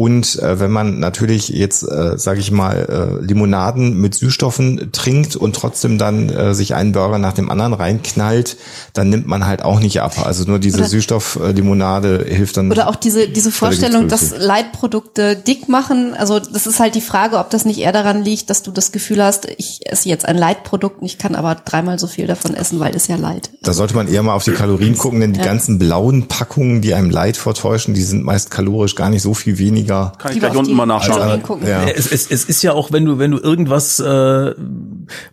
[0.00, 5.36] Und äh, wenn man natürlich jetzt, äh, sage ich mal, äh, Limonaden mit Süßstoffen trinkt
[5.36, 8.56] und trotzdem dann äh, sich einen Burger nach dem anderen reinknallt,
[8.94, 10.14] dann nimmt man halt auch nicht ab.
[10.24, 12.72] Also nur diese Süßstofflimonade hilft dann.
[12.72, 16.14] Oder auch diese diese Vorstellung, dass Leitprodukte dick machen.
[16.14, 18.92] Also das ist halt die Frage, ob das nicht eher daran liegt, dass du das
[18.92, 22.54] Gefühl hast, ich esse jetzt ein Leitprodukt und ich kann aber dreimal so viel davon
[22.54, 23.50] essen, weil es ja Leid.
[23.60, 25.44] Da sollte man eher mal auf die Kalorien gucken, denn die ja.
[25.44, 29.58] ganzen blauen Packungen, die einem Leid vortäuschen, die sind meist kalorisch gar nicht so viel
[29.58, 30.12] weniger weniger.
[30.18, 31.20] Kann ich gleich unten mal nachschauen.
[31.20, 31.84] Also, ja.
[31.84, 34.54] es, es, es ist ja auch, wenn du, wenn du irgendwas äh,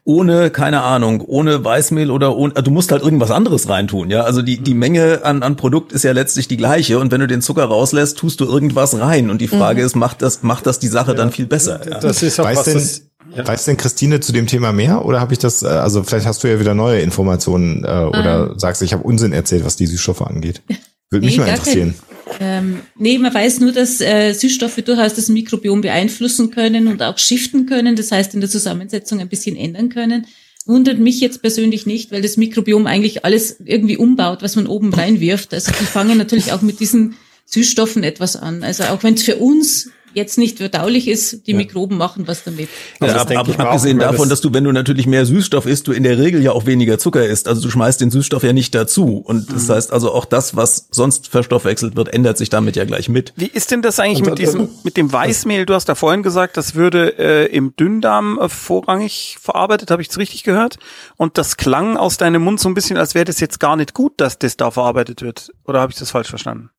[0.03, 4.21] ohne, keine Ahnung, ohne Weißmehl oder ohne, du musst halt irgendwas anderes reintun, ja.
[4.21, 7.27] Also die, die Menge an, an Produkt ist ja letztlich die gleiche und wenn du
[7.27, 9.29] den Zucker rauslässt, tust du irgendwas rein.
[9.29, 9.87] Und die Frage mhm.
[9.87, 11.17] ist, macht das, macht das die Sache ja.
[11.17, 11.79] dann viel besser?
[11.87, 11.99] Ja.
[11.99, 13.01] Das ist auch Weiß was, denn, das,
[13.35, 13.47] ja.
[13.47, 16.43] Weiß denn Christine zu dem Thema mehr oder habe ich das, äh, also vielleicht hast
[16.43, 18.59] du ja wieder neue Informationen äh, oder ähm.
[18.59, 20.61] sagst, ich habe Unsinn erzählt, was die Süßstoffe angeht.
[21.09, 21.95] Würde nee, mich mal interessieren.
[22.39, 27.17] Ähm, nee, man weiß nur, dass äh, Süßstoffe durchaus das Mikrobiom beeinflussen können und auch
[27.17, 30.27] shiften können, das heißt in der Zusammensetzung ein bisschen ändern können.
[30.65, 34.93] Wundert mich jetzt persönlich nicht, weil das Mikrobiom eigentlich alles irgendwie umbaut, was man oben
[34.93, 35.53] reinwirft.
[35.53, 38.63] Also die fangen natürlich auch mit diesen Süßstoffen etwas an.
[38.63, 41.57] Also auch wenn es für uns jetzt nicht verdaulich ist, die ja.
[41.57, 42.69] Mikroben machen was damit.
[43.01, 46.03] Ja, ab, ab, abgesehen davon, dass du, wenn du natürlich mehr Süßstoff isst, du in
[46.03, 47.47] der Regel ja auch weniger Zucker isst.
[47.47, 49.17] Also du schmeißt den Süßstoff ja nicht dazu.
[49.17, 49.73] Und das mhm.
[49.73, 53.33] heißt also auch das, was sonst verstoffwechselt wird, ändert sich damit ja gleich mit.
[53.35, 55.65] Wie ist denn das eigentlich mit diesem, mit dem Weißmehl?
[55.65, 60.09] Du hast da vorhin gesagt, das würde äh, im Dünndarm äh, vorrangig verarbeitet, habe ich
[60.09, 60.77] es richtig gehört?
[61.15, 63.93] Und das klang aus deinem Mund so ein bisschen, als wäre das jetzt gar nicht
[63.93, 65.51] gut, dass das da verarbeitet wird.
[65.65, 66.69] Oder habe ich das falsch verstanden?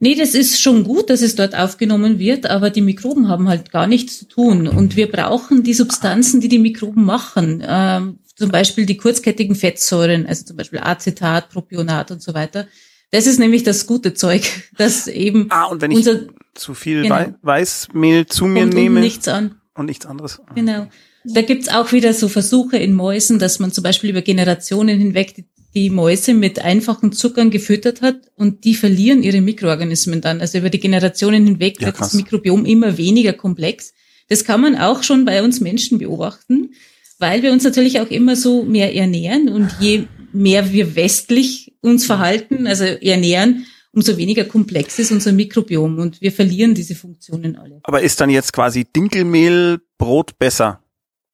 [0.00, 3.70] Nee, das ist schon gut, dass es dort aufgenommen wird, aber die Mikroben haben halt
[3.70, 4.66] gar nichts zu tun.
[4.66, 7.62] Und wir brauchen die Substanzen, die die Mikroben machen.
[7.66, 12.66] Ähm, zum Beispiel die kurzkettigen Fettsäuren, also zum Beispiel Acetat, Propionat und so weiter.
[13.10, 14.42] Das ist nämlich das gute Zeug,
[14.76, 15.46] das eben.
[15.50, 16.06] Ah, und wenn ich
[16.54, 18.96] zu viel genau, Weißmehl zu mir nehme.
[18.96, 19.60] Und nichts an.
[19.74, 20.40] Und nichts anderes.
[20.54, 20.86] Genau.
[21.24, 25.34] Da gibt's auch wieder so Versuche in Mäusen, dass man zum Beispiel über Generationen hinweg
[25.34, 30.40] die die Mäuse mit einfachen Zuckern gefüttert hat und die verlieren ihre Mikroorganismen dann.
[30.40, 33.92] Also über die Generationen hinweg ja, wird das Mikrobiom immer weniger komplex.
[34.28, 36.74] Das kann man auch schon bei uns Menschen beobachten,
[37.18, 42.06] weil wir uns natürlich auch immer so mehr ernähren und je mehr wir westlich uns
[42.06, 47.80] verhalten, also ernähren, umso weniger komplex ist unser Mikrobiom und wir verlieren diese Funktionen alle.
[47.84, 50.82] Aber ist dann jetzt quasi Dinkelmehlbrot besser?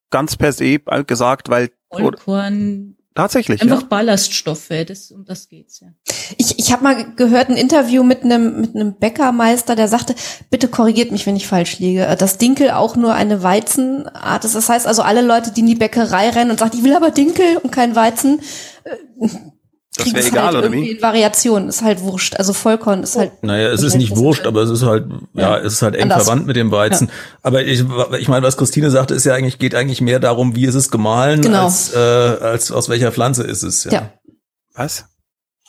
[0.09, 3.61] Ganz per se gesagt, weil Vollkorn Tatsächlich.
[3.61, 3.87] Einfach ja.
[3.87, 5.87] Ballaststoffe, das, um das geht's ja.
[6.37, 10.15] Ich, ich habe mal gehört ein Interview mit einem mit einem Bäckermeister, der sagte,
[10.49, 14.55] bitte korrigiert mich, wenn ich falsch liege, dass Dinkel auch nur eine Weizenart ist.
[14.55, 17.11] Das heißt also, alle Leute, die in die Bäckerei rennen und sagen, ich will aber
[17.11, 18.39] Dinkel und kein Weizen,
[18.85, 19.27] äh,
[19.95, 21.01] das wäre egal, halt oder wie?
[21.01, 22.37] Variation ist halt wurscht.
[22.37, 23.43] Also Vollkorn ist halt.
[23.43, 26.23] Naja, es ist nicht wurscht, aber es ist halt, ja, es ist halt eng Anders.
[26.23, 27.07] verwandt mit dem Weizen.
[27.07, 27.13] Ja.
[27.43, 27.83] Aber ich,
[28.19, 30.91] ich meine, was Christine sagte, ist ja eigentlich, geht eigentlich mehr darum, wie ist es
[30.91, 31.65] gemahlen, genau.
[31.65, 33.83] als, äh, als aus welcher Pflanze ist es.
[33.83, 33.91] Ja.
[33.91, 34.13] ja.
[34.75, 35.05] Was?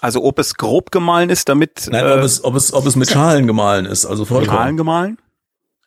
[0.00, 1.88] Also ob es grob gemahlen ist, damit.
[1.90, 4.56] Nein, äh, ob es, ob es, ob es mit Schalen gemahlen ist, also Vollkorn.
[4.56, 5.18] Schalen gemahlen?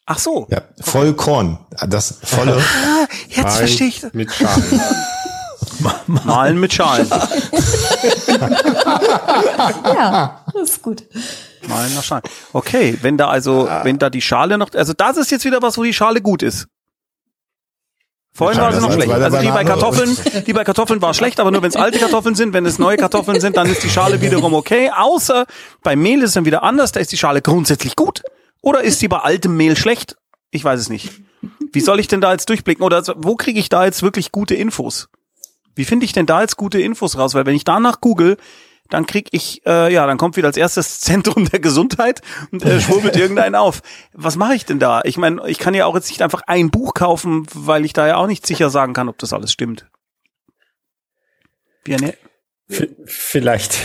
[0.05, 0.45] Ach so.
[0.51, 1.59] Ja, Vollkorn.
[1.87, 2.57] Das volle.
[2.57, 4.03] ah, jetzt verstehe ich.
[4.13, 4.81] Mit Schalen.
[6.07, 7.07] Malen mit Schalen.
[9.85, 11.03] ja, das ist gut.
[11.67, 12.23] Malen nach Schalen.
[12.53, 15.77] Okay, wenn da also, wenn da die Schale noch, also das ist jetzt wieder was,
[15.77, 16.67] wo die Schale gut ist.
[18.35, 19.09] Vorhin war sie noch schlecht.
[19.09, 22.35] Also die bei Kartoffeln, die bei Kartoffeln war schlecht, aber nur wenn es alte Kartoffeln
[22.35, 24.91] sind, wenn es neue Kartoffeln sind, dann ist die Schale wiederum okay.
[24.93, 25.45] Außer
[25.83, 28.23] bei Mehl ist es dann wieder anders, da ist die Schale grundsätzlich gut.
[28.61, 30.17] Oder ist sie bei altem Mehl schlecht?
[30.51, 31.11] Ich weiß es nicht.
[31.71, 32.83] Wie soll ich denn da jetzt durchblicken?
[32.83, 35.07] Oder wo kriege ich da jetzt wirklich gute Infos?
[35.75, 37.33] Wie finde ich denn da jetzt gute Infos raus?
[37.33, 38.37] Weil wenn ich danach google,
[38.89, 42.21] dann krieg ich, äh, ja, dann kommt wieder als erstes Zentrum der Gesundheit
[42.51, 43.81] und äh, schwurbelt irgendein auf.
[44.13, 45.01] Was mache ich denn da?
[45.03, 48.07] Ich meine, ich kann ja auch jetzt nicht einfach ein Buch kaufen, weil ich da
[48.07, 49.87] ja auch nicht sicher sagen kann, ob das alles stimmt.
[51.83, 52.15] Wie eine,
[53.05, 53.77] Vielleicht.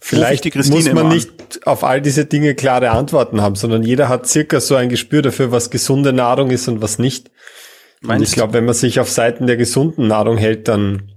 [0.00, 4.60] Vielleicht muss man nicht auf all diese Dinge klare Antworten haben, sondern jeder hat circa
[4.60, 7.30] so ein Gespür dafür, was gesunde Nahrung ist und was nicht.
[8.06, 11.12] Und ich glaube, wenn man sich auf Seiten der gesunden Nahrung hält, dann,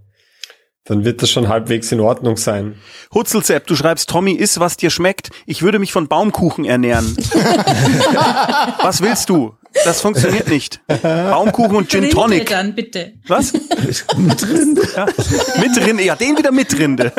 [0.85, 2.75] dann wird das schon halbwegs in Ordnung sein.
[3.13, 5.29] Hutzelzepp, du schreibst, Tommy, iss, was dir schmeckt.
[5.45, 7.17] Ich würde mich von Baumkuchen ernähren.
[8.81, 9.53] was willst du?
[9.85, 10.81] Das funktioniert nicht.
[11.01, 12.39] Baumkuchen und Gin Tonic.
[12.39, 13.13] Rinde dann bitte.
[13.27, 13.53] Was?
[13.53, 14.81] mit Rinde.
[14.95, 15.05] Ja,
[15.59, 16.03] mit Rinde.
[16.03, 17.11] Ja, den wieder mit Rinde.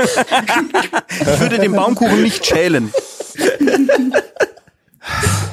[1.21, 2.93] ich würde den Baumkuchen nicht schälen.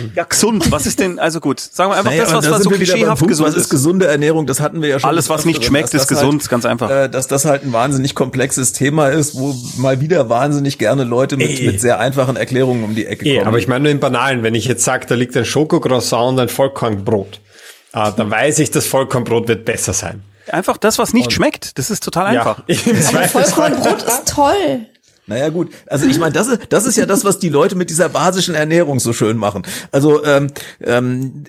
[0.14, 0.70] Ja, gesund.
[0.70, 3.48] Was ist denn, also gut, sagen wir einfach naja, das, was, was so klischeehaft gesund
[3.48, 3.54] ist.
[3.56, 4.46] Was ist gesunde Ernährung?
[4.46, 5.08] Das hatten wir ja schon.
[5.08, 6.90] Alles, was nicht schmeckt, ist gesund, halt, ganz einfach.
[6.90, 11.36] Äh, dass das halt ein wahnsinnig komplexes Thema ist, wo mal wieder wahnsinnig gerne Leute
[11.36, 13.46] mit, mit sehr einfachen Erklärungen um die Ecke kommen.
[13.46, 16.40] aber ich meine nur im Banalen, wenn ich jetzt sage, da liegt ein Schokocroissant und
[16.40, 17.40] ein Vollkornbrot,
[17.94, 20.22] äh, dann weiß ich, das Vollkornbrot wird besser sein.
[20.48, 22.62] Einfach das, was nicht und schmeckt, das ist total einfach.
[22.68, 22.76] Ja,
[23.08, 24.86] aber Vollkornbrot ist toll.
[25.26, 27.90] Naja gut, also ich meine, das ist, das ist ja das, was die Leute mit
[27.90, 29.62] dieser basischen Ernährung so schön machen.
[29.92, 30.48] Also ähm,
[30.80, 31.44] ähm,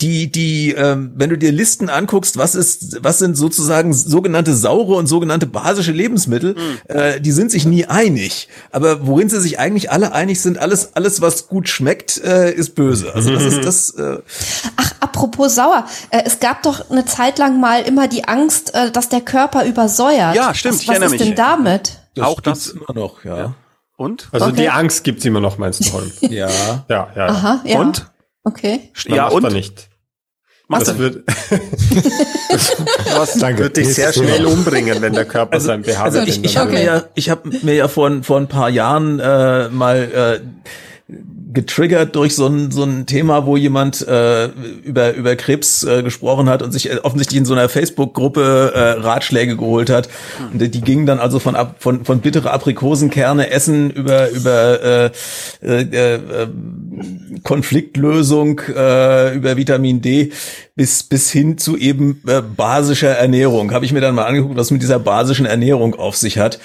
[0.00, 4.94] die, die, ähm, wenn du dir Listen anguckst, was ist, was sind sozusagen sogenannte saure
[4.94, 6.78] und sogenannte basische Lebensmittel, mhm.
[6.88, 8.48] äh, die sind sich nie einig.
[8.70, 12.76] Aber worin sie sich eigentlich alle einig sind, alles, alles was gut schmeckt, äh, ist
[12.76, 13.12] böse.
[13.12, 13.90] Also das ist das.
[13.90, 14.18] Äh
[14.76, 18.92] Ach, apropos sauer, äh, es gab doch eine Zeit lang mal immer die Angst, äh,
[18.92, 20.36] dass der Körper übersäuert.
[20.36, 20.74] Ja, stimmt.
[20.74, 21.22] Was, was ich erinnere ist mich.
[21.22, 22.05] denn damit?
[22.16, 23.36] Das auch das immer noch, ja.
[23.36, 23.54] ja.
[23.96, 24.28] Und?
[24.32, 24.56] Also okay.
[24.56, 26.10] die Angst gibt's immer noch, meinst du, Holm?
[26.20, 26.48] ja.
[26.88, 27.26] Ja, ja.
[27.26, 27.78] Aha, ja.
[27.78, 28.10] Und?
[28.44, 28.90] Okay.
[29.08, 29.52] Man ja, und?
[29.52, 29.88] nicht.
[30.68, 31.24] Machst das wird,
[32.50, 36.56] das wird dich sehr schnell umbringen, wenn der Körper also, sein BH Also ich, ich
[36.56, 40.40] habe mir ja, ich habe mir ja vor, vor ein paar Jahren äh, mal
[41.08, 41.12] äh,
[41.56, 44.48] getriggert durch so ein, so ein Thema, wo jemand äh,
[44.84, 48.80] über, über Krebs äh, gesprochen hat und sich äh, offensichtlich in so einer Facebook-Gruppe äh,
[49.00, 50.10] Ratschläge geholt hat.
[50.52, 55.10] Und die gingen dann also von, ab, von, von bittere Aprikosenkerne essen über, über äh,
[55.62, 56.48] äh, äh,
[57.42, 60.32] Konfliktlösung, äh, über Vitamin D
[60.74, 63.72] bis, bis hin zu eben äh, basischer Ernährung.
[63.72, 66.60] Habe ich mir dann mal angeguckt, was mit dieser basischen Ernährung auf sich hat.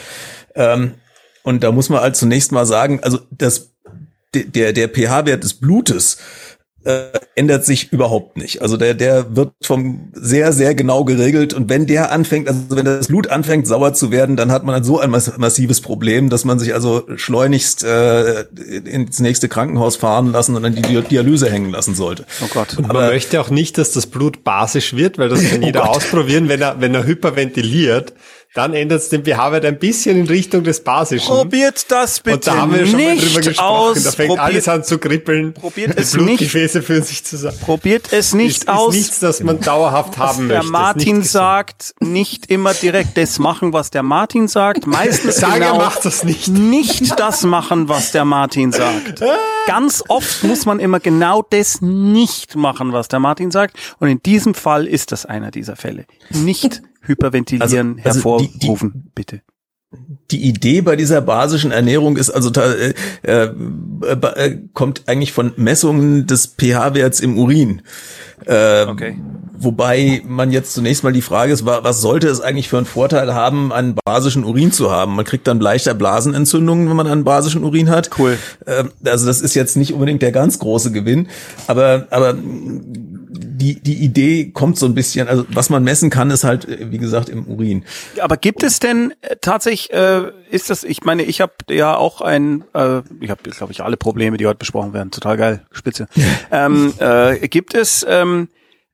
[0.53, 0.95] Ähm,
[1.43, 3.70] und da muss man halt zunächst mal sagen, also das
[4.34, 6.18] der, der pH-Wert des Blutes
[6.84, 8.62] äh, ändert sich überhaupt nicht.
[8.62, 12.86] Also der, der wird vom sehr, sehr genau geregelt und wenn der anfängt, also wenn
[12.86, 16.44] das Blut anfängt sauer zu werden, dann hat man dann so ein massives Problem, dass
[16.44, 21.70] man sich also schleunigst äh, ins nächste Krankenhaus fahren lassen und dann die Dialyse hängen
[21.70, 22.26] lassen sollte.
[22.44, 22.78] Oh Gott.
[22.78, 25.82] Und man möchte auch nicht, dass das Blut basisch wird, weil das kann oh jeder
[25.82, 25.98] Gott.
[25.98, 28.14] ausprobieren, wenn er, wenn er hyperventiliert
[28.53, 31.26] dann ändert es den pH-Wert ein bisschen in Richtung des basischen.
[31.28, 33.65] Probiert das bitte Und da haben wir schon mal drüber nicht gesprochen.
[33.65, 34.03] aus.
[34.03, 35.53] da fängt probiert, alles an zu kribbeln.
[35.53, 36.26] probiert es nicht.
[36.26, 37.57] Blutgefäße fühlen sich zusammen.
[37.61, 38.94] probiert es nicht ist, aus.
[38.94, 40.65] Ist nichts, das man dauerhaft haben der möchte.
[40.65, 44.86] Ist Martin nicht sagt, nicht immer direkt das machen, was der Martin sagt.
[44.86, 45.53] Meistens gesund.
[45.53, 46.49] Sag, er genau macht das nicht.
[46.49, 49.23] nicht das machen, was der Martin sagt.
[49.65, 53.78] Ganz oft muss man immer genau das nicht machen, was der Martin sagt.
[53.99, 56.06] Und in diesem Fall ist das einer dieser Fälle.
[56.32, 59.41] Nicht hyperventilieren, Also- also die- die- hervorrufen, bitte.
[60.32, 63.49] Die Idee bei dieser basischen Ernährung ist also äh, äh,
[64.36, 67.82] äh, kommt eigentlich von Messungen des pH-Werts im Urin.
[68.45, 69.18] Äh, Okay.
[69.64, 72.88] Wobei man jetzt zunächst mal die Frage ist, wa- was sollte es eigentlich für einen
[72.88, 75.15] Vorteil haben, einen basischen Urin zu haben?
[75.15, 78.10] Man kriegt dann leichter Blasenentzündungen, wenn man einen basischen Urin hat.
[78.18, 78.40] Cool.
[78.65, 81.28] Äh, also das ist jetzt nicht unbedingt der ganz große Gewinn,
[81.68, 82.34] aber aber
[83.62, 85.28] die die Idee kommt so ein bisschen.
[85.28, 87.84] Also was man messen kann, ist halt äh, wie gesagt im Urin.
[88.20, 92.22] Aber gibt es denn äh, tatsächlich, äh, ist das, ich meine, ich habe ja auch
[92.22, 96.08] ein, äh, ich habe, glaube ich, alle Probleme, die heute besprochen werden, total geil, spitze.
[96.52, 98.50] ähm, äh, gibt es ähm,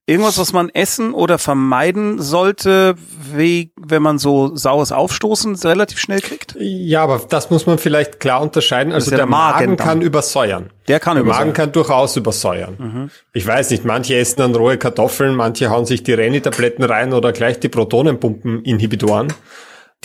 [0.07, 2.95] irgendwas, was man essen oder vermeiden sollte,
[3.33, 6.55] wie, wenn man so saures Aufstoßen relativ schnell kriegt?
[6.59, 8.93] Ja, aber das muss man vielleicht klar unterscheiden.
[8.93, 10.69] Also ist ja der der Magen Magen kann übersäuern.
[10.87, 11.47] Der kann der übersäuern.
[11.47, 13.11] Magen kann durchaus übersäuern.
[13.33, 17.33] Ich weiß nicht, manche essen dann rohe Kartoffeln, manche hauen sich die Reni-Tabletten rein oder
[17.33, 19.33] gleich die Protonenpumpen-Inhibitoren.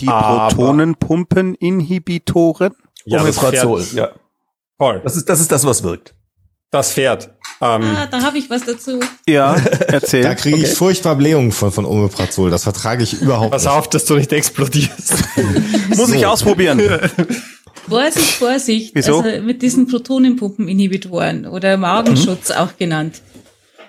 [0.01, 2.75] Die Protonenpumpeninhibitoren?
[3.05, 4.11] Ja, das Omeprazol, Pferd, ja.
[4.79, 5.01] voll.
[5.05, 6.15] Das ist das ist das, was wirkt.
[6.71, 7.35] Das Pferd.
[7.63, 8.99] Ähm, Ah, da habe ich was dazu.
[9.29, 9.55] Ja,
[9.89, 10.35] Da erzähl.
[10.35, 12.51] kriege ich furchtbar Blähungen von, von Omeprazol.
[12.51, 13.73] Das vertrage ich überhaupt pass nicht.
[13.73, 15.15] auf, dass du nicht explodierst.
[15.97, 16.81] Muss ich ausprobieren.
[17.89, 18.91] Vorsicht, Vorsicht.
[18.95, 19.21] Wieso?
[19.21, 22.55] Also mit diesen Protonenpumpeninhibitoren oder Magenschutz Mhm.
[22.57, 23.23] auch genannt.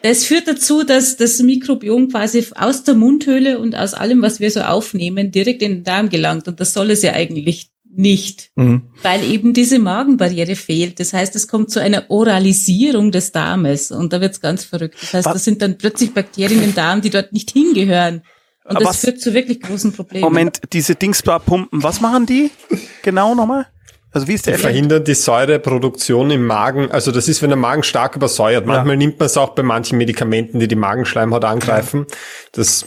[0.02, 4.52] Das führt dazu, dass das Mikrobiom quasi aus der Mundhöhle und aus allem, was wir
[4.52, 6.48] so aufnehmen, direkt in den Darm gelangt.
[6.50, 11.00] Und das soll es ja eigentlich nicht, weil eben diese Magenbarriere fehlt.
[11.00, 14.96] Das heißt, es kommt zu einer Oralisierung des Darmes und da wird's ganz verrückt.
[15.02, 18.24] Das heißt, das sind dann plötzlich Bakterien im Darm, die dort nicht hingehören.
[18.66, 20.24] Und Aber das was- führt zu wirklich großen Problemen.
[20.24, 22.50] Moment, diese Dingsbar-Pumpen, was machen die
[23.02, 23.68] genau nochmal?
[24.16, 24.72] Also wie ist der Die Effekt?
[24.74, 26.92] verhindern die Säureproduktion im Magen.
[26.92, 28.66] Also das ist, wenn der Magen stark übersäuert.
[28.68, 32.06] Manchmal nimmt man es auch bei manchen Medikamenten, die die Magenschleimhaut angreifen.
[32.52, 32.86] Das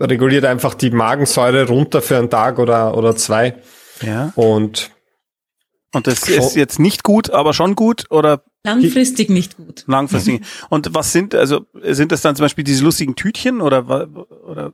[0.00, 3.54] reguliert einfach die Magensäure runter für einen Tag oder, oder zwei.
[4.02, 4.32] Ja.
[4.36, 4.90] Und
[5.92, 9.84] Und das ist jetzt nicht gut, aber schon gut oder Langfristig nicht gut.
[9.86, 10.40] langfristig?
[10.70, 13.86] Und was sind, also sind das dann zum Beispiel diese lustigen Tütchen oder
[14.46, 14.72] oder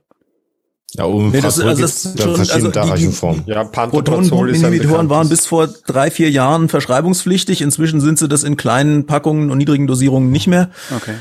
[0.93, 3.43] Ja, Omeprazol das- also das da schon- also die- die- Formen.
[3.45, 7.61] ja, Protonenpumpeninhibitoren waren bis vor drei, vier Jahren verschreibungspflichtig.
[7.61, 10.69] Inzwischen sind sie das in kleinen Packungen und niedrigen Dosierungen nicht mehr.
[10.95, 11.15] okay.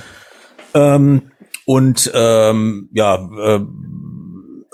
[0.74, 1.22] Ähm,
[1.66, 3.60] und ähm, ja, äh,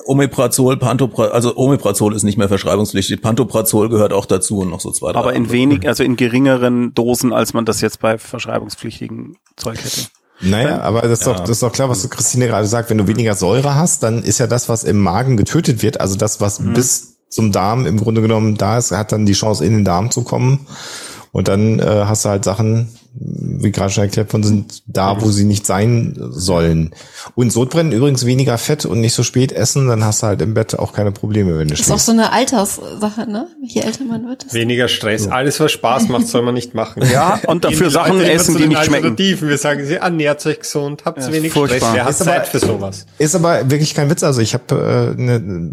[0.06, 3.20] Omeprazol, Pantoprazol, also Omeprazol ist nicht mehr verschreibungspflichtig.
[3.20, 6.94] Pantoprazol gehört auch dazu und noch so zwei, drei Aber in wenig, also in geringeren
[6.94, 10.08] Dosen, als man das jetzt bei verschreibungspflichtigen Zeug hätte.
[10.40, 12.90] Naja, aber das ist, doch, das ist doch klar, was du Christine gerade sagt.
[12.90, 16.16] Wenn du weniger Säure hast, dann ist ja das, was im Magen getötet wird, also
[16.16, 19.72] das, was bis zum Darm im Grunde genommen da ist, hat dann die Chance, in
[19.72, 20.66] den Darm zu kommen.
[21.32, 22.88] Und dann äh, hast du halt Sachen,
[23.18, 26.90] wie gerade schon erklärt worden sind, da, wo sie nicht sein sollen.
[27.34, 30.52] Und Sodbrennen übrigens weniger Fett und nicht so spät essen, dann hast du halt im
[30.54, 33.48] Bett auch keine Probleme, wenn du Das ist auch so eine Alterssache, ne?
[33.62, 34.52] Je älter man wird.
[34.52, 35.28] Weniger Stress.
[35.28, 37.02] Alles, was Spaß macht, soll man nicht machen.
[37.10, 39.04] Ja, und dafür Sachen essen, zu die den nicht schmecken.
[39.06, 39.48] Alternativen.
[39.48, 41.78] Wir sagen, sie ernährt euch gesund, habt Ja, wenig furchtbar.
[41.78, 41.94] Stress.
[41.94, 43.06] Wer hat Ist aber- Zeit für sowas?
[43.18, 44.22] Ist aber wirklich kein Witz.
[44.22, 45.70] Also ich habe äh, ne,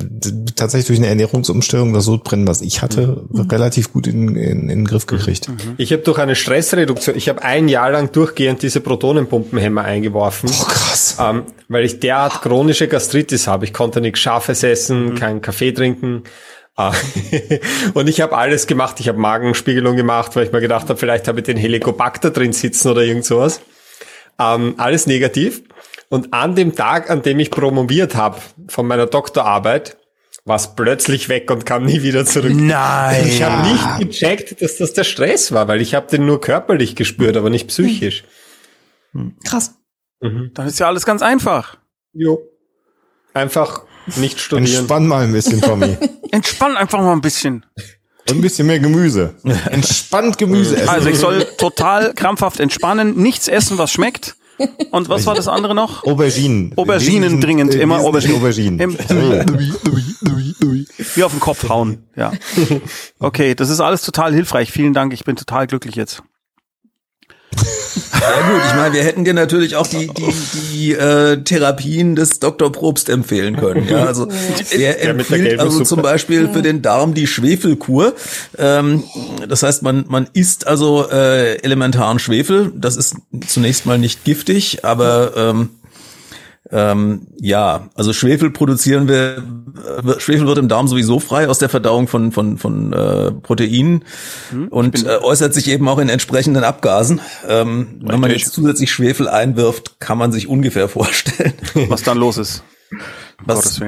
[0.56, 4.86] tatsächlich durch eine Ernährungsumstellung das Sodbrennen, was ich hatte, relativ gut in, in, in den
[4.86, 5.50] Griff gekriegt.
[5.78, 10.50] Ich habe durch eine Stressreduktion, ich habe ein Jahr lang durchgehend diese Protonenpumpenhämmer eingeworfen.
[10.50, 11.18] Oh krass.
[11.20, 13.66] Ähm, weil ich derart chronische Gastritis habe.
[13.66, 16.24] Ich konnte nichts Scharfes essen, keinen Kaffee trinken.
[16.78, 16.92] Äh,
[17.94, 19.00] und ich habe alles gemacht.
[19.00, 22.54] Ich habe Magenspiegelung gemacht, weil ich mir gedacht habe, vielleicht habe ich den Helicobacter drin
[22.54, 23.62] sitzen oder irgend sowas.
[24.40, 25.64] Ähm, alles negativ.
[26.10, 28.38] Und an dem Tag, an dem ich promoviert habe
[28.68, 29.98] von meiner Doktorarbeit,
[30.46, 32.54] war es plötzlich weg und kam nie wieder zurück.
[32.54, 33.28] Nein.
[33.28, 36.96] Ich habe nicht gecheckt, dass das der Stress war, weil ich habe den nur körperlich
[36.96, 38.24] gespürt, aber nicht psychisch.
[39.46, 39.76] Krass.
[40.20, 41.78] Dann ist ja alles ganz einfach.
[42.14, 42.42] Jo.
[43.34, 43.84] Einfach
[44.16, 44.80] nicht studieren.
[44.80, 45.98] Entspann mal ein bisschen, Tommy.
[46.32, 47.66] Entspann einfach mal ein bisschen.
[48.30, 49.36] Und ein bisschen mehr Gemüse.
[49.70, 50.90] Entspannt Gemüse essen.
[50.90, 54.36] Also ich soll total krampfhaft entspannen, nichts essen, was schmeckt.
[54.92, 56.04] Und was war das andere noch?
[56.04, 56.74] Auberginen.
[56.76, 58.36] Auberginen dringend, äh, immer Auberginen.
[58.38, 58.80] Auberginen.
[58.80, 58.98] Im-
[61.16, 62.32] Wie auf den Kopf hauen, ja.
[63.20, 64.72] Okay, das ist alles total hilfreich.
[64.72, 66.22] Vielen Dank, ich bin total glücklich jetzt.
[68.24, 70.34] Ja gut, ich meine, wir hätten dir natürlich auch die die
[70.72, 72.72] die äh, Therapien des Dr.
[72.72, 73.88] Probst empfehlen können.
[73.88, 74.28] Ja, also
[74.72, 75.90] der empfiehlt also Suppe.
[75.90, 78.14] zum Beispiel für den Darm die Schwefelkur.
[78.58, 79.04] Ähm,
[79.48, 82.72] das heißt, man man isst also äh, elementaren Schwefel.
[82.76, 83.16] Das ist
[83.48, 85.70] zunächst mal nicht giftig, aber ähm,
[86.72, 89.44] ähm, ja, also Schwefel produzieren wir,
[89.98, 94.06] äh, Schwefel wird im Darm sowieso frei aus der Verdauung von, von, von äh, Proteinen
[94.50, 97.20] hm, und äh, äußert sich eben auch in entsprechenden Abgasen.
[97.48, 101.54] Ähm, wenn man jetzt zusätzlich Schwefel einwirft, kann man sich ungefähr vorstellen.
[101.90, 102.64] Was dann los ist.
[103.44, 103.82] Was,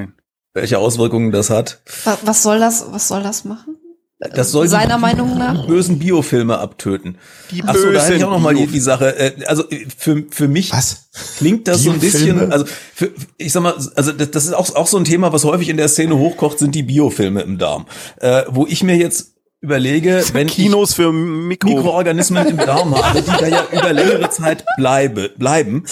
[0.53, 1.81] welche Auswirkungen das hat.
[2.23, 3.74] Was soll das, was soll das machen?
[4.17, 7.17] Das soll seiner Meinung nach die bösen Biofilme abtöten.
[7.51, 9.17] Die Ach so, da hätte ich auch noch mal die, die Sache.
[9.17, 9.65] Äh, also
[9.97, 11.09] für für mich was?
[11.37, 12.49] klingt das so ein bisschen.
[12.49, 15.43] Also für, ich sag mal, also das, das ist auch auch so ein Thema, was
[15.43, 17.87] häufig in der Szene hochkocht, sind die Biofilme im Darm,
[18.21, 19.34] äh, wo ich mir jetzt
[19.65, 24.63] überlege, wenn Kinos für Mikro Mikroorganismen im Darm habe, die da ja über längere Zeit
[24.77, 25.83] bleibe, bleiben,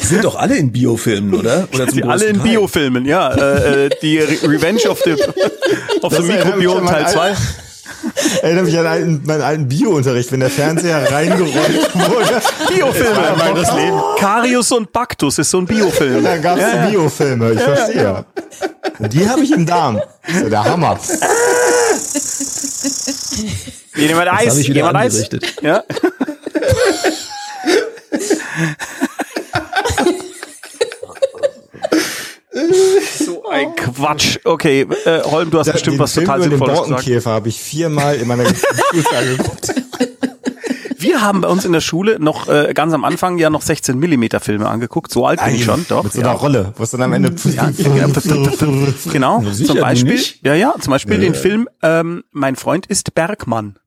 [0.00, 1.66] die sind doch alle in Biofilmen, oder?
[1.74, 2.50] Oder zum alle in Teil.
[2.50, 3.32] Biofilmen, ja.
[3.32, 5.12] Äh, äh die Revenge of the,
[6.02, 7.36] of the Mikrobiom Teil 2.
[8.42, 12.40] Erinnere mich an alten, meinen alten Bio-Unterricht, wenn der Fernseher reingerollt wurde.
[12.68, 13.34] Biofilme.
[13.36, 14.00] Das, das Leben.
[14.18, 16.24] Karius und Baktus ist so ein Biofilm.
[16.24, 16.86] Da gab es ja.
[16.86, 18.02] Biofilme, ich ja, verstehe.
[18.02, 18.24] Ja.
[19.08, 20.00] Die habe ich im Darm.
[20.28, 20.98] Der Hammer.
[23.96, 24.66] Jemand Eis.
[24.66, 25.28] Jemand Eis.
[25.62, 25.84] Ja.
[33.18, 34.38] so ein Quatsch.
[34.44, 37.06] Okay, äh, Holm, du hast ja, bestimmt was Film total Sinnvolles gesagt.
[37.06, 39.74] Den habe ich viermal in meiner Schulzeit geguckt.
[41.00, 43.98] Wir haben bei uns in der Schule noch äh, ganz am Anfang ja noch 16
[43.98, 45.10] Millimeter Filme angeguckt.
[45.10, 46.04] So alt bin ich schon, doch.
[46.04, 46.34] Mit so einer ja.
[46.34, 47.70] Rolle, wo es dann am Ende ja,
[49.10, 49.42] genau.
[49.50, 53.78] Zum Beispiel, ja, ja, zum Beispiel den Film ähm, Mein Freund ist Bergmann.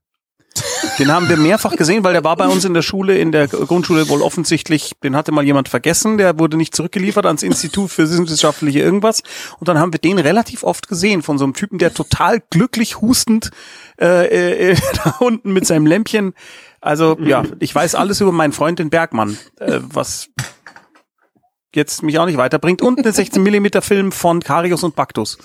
[0.98, 3.48] Den haben wir mehrfach gesehen, weil der war bei uns in der Schule, in der
[3.48, 8.08] Grundschule wohl offensichtlich, den hatte mal jemand vergessen, der wurde nicht zurückgeliefert ans Institut für
[8.08, 9.22] wissenschaftliche irgendwas.
[9.58, 13.00] Und dann haben wir den relativ oft gesehen von so einem Typen, der total glücklich
[13.00, 13.50] hustend
[14.00, 16.32] äh, äh, da unten mit seinem Lämpchen.
[16.80, 20.28] Also ja, ich weiß alles über meinen Freund den Bergmann, äh, was
[21.74, 22.82] jetzt mich auch nicht weiterbringt.
[22.82, 25.38] Und ein 16 Millimeter Film von Karius und Baktus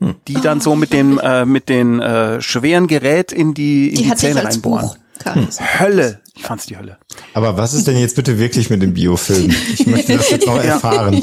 [0.00, 4.02] die dann so mit dem äh, mit den äh, schweren Gerät in die in die,
[4.04, 4.90] die Zähne reinbohren.
[5.22, 5.48] Hm.
[5.78, 6.20] Hölle.
[6.36, 6.98] Ich fand's die Hölle.
[7.32, 9.54] Aber was ist denn jetzt bitte wirklich mit dem Biofilm?
[9.72, 11.22] Ich möchte das jetzt noch erfahren.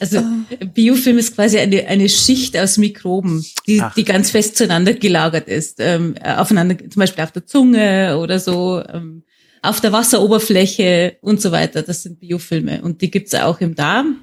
[0.00, 0.22] Also
[0.74, 5.76] Biofilm ist quasi eine, eine Schicht aus Mikroben, die, die ganz fest zueinander gelagert ist.
[5.78, 9.22] Ähm, aufeinander, zum Beispiel auf der Zunge oder so, ähm,
[9.62, 11.82] auf der Wasseroberfläche und so weiter.
[11.82, 12.82] Das sind Biofilme.
[12.82, 14.20] Und die gibt's auch im Darm.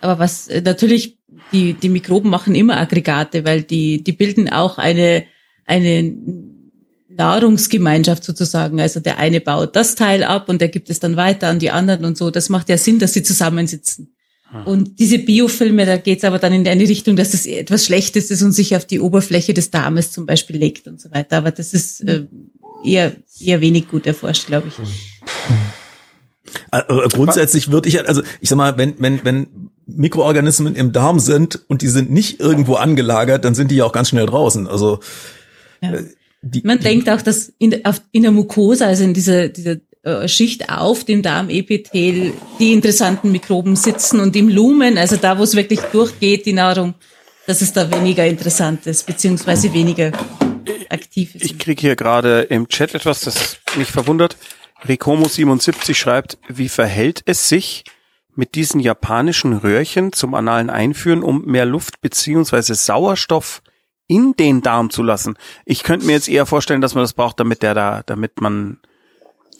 [0.00, 1.18] Aber was äh, natürlich
[1.52, 5.24] die, die Mikroben machen immer Aggregate, weil die, die bilden auch eine,
[5.66, 6.14] eine
[7.08, 8.80] Nahrungsgemeinschaft sozusagen.
[8.80, 11.70] Also der eine baut das Teil ab und der gibt es dann weiter an die
[11.70, 12.30] anderen und so.
[12.30, 14.14] Das macht ja Sinn, dass sie zusammensitzen.
[14.50, 14.66] Hm.
[14.66, 18.42] Und diese Biofilme, da geht's aber dann in eine Richtung, dass es etwas Schlechtes ist
[18.42, 21.38] und sich auf die Oberfläche des Darmes zum Beispiel legt und so weiter.
[21.38, 22.26] Aber das ist äh,
[22.84, 24.74] eher, eher wenig gut erforscht, glaube ich.
[26.70, 31.60] Also grundsätzlich würde ich, also ich sag mal, wenn, wenn, wenn Mikroorganismen im Darm sind
[31.68, 34.66] und die sind nicht irgendwo angelagert, dann sind die ja auch ganz schnell draußen.
[34.66, 35.00] Also
[35.80, 35.94] ja.
[35.94, 36.04] Äh,
[36.42, 39.76] die, man die, denkt auch, dass in, auf, in der Mucosa, also in dieser, dieser
[40.02, 45.44] äh, Schicht auf dem Darmepithel, die interessanten Mikroben sitzen und im Lumen, also da, wo
[45.44, 46.94] es wirklich durchgeht, die Nahrung,
[47.46, 50.10] dass es da weniger interessant ist, beziehungsweise weniger
[50.88, 51.44] aktiv ist.
[51.44, 54.36] Ich kriege hier gerade im Chat etwas, das mich verwundert.
[54.84, 57.84] Rekomo77 schreibt, wie verhält es sich,
[58.34, 63.62] mit diesen japanischen Röhrchen zum analen Einführen, um mehr Luft beziehungsweise Sauerstoff
[64.06, 65.36] in den Darm zu lassen.
[65.64, 68.78] Ich könnte mir jetzt eher vorstellen, dass man das braucht, damit der da, damit man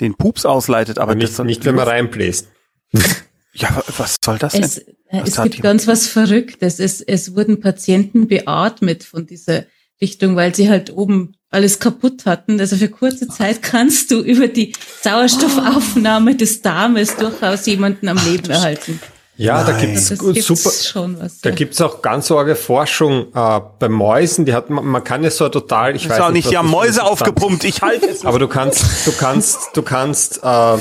[0.01, 2.49] den Pups ausleitet, aber nicht, das, nicht wenn man reinbläst.
[3.53, 4.62] ja, was soll das denn?
[4.62, 6.81] Es, äh, es gibt ganz was Verrücktes.
[6.81, 9.65] Es, es wurden Patienten beatmet von dieser
[10.03, 12.61] Richtung, weil sie halt oben alles kaputt hatten.
[12.61, 18.51] Also für kurze Zeit kannst du über die Sauerstoffaufnahme des Darmes durchaus jemanden am Leben
[18.51, 19.01] erhalten.
[19.37, 19.66] Ja, Nein.
[19.66, 20.70] da gibt's, gibt's super.
[20.70, 21.51] Schon was, ja.
[21.51, 24.45] Da gibt's auch ganz arge Forschung äh, bei Mäusen.
[24.45, 25.97] Die hat man, man kann ja so total.
[25.97, 27.65] Ich weiß auch nicht, die haben Mäuse aufgepumpt.
[27.65, 28.27] Ich halte es.
[28.27, 30.43] Aber du kannst, du kannst, du kannst.
[30.43, 30.77] Äh,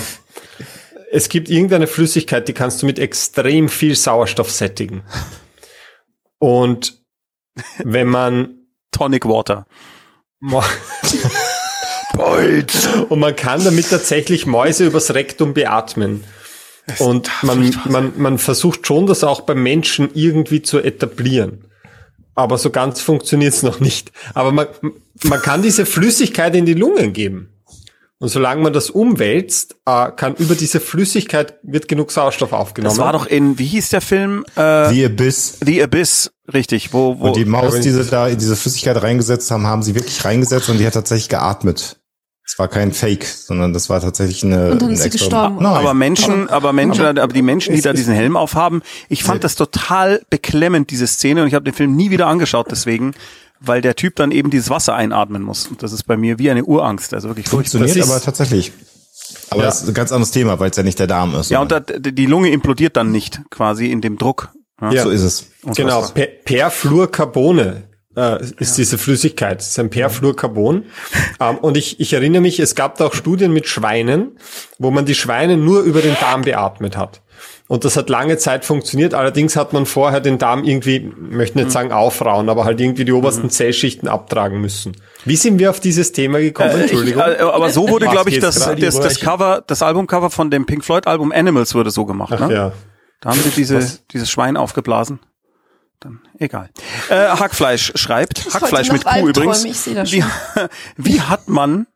[1.13, 5.03] es gibt irgendeine Flüssigkeit, die kannst du mit extrem viel Sauerstoff sättigen.
[6.39, 7.01] Und
[7.83, 8.60] wenn man
[9.01, 9.65] Tonic Water.
[13.09, 16.23] Und man kann damit tatsächlich Mäuse übers Rektum beatmen.
[16.99, 21.65] Und man, man, man versucht schon, das auch beim Menschen irgendwie zu etablieren.
[22.35, 24.11] Aber so ganz funktioniert es noch nicht.
[24.35, 24.67] Aber man,
[25.23, 27.50] man kann diese Flüssigkeit in die Lungen geben.
[28.21, 32.95] Und solange man das umwälzt, äh, kann über diese Flüssigkeit wird genug Sauerstoff aufgenommen.
[32.95, 34.45] Das war doch in, wie hieß der Film?
[34.55, 35.57] Äh, The Abyss.
[35.65, 36.93] The Abyss, richtig.
[36.93, 39.95] Wo, wo Und die Maus, die sie da in diese Flüssigkeit reingesetzt haben, haben sie
[39.95, 41.97] wirklich reingesetzt und die hat tatsächlich geatmet.
[42.45, 44.73] Es war kein Fake, sondern das war tatsächlich eine.
[44.73, 45.55] Und dann ist sie gestorben.
[45.55, 45.73] Nein.
[45.73, 49.55] aber Menschen, aber Menschen, aber, die Menschen, die da diesen Helm aufhaben, ich fand das
[49.55, 53.15] total beklemmend, diese Szene, und ich habe den Film nie wieder angeschaut, deswegen,
[53.63, 55.67] weil der Typ dann eben dieses Wasser einatmen muss.
[55.67, 57.47] Und das ist bei mir wie eine Urangst, also wirklich.
[57.47, 58.71] Funktioniert Das aber tatsächlich.
[59.49, 59.67] Aber Ja.
[59.67, 61.51] das ist ein ganz anderes Thema, weil es ja nicht der Darm ist.
[61.51, 64.49] Ja, und da, die Lunge implodiert dann nicht quasi in dem Druck.
[64.81, 64.91] Ja.
[64.91, 65.03] Ja.
[65.03, 65.45] so ist es.
[65.75, 67.83] Genau, per Perfluorcarbone
[68.15, 69.61] äh, ist diese Flüssigkeit.
[69.61, 70.85] Es ist ein Perfluorcarbon.
[71.39, 74.37] ähm, und ich, ich erinnere mich, es gab da auch Studien mit Schweinen,
[74.79, 77.21] wo man die Schweine nur über den Darm beatmet hat.
[77.71, 79.13] Und das hat lange Zeit funktioniert.
[79.13, 83.13] Allerdings hat man vorher den Darm irgendwie, möchte nicht sagen aufrauen, aber halt irgendwie die
[83.13, 84.97] obersten Zellschichten abtragen müssen.
[85.23, 86.71] Wie sind wir auf dieses Thema gekommen?
[86.75, 87.23] Ich, Entschuldigung.
[87.23, 90.83] äh, aber so wurde, glaube ich, das, das, das Cover, das Albumcover von dem Pink
[90.83, 92.33] Floyd Album Animals wurde so gemacht.
[92.35, 92.53] Ach ne?
[92.53, 92.71] ja.
[93.21, 93.79] Da haben sie diese,
[94.11, 95.21] dieses Schwein aufgeblasen.
[96.01, 96.71] Dann, egal.
[97.07, 99.63] Äh, Hackfleisch schreibt, Ich Hackfleisch mit Kuh übrigens.
[99.63, 100.25] Ich sehe das Wie,
[100.97, 101.87] wie hat man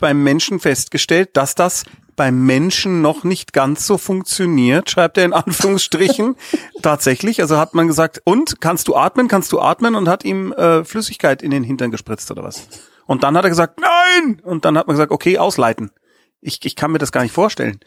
[0.00, 1.84] beim Menschen festgestellt, dass das
[2.16, 6.36] beim Menschen noch nicht ganz so funktioniert, schreibt er in Anführungsstrichen.
[6.82, 10.52] Tatsächlich, also hat man gesagt, und kannst du atmen, kannst du atmen und hat ihm
[10.52, 12.68] äh, Flüssigkeit in den Hintern gespritzt oder was?
[13.06, 14.40] Und dann hat er gesagt, nein!
[14.42, 15.90] Und dann hat man gesagt, okay, ausleiten.
[16.40, 17.80] Ich, ich kann mir das gar nicht vorstellen.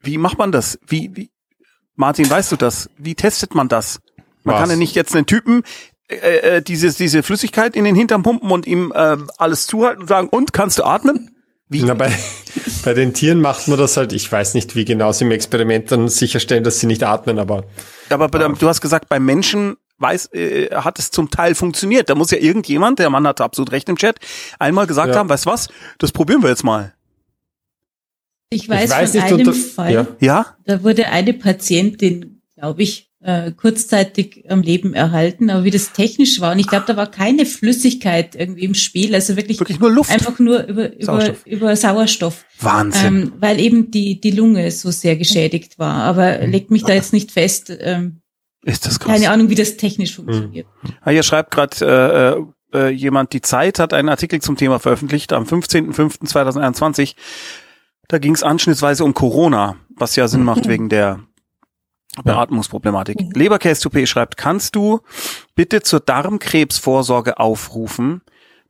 [0.00, 0.78] Wie macht man das?
[0.86, 1.30] Wie, wie,
[1.94, 2.88] Martin, weißt du das?
[2.96, 4.00] Wie testet man das?
[4.42, 4.62] Man Was?
[4.62, 5.62] kann ja nicht jetzt einen Typen
[6.10, 10.08] äh, äh, diese, diese Flüssigkeit in den Hintern pumpen und ihm ähm, alles zuhalten und
[10.08, 11.36] sagen, und kannst du atmen?
[11.72, 11.82] Wie?
[11.84, 12.12] Na, bei,
[12.84, 15.90] bei den Tieren macht man das halt, ich weiß nicht, wie genau sie im Experiment
[15.92, 17.64] dann sicherstellen, dass sie nicht atmen, aber
[18.10, 22.08] Aber bei dem- du hast gesagt, beim Menschen weiß, äh, hat es zum Teil funktioniert.
[22.10, 24.16] Da muss ja irgendjemand, der Mann hatte absolut recht im Chat,
[24.58, 25.20] einmal gesagt Ja.
[25.20, 25.68] haben, weißt was,
[25.98, 26.92] das probieren wir jetzt mal.
[28.52, 30.06] Ich weiß, ich weiß von nicht, einem unter, Fall, ja.
[30.18, 30.56] Ja?
[30.64, 36.40] da wurde eine Patientin, glaube ich, äh, kurzzeitig am Leben erhalten, aber wie das technisch
[36.40, 39.90] war, und ich glaube, da war keine Flüssigkeit irgendwie im Spiel, also wirklich, Wirklich nur
[39.90, 40.10] Luft.
[40.10, 41.46] einfach nur über, über, Sauerstoff.
[41.46, 42.44] über Sauerstoff.
[42.60, 43.06] Wahnsinn.
[43.06, 45.94] Ähm, weil eben die, die Lunge so sehr geschädigt war.
[46.04, 48.22] Aber legt mich da jetzt nicht fest, ähm,
[48.62, 49.12] Ist das krass.
[49.12, 50.66] keine Ahnung, wie das technisch funktioniert.
[51.02, 55.32] Ah, hier schreibt gerade äh, äh, jemand, die Zeit hat einen Artikel zum Thema veröffentlicht
[55.32, 57.14] am 15.05.2021.
[58.08, 61.20] Da ging es anschnittsweise um Corona, was ja Sinn macht wegen der
[62.24, 63.36] Beatmungsproblematik.
[63.36, 65.00] Leberkäse schreibt, kannst du
[65.54, 68.22] bitte zur Darmkrebsvorsorge aufrufen?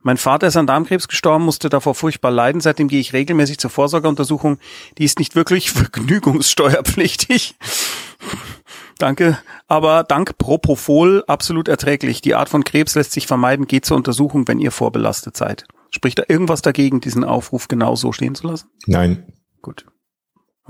[0.03, 2.61] Mein Vater ist an Darmkrebs gestorben, musste davor furchtbar leiden.
[2.61, 4.57] Seitdem gehe ich regelmäßig zur Vorsorgeuntersuchung.
[4.97, 7.55] Die ist nicht wirklich vergnügungssteuerpflichtig.
[8.97, 9.37] Danke.
[9.67, 12.21] Aber dank Propofol absolut erträglich.
[12.21, 13.67] Die Art von Krebs lässt sich vermeiden.
[13.67, 15.65] Geht zur Untersuchung, wenn ihr vorbelastet seid.
[15.91, 18.69] Spricht da irgendwas dagegen, diesen Aufruf genau so stehen zu lassen?
[18.87, 19.25] Nein,
[19.61, 19.85] Gut.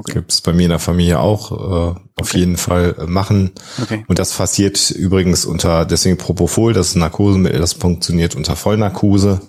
[0.01, 0.13] Okay.
[0.13, 3.51] gibt's bei mir in der Familie auch äh, auf jeden Fall äh, machen.
[3.81, 4.03] Okay.
[4.07, 9.41] Und das passiert übrigens unter, deswegen Propofol, das ist ein Narkosemittel, das funktioniert unter Vollnarkose.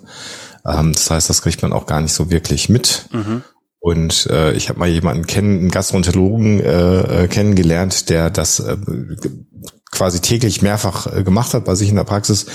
[0.65, 3.07] Ähm, das heißt, das kriegt man auch gar nicht so wirklich mit.
[3.11, 3.43] Mhm.
[3.79, 8.77] Und äh, ich habe mal jemanden kennen, einen Gastroenterologen äh, äh, kennengelernt, der das äh,
[9.91, 12.45] quasi täglich mehrfach äh, gemacht hat bei sich in der Praxis.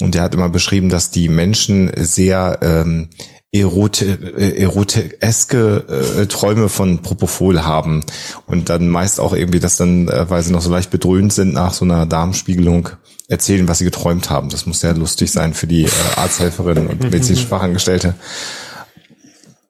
[0.00, 3.10] Und der hat immer beschrieben, dass die Menschen sehr ähm,
[3.54, 5.84] erote, äh, eroteske
[6.18, 8.04] äh, Träume von Propofol haben
[8.46, 11.54] und dann meist auch irgendwie das dann, äh, weil sie noch so leicht bedröhnt sind
[11.54, 12.88] nach so einer Darmspiegelung,
[13.28, 14.50] erzählen, was sie geträumt haben.
[14.50, 18.14] Das muss sehr lustig sein für die äh, Arzthelferinnen und medizinische Fachangestellte.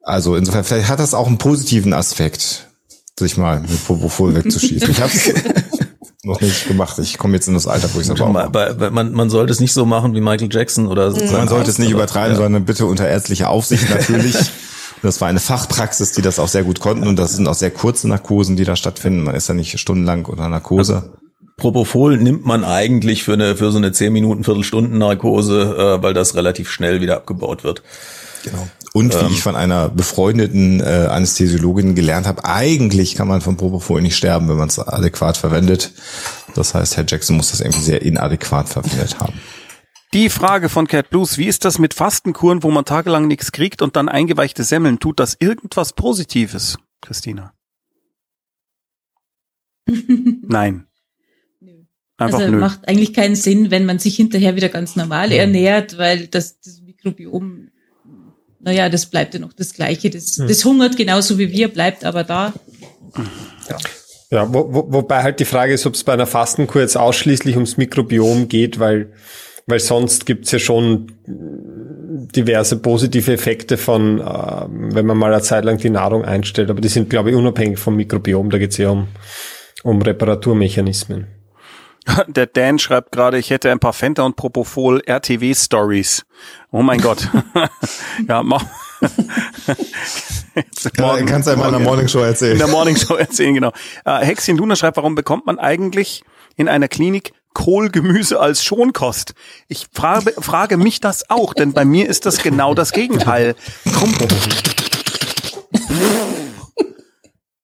[0.01, 2.67] Also insofern, vielleicht hat das auch einen positiven Aspekt,
[3.17, 4.89] sich mal mit Propofol wegzuschießen.
[4.89, 5.11] Ich habe
[6.25, 6.97] noch nicht gemacht.
[6.99, 8.49] Ich komme jetzt in das Alter, wo ich es aber auch mache.
[8.49, 11.23] Bei- bei- Man, man sollte es nicht so machen wie Michael Jackson oder so.
[11.33, 14.35] Man sollte es nicht Aber- übertreiben, sondern bitte unter ärztlicher Aufsicht natürlich.
[15.01, 17.69] Das war eine Fachpraxis, die das auch sehr gut konnten und das sind auch sehr
[17.69, 19.23] kurze Narkosen, die da stattfinden.
[19.23, 21.13] Man ist ja nicht stundenlang unter Narkose.
[21.57, 26.15] Propofol nimmt man eigentlich für eine für so eine 10 Minuten Viertelstunden Narkose, äh, weil
[26.15, 27.83] das relativ schnell wieder abgebaut wird.
[28.45, 28.67] Genau.
[28.95, 34.01] Und wie ich von einer befreundeten äh, Anästhesiologin gelernt habe, eigentlich kann man von Propofol
[34.01, 35.91] nicht sterben, wenn man es adäquat verwendet.
[36.53, 39.33] Das heißt, Herr Jackson muss das irgendwie sehr inadäquat verwendet haben.
[40.13, 43.81] Die Frage von Cat Blues, wie ist das mit Fastenkuren, wo man tagelang nichts kriegt
[43.81, 44.99] und dann eingeweichte Semmeln?
[44.99, 47.51] Tut das irgendwas Positives, Christina?
[50.47, 50.87] Nein.
[52.15, 52.59] Einfach also nö.
[52.59, 56.79] macht eigentlich keinen Sinn, wenn man sich hinterher wieder ganz normal ernährt, weil das, das
[56.79, 57.71] Mikrobiom,
[58.65, 60.09] naja, das bleibt ja noch das Gleiche.
[60.09, 62.51] Das, das hungert genauso wie wir, bleibt aber da.
[64.31, 67.55] Ja, wo, wo, wobei halt die Frage ist, ob es bei einer Fastenkur jetzt ausschließlich
[67.55, 69.13] ums Mikrobiom geht, weil,
[69.67, 75.63] weil sonst gibt's ja schon diverse positive Effekte von, äh, wenn man mal eine Zeit
[75.63, 76.71] lang die Nahrung einstellt.
[76.71, 78.49] Aber die sind, glaube ich, unabhängig vom Mikrobiom.
[78.49, 79.07] Da geht es ja um,
[79.83, 81.27] um Reparaturmechanismen.
[82.27, 86.25] Der Dan schreibt gerade, ich hätte ein paar Fenta und Propofol RTW Stories.
[86.71, 87.29] Oh mein Gott.
[88.27, 88.63] ja, mach.
[90.97, 92.53] morgen, kannst du einmal in der Morning Show erzählen.
[92.53, 93.71] In der Morning Show erzählen, genau.
[94.05, 96.23] Äh, Hexchen Luna schreibt, warum bekommt man eigentlich
[96.55, 99.33] in einer Klinik Kohlgemüse als Schonkost?
[99.67, 103.55] Ich frage, frage mich das auch, denn bei mir ist das genau das Gegenteil.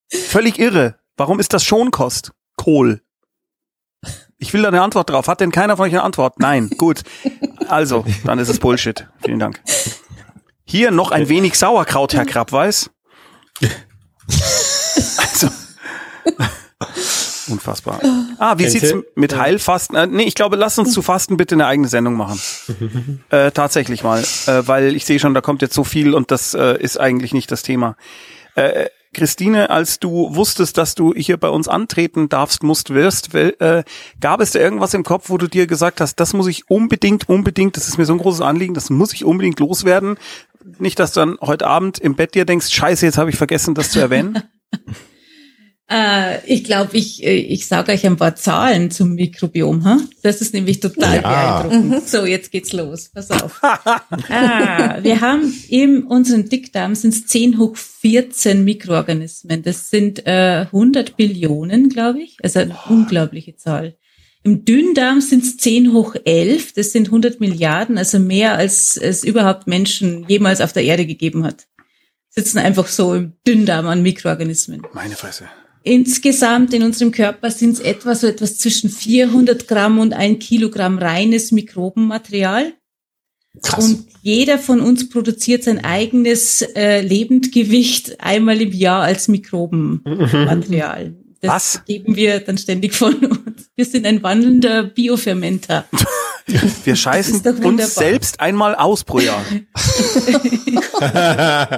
[0.10, 0.96] Völlig irre.
[1.18, 2.32] Warum ist das Schonkost?
[2.58, 3.02] Kohl.
[4.42, 5.28] Ich will da eine Antwort drauf.
[5.28, 6.40] Hat denn keiner von euch eine Antwort?
[6.40, 6.72] Nein.
[6.78, 7.04] Gut.
[7.68, 9.08] Also, dann ist es Bullshit.
[9.24, 9.62] Vielen Dank.
[10.66, 12.90] Hier noch ein wenig Sauerkraut, Herr Krabweis.
[15.18, 15.48] Also.
[17.50, 18.02] Unfassbar.
[18.40, 19.96] Ah, wie sieht's mit Heilfasten?
[19.96, 22.42] Äh, nee, ich glaube, lass uns zu Fasten bitte eine eigene Sendung machen.
[23.30, 26.56] äh, tatsächlich mal, äh, weil ich sehe schon, da kommt jetzt so viel und das
[26.56, 27.96] äh, ist eigentlich nicht das Thema.
[28.56, 33.84] Äh, Christine, als du wusstest, dass du hier bei uns antreten darfst, musst, wirst, äh,
[34.22, 37.28] gab es da irgendwas im Kopf, wo du dir gesagt hast, das muss ich unbedingt,
[37.28, 40.18] unbedingt, das ist mir so ein großes Anliegen, das muss ich unbedingt loswerden.
[40.78, 43.76] Nicht, dass du dann heute Abend im Bett dir denkst, scheiße, jetzt habe ich vergessen,
[43.76, 44.44] das zu erwähnen.
[45.92, 49.84] Äh, ich glaube, ich, äh, ich sage euch ein paar Zahlen zum Mikrobiom.
[49.84, 50.02] Huh?
[50.24, 51.62] Das ist nämlich total ja.
[51.62, 52.08] beeindruckend.
[52.08, 53.10] So, jetzt geht's los.
[53.14, 53.60] Pass auf.
[53.62, 59.64] ah, wir haben in unserem Dickdarm sind es 10 hoch 14 Mikroorganismen.
[59.64, 62.38] Das sind äh, 100 Billionen, glaube ich.
[62.42, 63.98] Also eine unglaubliche Zahl.
[64.44, 66.72] Im Dünndarm sind es 10 hoch 11.
[66.74, 71.44] Das sind 100 Milliarden, also mehr als es überhaupt Menschen jemals auf der Erde gegeben
[71.44, 71.68] hat.
[72.30, 74.84] Sitzen einfach so im Dünndarm an Mikroorganismen.
[74.94, 75.50] Meine Fresse.
[75.84, 81.00] Insgesamt in unserem Körper sind es etwa so etwas zwischen 400 Gramm und ein Kilogramm
[81.00, 82.74] reines Mikrobenmaterial.
[83.62, 83.84] Krass.
[83.84, 91.16] Und jeder von uns produziert sein eigenes äh, Lebendgewicht einmal im Jahr als Mikrobenmaterial.
[91.42, 91.86] Das Was?
[91.86, 93.72] geben wir dann ständig von uns.
[93.76, 95.86] Wir sind ein wandelnder Biofermenter.
[96.84, 99.44] Wir scheißen uns selbst einmal aus pro Jahr.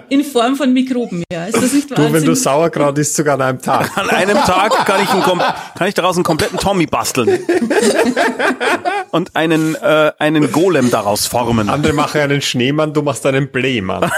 [0.10, 1.45] In Form von Mikroben, ja.
[1.45, 2.08] Ist das nicht Wahnsinn?
[2.08, 3.98] Du, wenn du Sauerkraut isst, sogar an einem Tag.
[3.98, 7.40] An einem Tag kann ich, einen, kann ich daraus einen kompletten Tommy basteln.
[9.12, 11.70] Und einen, äh, einen Golem daraus formen.
[11.70, 14.12] Andere machen einen Schneemann, du machst einen Blähmann.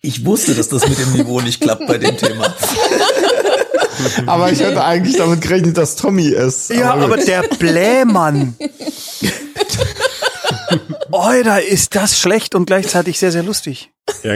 [0.00, 2.54] Ich wusste, dass das mit dem Niveau nicht klappt bei dem Thema.
[4.26, 6.70] Aber ich hätte eigentlich damit gerechnet, dass Tommy ist.
[6.70, 8.54] Ja, aber, aber der Blähmann.
[11.12, 13.90] Alter, ist das schlecht und gleichzeitig sehr, sehr lustig.
[14.22, 14.34] Ja,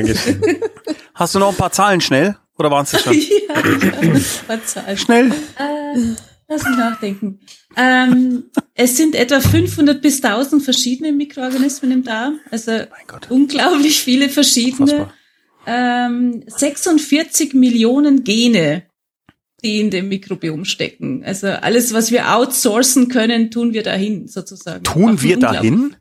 [1.14, 2.36] Hast du noch ein paar Zahlen schnell?
[2.58, 3.14] Oder waren es das schon?
[3.48, 4.96] ja, ein paar Zahlen.
[4.96, 5.30] Schnell.
[5.30, 6.14] Äh,
[6.48, 7.40] lass mich nachdenken.
[7.76, 8.44] Ähm,
[8.74, 12.40] es sind etwa 500 bis 1000 verschiedene Mikroorganismen im Darm.
[12.50, 12.72] Also
[13.28, 15.12] unglaublich viele verschiedene.
[15.66, 18.84] Ähm, 46 Millionen Gene
[19.64, 21.22] die in dem Mikrobiom stecken.
[21.24, 24.82] Also alles, was wir outsourcen können, tun wir dahin sozusagen.
[24.84, 25.96] Tun wir dahin?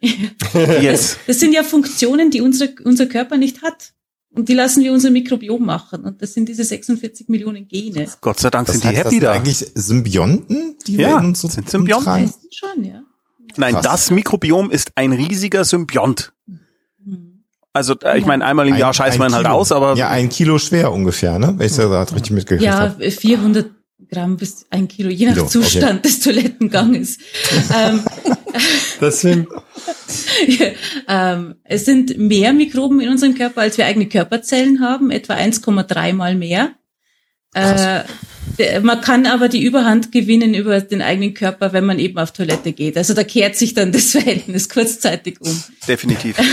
[0.80, 1.18] yes.
[1.26, 3.92] Das sind ja Funktionen, die unsere, unser Körper nicht hat.
[4.32, 6.04] Und die lassen wir unser Mikrobiom machen.
[6.04, 8.06] Und das sind diese 46 Millionen Gene.
[8.20, 9.32] Gott sei Dank das sind heißt, die happy das da.
[9.32, 12.32] eigentlich Symbionten, die ja, uns so sind Symbionten.
[12.52, 13.02] Schon, ja.
[13.56, 13.84] Nein, Krass.
[13.84, 16.32] das Mikrobiom ist ein riesiger Symbiont.
[17.72, 19.94] Also äh, ich meine, einmal im Jahr scheißt man halt aus, aber...
[19.94, 21.54] Ja, ein Kilo schwer ungefähr, ne?
[21.56, 23.04] Wenn ich das gerade richtig mitgekriegt ja, habe.
[23.04, 23.70] Ja, 400
[24.10, 26.02] Gramm bis ein Kilo, je nach Kilo, Zustand okay.
[26.02, 27.18] des Toilettenganges.
[27.76, 28.02] ähm,
[28.98, 29.46] das sind...
[30.48, 30.66] ja,
[31.06, 36.12] ähm, es sind mehr Mikroben in unserem Körper, als wir eigene Körperzellen haben, etwa 1,3
[36.12, 36.72] mal mehr.
[37.54, 38.00] Äh,
[38.82, 42.72] man kann aber die Überhand gewinnen über den eigenen Körper, wenn man eben auf Toilette
[42.72, 42.96] geht.
[42.96, 45.62] Also da kehrt sich dann das Verhältnis kurzzeitig um.
[45.86, 46.36] Definitiv.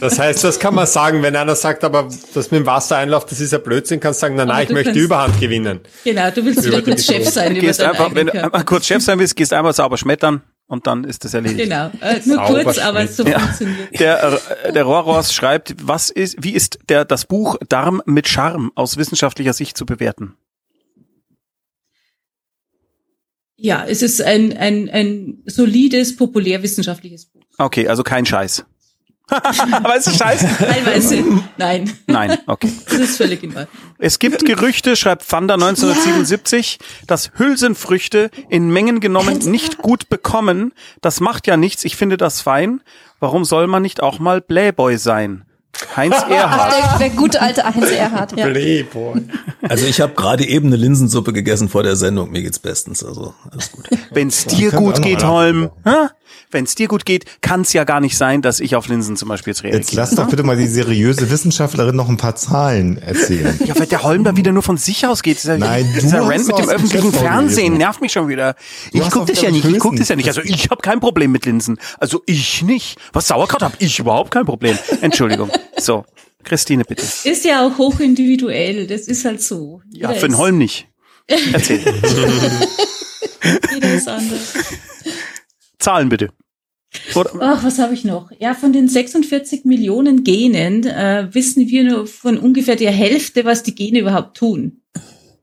[0.00, 3.40] Das heißt, das kann man sagen, wenn einer sagt, aber das mit dem Wassereinlauf, das
[3.40, 5.80] ist ja Blödsinn, kannst du sagen, nein, nein, ich möchte die Überhand gewinnen.
[6.04, 7.54] Genau, du willst vielleicht kurz Chef sein.
[7.54, 10.86] Du gehst einfach, wenn du einmal kurz Chef sein willst, gehst einmal sauber schmettern und
[10.86, 11.70] dann ist das erledigt.
[11.70, 13.38] Genau, äh, nur Sauber kurz, aber so ja.
[13.38, 14.00] funktioniert.
[14.00, 18.72] Der, äh, der Roros schreibt, was ist, wie ist der, das Buch Darm mit Charme
[18.74, 20.34] aus wissenschaftlicher Sicht zu bewerten?
[23.56, 27.42] Ja, es ist ein, ein, ein solides, populärwissenschaftliches Buch.
[27.58, 28.64] Okay, also kein Scheiß.
[29.28, 30.46] Aber ist es scheiße?
[30.58, 31.24] Teilweise.
[31.56, 31.92] Nein.
[32.06, 32.70] Nein, okay.
[32.84, 33.66] Das ist völlig in Ordnung.
[33.98, 36.86] Es gibt Gerüchte, schreibt Fanda 1977, ja.
[37.08, 40.72] dass Hülsenfrüchte in Mengen genommen nicht gut bekommen.
[41.00, 41.84] Das macht ja nichts.
[41.84, 42.82] Ich finde das fein.
[43.18, 45.44] Warum soll man nicht auch mal Playboy sein?
[45.96, 47.00] Heinz Erhardt.
[47.00, 48.46] Der, der gute alte Heinz Erhardt, ja.
[48.46, 49.22] Playboy.
[49.62, 52.30] Also ich habe gerade eben eine Linsensuppe gegessen vor der Sendung.
[52.30, 53.04] Mir geht's bestens.
[53.04, 53.88] Also alles gut.
[54.10, 55.70] Wenn's dir gut geht, Holm,
[56.50, 56.56] hä?
[56.56, 59.52] wenn's dir gut geht, kann's ja gar nicht sein, dass ich auf Linsen zum Beispiel
[59.52, 59.82] jetzt reagiere.
[59.82, 63.58] Jetzt lass doch bitte mal die seriöse Wissenschaftlerin noch ein paar Zahlen erzählen.
[63.64, 65.38] Ja, weil der Holm da wieder nur von sich ausgeht.
[65.42, 68.54] Dieser, Nein, du dieser Rant mit aus dem öffentlichen Fernsehen nervt mich schon wieder.
[68.92, 69.64] Ich guck das ja nicht.
[69.64, 70.28] Ich guck das ja nicht.
[70.28, 71.78] Also ich habe kein Problem mit Linsen.
[71.98, 72.98] Also ich nicht.
[73.12, 74.78] Was Sauerkraut habe ich überhaupt kein Problem.
[75.00, 75.50] Entschuldigung.
[75.78, 76.04] So,
[76.44, 77.02] Christine bitte.
[77.02, 79.82] Ist ja auch hochindividuell, das ist halt so.
[79.90, 80.88] Ja, für den Holm nicht.
[81.26, 81.80] Erzähl.
[83.72, 84.52] Jeder ist anders.
[85.78, 86.30] Zahlen bitte.
[87.14, 88.30] Oder, Ach, was habe ich noch?
[88.38, 93.62] Ja, von den 46 Millionen Genen äh, wissen wir nur von ungefähr der Hälfte, was
[93.62, 94.82] die Gene überhaupt tun.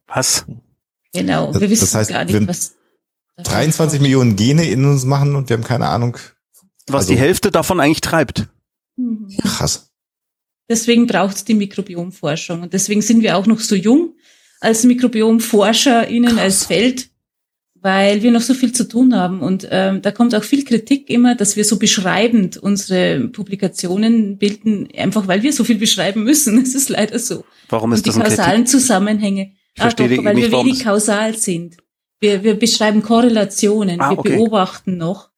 [0.08, 0.46] was?
[1.14, 2.76] Genau, Das- wir wissen das heißt, gar nicht, wir- was.
[3.44, 6.18] 23 Millionen Gene in uns machen und wir haben keine Ahnung.
[6.88, 8.48] Was Also- die Hälfte davon eigentlich treibt.
[8.96, 9.28] Mhm.
[9.42, 9.92] Krass.
[10.70, 12.62] Deswegen braucht es die Mikrobiomforschung.
[12.62, 14.16] Und deswegen sind wir auch noch so jung
[14.62, 17.10] als MikrobiomforscherInnen als Feld,
[17.84, 19.42] weil wir noch so viel zu tun haben.
[19.42, 24.88] Und ähm, da kommt auch viel Kritik immer, dass wir so beschreibend unsere Publikationen bilden,
[24.98, 26.58] einfach weil wir so viel beschreiben müssen.
[26.64, 27.44] Es ist leider so.
[27.70, 28.38] Warum Und ist die das ein Kritik?
[28.40, 29.52] kausalen Zusammenhänge.
[29.76, 31.78] Ich verstehe doch, die- weil nicht, wir wenig kausal sind.
[32.20, 34.36] Wir, wir beschreiben Korrelationen, Ah, wir okay.
[34.38, 35.30] beobachten noch.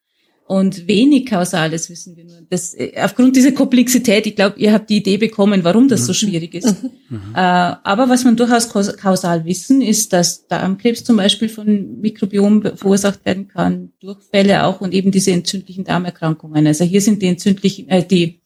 [0.48, 2.42] Und wenig Kausales wissen wir nur.
[2.52, 6.14] Das, äh, aufgrund dieser Komplexität, ich glaube, ihr habt die Idee bekommen, warum das so
[6.14, 6.68] schwierig ist.
[7.34, 12.60] Äh, aber was man durchaus kaus- kausal wissen, ist, dass Darmkrebs zum Beispiel von Mikrobiom
[12.60, 16.68] be- verursacht werden kann, Durchfälle auch und eben diese entzündlichen Darmerkrankungen.
[16.68, 18.42] Also hier sind die entzündlichen, äh, die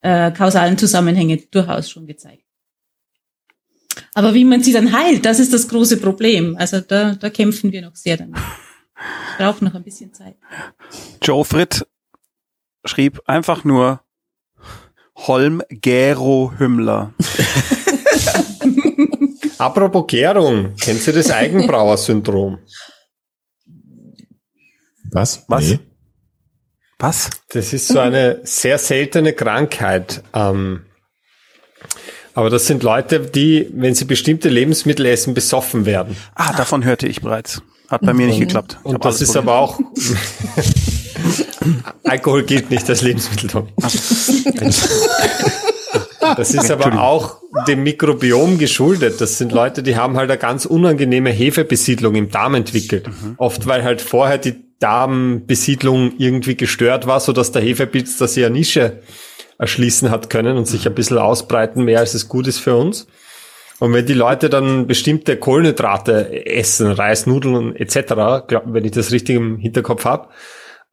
[0.00, 2.42] äh, kausalen Zusammenhänge durchaus schon gezeigt.
[4.12, 6.56] Aber wie man sie dann heilt, das ist das große Problem.
[6.58, 8.38] Also da, da kämpfen wir noch sehr damit.
[9.38, 10.36] Braucht noch ein bisschen Zeit.
[11.22, 11.86] Joe Fritt
[12.84, 14.00] schrieb einfach nur
[15.16, 17.14] Holm Gero Hümmler.
[19.58, 22.58] Apropos Gärung, kennst du das Eigenbrauer-Syndrom?
[25.12, 25.44] Was?
[25.48, 25.68] Was?
[25.68, 25.78] Nee.
[26.98, 27.30] Was?
[27.50, 30.22] Das ist so eine sehr seltene Krankheit.
[30.32, 30.86] Ähm,
[32.34, 36.16] aber das sind Leute, die, wenn sie bestimmte Lebensmittel essen, besoffen werden.
[36.34, 37.62] Ah, davon hörte ich bereits.
[37.88, 38.78] Hat bei mir nicht geklappt.
[38.80, 39.78] Ich Und das ist aber auch.
[42.04, 43.66] Alkohol gilt nicht als Lebensmittel.
[46.36, 47.38] Das ist aber auch
[47.68, 49.20] dem Mikrobiom geschuldet.
[49.20, 53.08] Das sind Leute, die haben halt eine ganz unangenehme Hefebesiedlung im Darm entwickelt.
[53.36, 58.44] Oft, weil halt vorher die Darmbesiedlung irgendwie gestört war, so dass der Hefepilz da sich
[58.44, 59.00] eine Nische
[59.58, 63.06] erschließen hat können und sich ein bisschen ausbreiten, mehr als es gut ist für uns.
[63.80, 69.10] Und wenn die Leute dann bestimmte Kohlenhydrate essen, Reis, Nudeln etc., glaub, wenn ich das
[69.10, 70.28] richtig im Hinterkopf habe,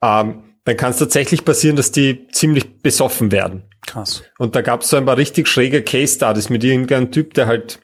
[0.01, 3.63] ähm, dann kann es tatsächlich passieren, dass die ziemlich besoffen werden.
[3.85, 4.23] Krass.
[4.37, 7.47] Und da gab es so ein paar richtig schräge Case Studies mit irgendeinem Typ, der
[7.47, 7.79] halt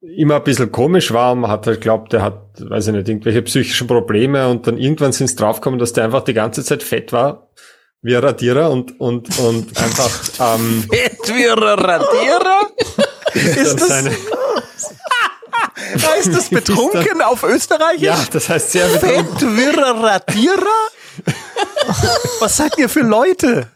[0.00, 3.08] immer ein bisschen komisch war und man hat halt glaubt, der hat, weiß ich nicht,
[3.08, 6.82] irgendwelche psychischen Probleme und dann irgendwann sind es draufgekommen, dass der einfach die ganze Zeit
[6.82, 7.50] fett war,
[8.00, 12.70] wie ein Radierer und, und, und einfach ähm, Etwierer Radierer?
[13.38, 14.10] Ist das, seine,
[15.94, 18.02] heißt das betrunken auf Österreichisch?
[18.02, 19.38] ja, das heißt sehr betrunken.
[19.38, 20.88] Fettwirrer Radierer?
[22.40, 23.68] Was seid ihr für Leute?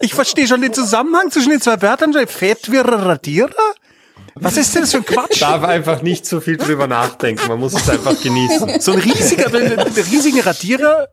[0.00, 2.12] Ich verstehe schon den Zusammenhang zwischen den zwei Wörtern.
[2.26, 3.74] Fettwirrer Radierer?
[4.40, 5.42] Was ist denn das für ein Quatsch?
[5.42, 8.80] darf einfach nicht so viel drüber nachdenken, man muss es einfach genießen.
[8.80, 11.08] So ein riesiger, ein riesiger Radierer.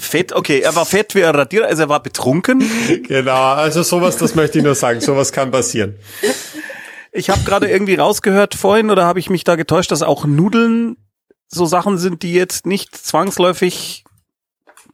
[0.00, 2.64] Fett, okay, er war fett wie ein Radierer, also er war betrunken.
[3.06, 5.96] Genau, also sowas, das möchte ich nur sagen, sowas kann passieren.
[7.12, 10.96] Ich habe gerade irgendwie rausgehört vorhin oder habe ich mich da getäuscht, dass auch Nudeln
[11.48, 14.04] so Sachen sind, die jetzt nicht zwangsläufig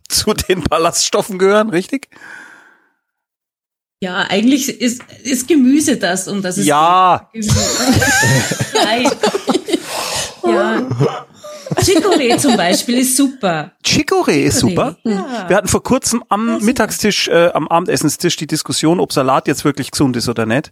[0.08, 2.08] zu den Ballaststoffen gehören, richtig?
[4.00, 7.30] Ja, eigentlich ist, ist Gemüse das, um das es Ja.
[8.74, 9.10] Nein.
[10.44, 11.25] ja.
[11.82, 13.72] Chicorée zum Beispiel ist super.
[13.84, 14.96] Chicorée ist super.
[15.04, 15.48] Ja.
[15.48, 19.90] Wir hatten vor kurzem am Mittagstisch, äh, am Abendessenstisch die Diskussion, ob Salat jetzt wirklich
[19.90, 20.70] gesund ist oder nicht.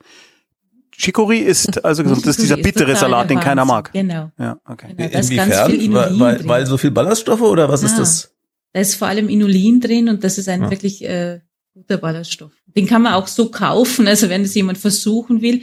[0.97, 2.23] Chicorée ist also gesund.
[2.25, 3.93] Das ist dieser bittere total Salat, den keiner mag.
[3.93, 4.31] Genau.
[4.39, 4.95] Ja, okay.
[4.97, 5.11] genau.
[5.11, 5.95] Da ist ganz viel Inwiefern?
[5.95, 7.99] Weil, Inulin weil, weil so viel Ballaststoffe oder was ist Ja.
[7.99, 8.31] das?
[8.73, 10.71] Da ist vor allem Inulin drin und das ist ein Ja.
[10.71, 11.41] wirklich äh,
[11.75, 12.53] guter Ballaststoff.
[12.77, 15.63] Den kann man auch so kaufen, also wenn das jemand versuchen will,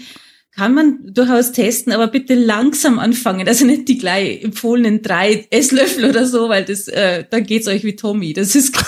[0.56, 3.48] kann man durchaus testen, aber bitte langsam anfangen.
[3.48, 7.84] Also nicht die gleich empfohlenen drei Esslöffel oder so, weil das, äh, dann geht's euch
[7.84, 8.34] wie Tommy.
[8.34, 8.76] Das ist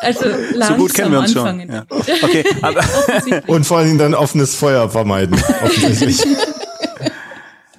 [0.00, 1.46] Also langsam So gut kennen wir uns schon.
[1.46, 1.72] anfangen.
[1.72, 1.84] Ja.
[2.22, 2.82] Okay, aber.
[3.48, 5.36] Und vor allen Dingen dann offenes Feuer vermeiden.
[5.62, 6.22] Offensichtlich.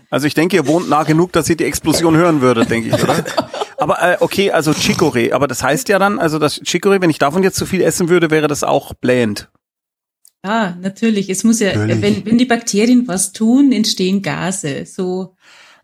[0.10, 3.02] Also ich denke, ihr wohnt nah genug, dass ihr die Explosion hören würdet, denke ich,
[3.02, 3.24] oder?
[3.78, 7.20] Aber äh, okay, also Chicorée, aber das heißt ja dann, also das Chicorée, wenn ich
[7.20, 9.50] davon jetzt zu viel essen würde, wäre das auch blähend.
[10.46, 11.30] Ja, natürlich.
[11.30, 14.86] Es muss ja, wenn, wenn die Bakterien was tun, entstehen Gase.
[14.86, 15.36] So,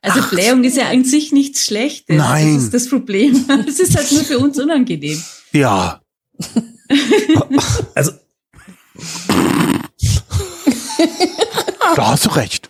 [0.01, 0.29] also Ach.
[0.29, 2.15] Blähung ist ja an sich nichts Schlechtes.
[2.15, 2.55] Nein.
[2.55, 3.45] Das ist das Problem.
[3.67, 5.21] Es ist halt nur für uns unangenehm.
[5.51, 6.01] Ja.
[7.95, 8.11] also.
[11.95, 12.69] da hast du recht.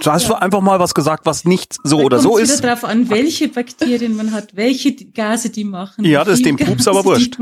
[0.00, 0.38] Du hast ja.
[0.38, 2.50] einfach mal was gesagt, was nicht so da oder so ist.
[2.50, 6.04] Es wieder darauf an, welche Bakterien man hat, welche Gase die machen.
[6.04, 7.38] Ja, das ist dem Pups aber wurscht.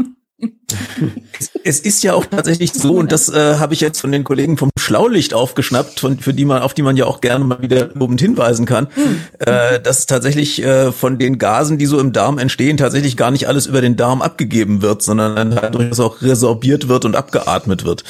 [1.66, 4.58] Es ist ja auch tatsächlich so, und das äh, habe ich jetzt von den Kollegen
[4.58, 7.88] vom Schlaulicht aufgeschnappt, von, für die man, auf die man ja auch gerne mal wieder
[7.94, 9.20] lobend hinweisen kann, hm.
[9.38, 13.48] äh, dass tatsächlich äh, von den Gasen, die so im Darm entstehen, tatsächlich gar nicht
[13.48, 17.84] alles über den Darm abgegeben wird, sondern dann halt durchaus auch resorbiert wird und abgeatmet
[17.84, 18.04] wird.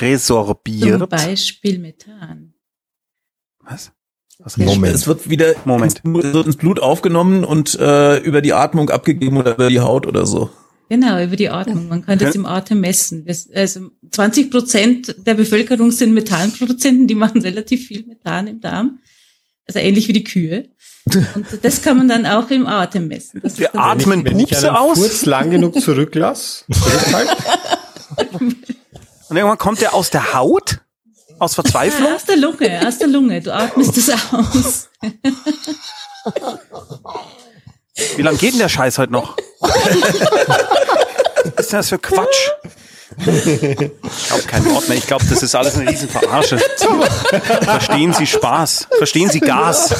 [0.00, 0.98] Resorbiert?
[0.98, 2.54] Zum Beispiel Methan.
[3.60, 3.92] Was?
[4.56, 4.94] Moment.
[4.94, 6.02] Es wird wieder Moment.
[6.04, 10.50] Ins Blut aufgenommen und äh, über die Atmung abgegeben oder über die Haut oder so.
[10.88, 11.88] Genau, über die Atmung.
[11.88, 13.26] Man kann das im Atem messen.
[13.54, 18.98] Also 20 Prozent der Bevölkerung sind Methanproduzenten, die machen relativ viel Methan im Darm.
[19.66, 20.68] Also ähnlich wie die Kühe.
[21.14, 23.40] Und das kann man dann auch im Atem messen.
[23.42, 24.98] Das Wir atmen wenn ich, wenn ich aus.
[24.98, 26.64] kurz lang genug zurücklasse.
[29.28, 30.80] Und irgendwann kommt der aus der Haut?
[31.38, 32.12] Aus Verzweiflung?
[32.12, 33.40] Aus der Lunge, aus der Lunge.
[33.40, 34.90] Du atmest es aus.
[38.16, 39.36] Wie lange geht denn der Scheiß heute noch?
[39.60, 39.76] Was
[41.58, 42.48] ist denn das für Quatsch?
[43.16, 44.98] Ich glaube kein Wort mehr.
[44.98, 46.58] Ich glaube, das ist alles eine Riesenverarsche.
[47.62, 48.88] Verstehen Sie Spaß?
[48.98, 49.94] Verstehen Sie Gas?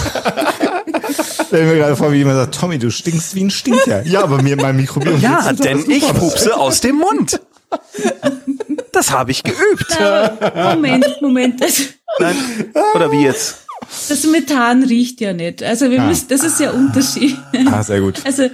[1.47, 4.03] Stell mir gerade vor, wie jemand sagt, Tommy, du stinkst wie ein Stinker.
[4.05, 5.21] Ja, aber mir mein Mikrobiom.
[5.21, 7.41] Ja, denn ich pupse aus dem Mund.
[8.91, 9.97] Das habe ich geübt.
[10.55, 11.61] Moment, Moment.
[12.19, 12.37] Nein.
[12.95, 13.64] Oder wie jetzt?
[14.09, 15.63] Das Methan riecht ja nicht.
[15.63, 16.09] Also wir ah.
[16.09, 17.37] müssen, das ist ja Unterschied.
[17.67, 18.21] Ah, sehr gut.
[18.25, 18.45] Also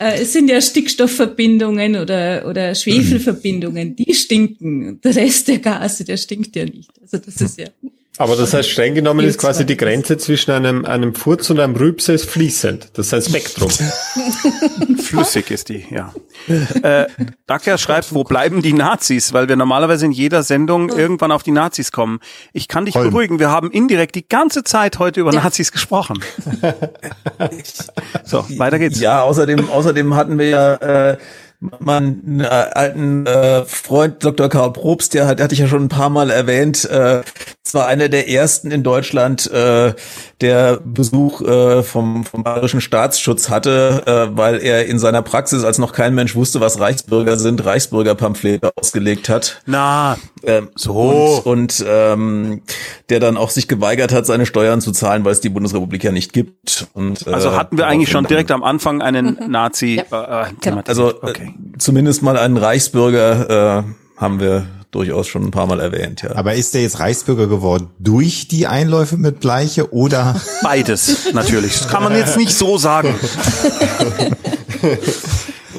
[0.00, 5.00] äh, es sind ja Stickstoffverbindungen oder, oder Schwefelverbindungen, die stinken.
[5.02, 6.90] Der Rest der Gase, der stinkt ja nicht.
[7.02, 7.66] Also das ist ja.
[8.18, 11.76] Aber das heißt, streng genommen ist quasi die Grenze zwischen einem, einem Furz und einem
[11.76, 12.90] Rübse ist fließend.
[12.94, 13.70] Das ist ein Spektrum.
[15.02, 16.12] Flüssig ist die, ja.
[16.82, 17.06] Äh,
[17.46, 19.32] Dacker schreibt, wo bleiben die Nazis?
[19.32, 22.20] Weil wir normalerweise in jeder Sendung irgendwann auf die Nazis kommen.
[22.52, 23.10] Ich kann dich Holm.
[23.10, 25.42] beruhigen, wir haben indirekt die ganze Zeit heute über ja.
[25.42, 26.20] Nazis gesprochen.
[28.24, 29.00] so, weiter geht's.
[29.00, 31.16] Ja, außerdem, außerdem hatten wir ja äh,
[31.60, 34.48] meinen äh, alten äh, Freund Dr.
[34.48, 37.22] Karl Probst, der hat, hatte ich ja schon ein paar Mal erwähnt, äh,
[37.62, 39.94] zwar einer der ersten in Deutschland, äh,
[40.40, 45.78] der Besuch äh, vom, vom Bayerischen Staatsschutz hatte, äh, weil er in seiner Praxis, als
[45.78, 49.60] noch kein Mensch wusste, was Reichsbürger sind, Reichsbürgerpamphlete ausgelegt hat.
[49.66, 51.42] Na, ähm, so.
[51.44, 52.62] Und, und ähm,
[53.10, 56.12] der dann auch sich geweigert hat, seine Steuern zu zahlen, weil es die Bundesrepublik ja
[56.12, 56.88] nicht gibt.
[56.94, 59.50] Und, äh, also hatten wir eigentlich schon direkt am Anfang einen mhm.
[59.50, 60.02] Nazi.
[60.10, 60.44] Ja.
[60.44, 60.82] Äh, genau.
[60.86, 61.49] Also äh, okay.
[61.78, 66.34] Zumindest mal einen Reichsbürger äh, haben wir durchaus schon ein paar Mal erwähnt, ja.
[66.34, 70.40] Aber ist der jetzt Reichsbürger geworden durch die Einläufe mit Bleiche oder?
[70.62, 71.78] Beides, natürlich.
[71.78, 73.14] Das kann man jetzt nicht so sagen.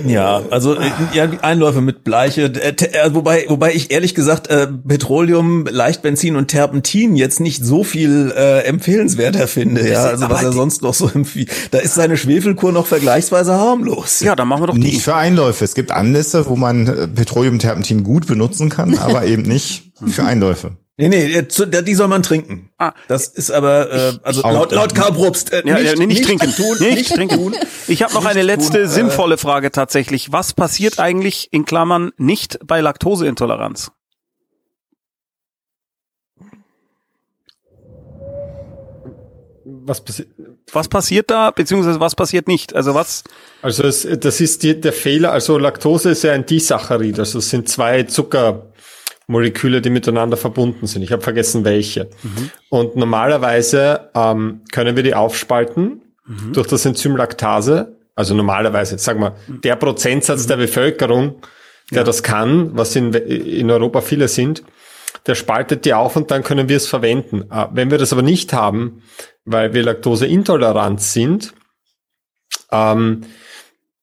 [0.10, 4.68] Ja, also äh, ja, Einläufe mit Bleiche, äh, äh, wobei wobei ich ehrlich gesagt äh,
[4.68, 10.52] Petroleum, Leichtbenzin und Terpentin jetzt nicht so viel äh, empfehlenswerter finde, ja, also was er
[10.52, 11.49] sonst noch so empfiehlt.
[11.72, 14.19] Da ist seine Schwefelkur noch vergleichsweise harmlos.
[14.22, 14.99] Ja, dann machen wir doch nicht die.
[14.99, 15.64] für Einläufe.
[15.64, 20.23] Es gibt Anlässe, wo man äh, Petroleum, Terpentin gut benutzen kann, aber eben nicht für
[20.23, 20.72] Einläufe.
[20.97, 22.69] Nee, nee, die soll man trinken.
[22.77, 25.51] Ah, das ist aber, äh, also laut, laut Karl Probst.
[25.51, 26.51] Äh, ja, nicht, ja, nee, nicht, nicht trinken.
[26.55, 27.35] Tun, nicht, nicht trinken.
[27.38, 27.55] Tun.
[27.88, 30.31] Ich habe noch eine letzte tun, äh, sinnvolle Frage tatsächlich.
[30.31, 33.91] Was passiert eigentlich in Klammern nicht bei Laktoseintoleranz?
[39.63, 40.26] Was, passi
[40.73, 42.76] was passiert da, beziehungsweise was passiert nicht?
[42.76, 43.23] Also was?
[43.61, 45.31] Also es, das ist die, der Fehler.
[45.31, 47.18] Also Laktose ist ja ein Disaccharid.
[47.18, 48.70] Also es sind zwei Zucker
[49.32, 51.02] Moleküle, die miteinander verbunden sind.
[51.02, 52.10] Ich habe vergessen, welche.
[52.22, 52.52] Mhm.
[52.70, 56.53] Und normalerweise ähm, können wir die aufspalten mhm.
[56.53, 57.98] durch das Enzym Laktase.
[58.14, 60.48] Also normalerweise, jetzt sagen wir, der Prozentsatz mhm.
[60.49, 61.36] der Bevölkerung,
[61.91, 62.03] der ja.
[62.03, 64.64] das kann, was in, in Europa viele sind,
[65.28, 67.44] der spaltet die auf und dann können wir es verwenden.
[67.52, 69.02] Äh, wenn wir das aber nicht haben,
[69.45, 71.53] weil wir laktoseintolerant sind,
[72.72, 73.22] ähm,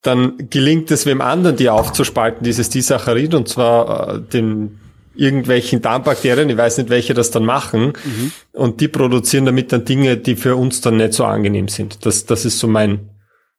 [0.02, 4.78] dann gelingt es wem anderen, die aufzuspalten, dieses Disaccharid, und zwar äh, den
[5.18, 8.32] irgendwelchen Darmbakterien, ich weiß nicht, welche das dann machen, mhm.
[8.52, 12.06] und die produzieren damit dann Dinge, die für uns dann nicht so angenehm sind.
[12.06, 13.10] Das, das ist so mein,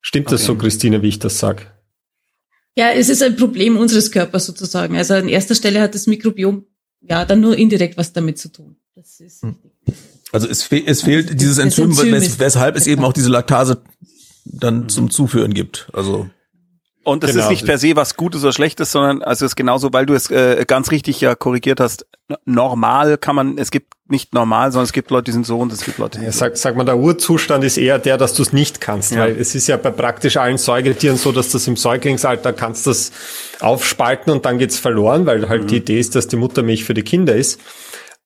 [0.01, 0.35] stimmt okay.
[0.35, 1.63] das so, Christine, wie ich das sage?
[2.75, 4.95] Ja, es ist ein Problem unseres Körpers sozusagen.
[4.95, 6.65] Also an erster Stelle hat das Mikrobiom
[7.01, 8.77] ja dann nur indirekt was damit zu tun.
[8.95, 9.55] Das ist hm.
[10.31, 13.81] Also es, fe es fehlt dieses Enzym, Enzym wes weshalb es eben auch diese Laktase
[14.45, 14.89] dann mhm.
[14.89, 15.89] zum Zuführen gibt.
[15.91, 16.29] Also
[17.09, 17.43] und es genau.
[17.43, 20.13] ist nicht per se was Gutes oder Schlechtes, sondern also es ist genauso, weil du
[20.13, 22.05] es äh, ganz richtig ja korrigiert hast.
[22.45, 25.73] Normal kann man, es gibt nicht normal, sondern es gibt Leute, die sind so und
[25.73, 28.33] es gibt Leute, die ja, sind sag, sag mal, der Urzustand ist eher der, dass
[28.33, 29.21] du es nicht kannst, ja.
[29.21, 33.11] weil es ist ja bei praktisch allen Säugetieren so, dass das im Säuglingsalter kannst das
[33.59, 35.67] aufspalten und dann geht's verloren, weil halt mhm.
[35.67, 37.59] die Idee ist, dass die Muttermilch für die Kinder ist.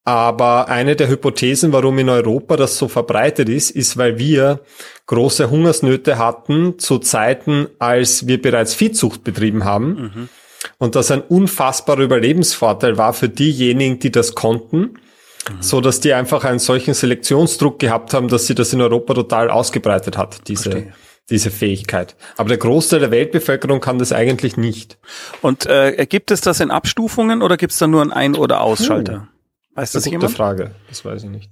[0.05, 4.59] Aber eine der Hypothesen, warum in Europa das so verbreitet ist, ist, weil wir
[5.07, 9.87] große Hungersnöte hatten zu Zeiten, als wir bereits Viehzucht betrieben haben.
[9.87, 10.29] Mhm.
[10.77, 15.61] Und das ein unfassbarer Überlebensvorteil war für diejenigen, die das konnten, mhm.
[15.61, 19.49] so dass die einfach einen solchen Selektionsdruck gehabt haben, dass sie das in Europa total
[19.49, 20.87] ausgebreitet hat, diese,
[21.29, 22.17] diese Fähigkeit.
[22.35, 24.97] Aber der Großteil der Weltbevölkerung kann das eigentlich nicht.
[25.41, 28.59] Und äh, gibt es das in Abstufungen oder gibt es da nur einen Ein- oder
[28.59, 29.29] Ausschalter?
[29.75, 30.31] Weiß das, das jemand?
[30.31, 30.75] Gute Frage.
[30.89, 31.49] Das weiß ich nicht.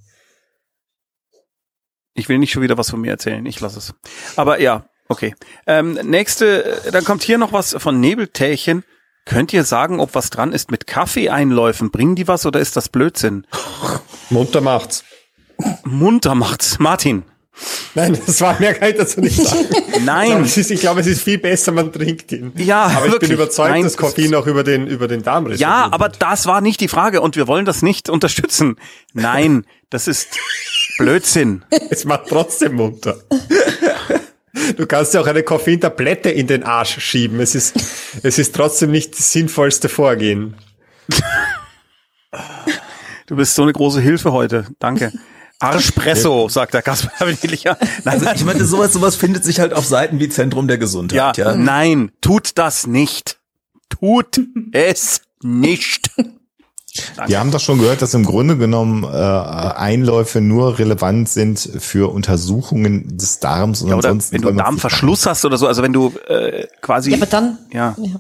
[2.14, 3.46] Ich will nicht schon wieder was von mir erzählen.
[3.46, 3.94] Ich lasse es.
[4.36, 5.34] Aber ja, okay.
[5.66, 8.84] Ähm, nächste, dann kommt hier noch was von Nebeltärchen.
[9.26, 11.92] Könnt ihr sagen, ob was dran ist mit Kaffeeeinläufen?
[11.92, 13.48] Bringen die was oder ist das Blödsinn?
[14.30, 15.04] Munter macht's.
[15.84, 16.80] Munter macht's.
[16.80, 17.24] Martin.
[17.94, 19.68] Nein, das war mehr ich dazu nicht sagen.
[20.06, 20.24] Nein.
[20.24, 22.54] Ich glaube, es ist, ich glaube, es ist viel besser, man trinkt ihn.
[22.56, 23.30] Ja, aber ich wirklich.
[23.30, 26.62] bin überzeugt, Nein, dass Koffein auch über den, über den Darm Ja, aber das war
[26.62, 28.78] nicht die Frage und wir wollen das nicht unterstützen.
[29.14, 30.30] Nein, das ist
[30.98, 31.64] Blödsinn.
[31.90, 33.18] Es macht trotzdem munter.
[34.78, 37.40] Du kannst ja auch eine Koffeintablette in den Arsch schieben.
[37.40, 37.76] Es ist,
[38.24, 40.56] es ist trotzdem nicht das sinnvollste Vorgehen.
[43.28, 44.68] Du bist so eine große Hilfe heute.
[44.80, 45.14] Danke.
[45.62, 50.20] Arschpresso, sagt der Kasper Nein, also ich meine, sowas, sowas findet sich halt auf Seiten
[50.20, 51.38] wie Zentrum der Gesundheit.
[51.38, 51.56] Ja, ja.
[51.56, 53.40] nein, tut das nicht.
[53.90, 56.12] Tut es nicht.
[56.18, 56.32] Danke.
[57.28, 62.12] Wir haben doch schon gehört, dass im Grunde genommen äh, Einläufe nur relevant sind für
[62.12, 64.36] Untersuchungen des Darms und ja, oder ansonsten.
[64.36, 67.12] Wenn du Darmverschluss hast oder so, also wenn du äh, quasi.
[67.12, 67.60] Ja, aber dann.
[67.72, 67.96] Ja.
[67.98, 68.20] ja.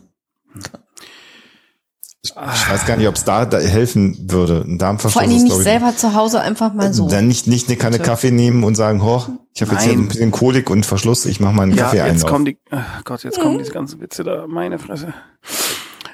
[2.23, 4.63] Ich, ich weiß gar nicht, ob es da, da, helfen würde.
[4.67, 5.13] Ein Darmverschluss.
[5.13, 7.07] Vor allem nicht ich, selber zu Hause einfach mal so.
[7.07, 10.07] Dann nicht, nicht eine Kanne Kaffee nehmen und sagen, hoch, ich habe jetzt hier ein
[10.07, 12.13] bisschen Kolik und Verschluss, ich mache mal einen ja, Kaffee ein.
[12.13, 15.15] Jetzt kommen die, oh Gott, jetzt kommen diese ganzen Witze da, meine Fresse.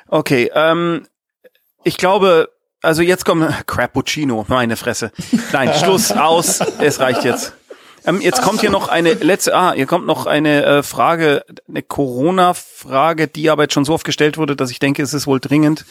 [0.07, 1.05] Okay, ähm,
[1.83, 2.49] ich glaube,
[2.81, 5.11] also jetzt kommt Crappuccino, meine Fresse.
[5.51, 7.53] Nein, Schluss, aus, es reicht jetzt.
[8.07, 11.83] Ähm, jetzt kommt hier noch eine letzte, ah, hier kommt noch eine äh, Frage, eine
[11.83, 15.41] Corona-Frage, die aber jetzt schon so oft gestellt wurde, dass ich denke, es ist wohl
[15.41, 15.85] dringend.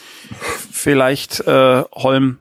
[0.71, 2.39] Vielleicht äh, Holm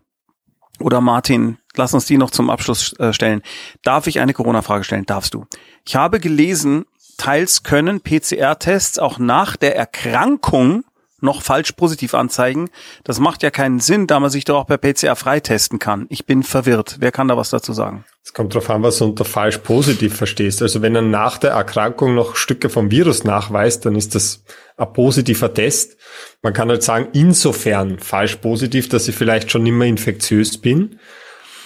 [0.81, 3.43] oder Martin, lass uns die noch zum Abschluss äh, stellen.
[3.82, 5.05] Darf ich eine Corona-Frage stellen?
[5.05, 5.44] Darfst du?
[5.85, 6.86] Ich habe gelesen,
[7.19, 10.85] teils können PCR-Tests auch nach der Erkrankung
[11.27, 12.70] noch falsch positiv anzeigen.
[13.05, 16.07] Das macht ja keinen Sinn, da man sich doch auch per PCR freitesten kann.
[16.09, 16.97] Ich bin verwirrt.
[17.01, 18.07] Wer kann da was dazu sagen?
[18.24, 20.62] Es kommt darauf an, was du unter falsch positiv verstehst.
[20.62, 24.43] Also wenn er nach der Erkrankung noch Stücke vom Virus nachweist, dann ist das
[24.77, 25.97] ein positiver Test.
[26.43, 30.98] Man kann halt sagen, insofern falsch positiv, dass ich vielleicht schon immer infektiös bin.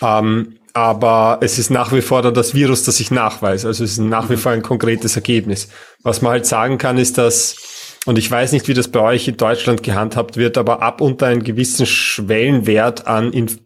[0.03, 3.67] Ähm, aber es ist nach wie vor dann das Virus, das ich nachweise.
[3.67, 5.69] Also es ist nach wie vor ein konkretes Ergebnis.
[6.03, 7.57] Was man halt sagen kann, ist, dass
[8.07, 11.27] und ich weiß nicht, wie das bei euch in Deutschland gehandhabt wird, aber ab unter
[11.27, 13.59] einen gewissen Schwellenwert an Inf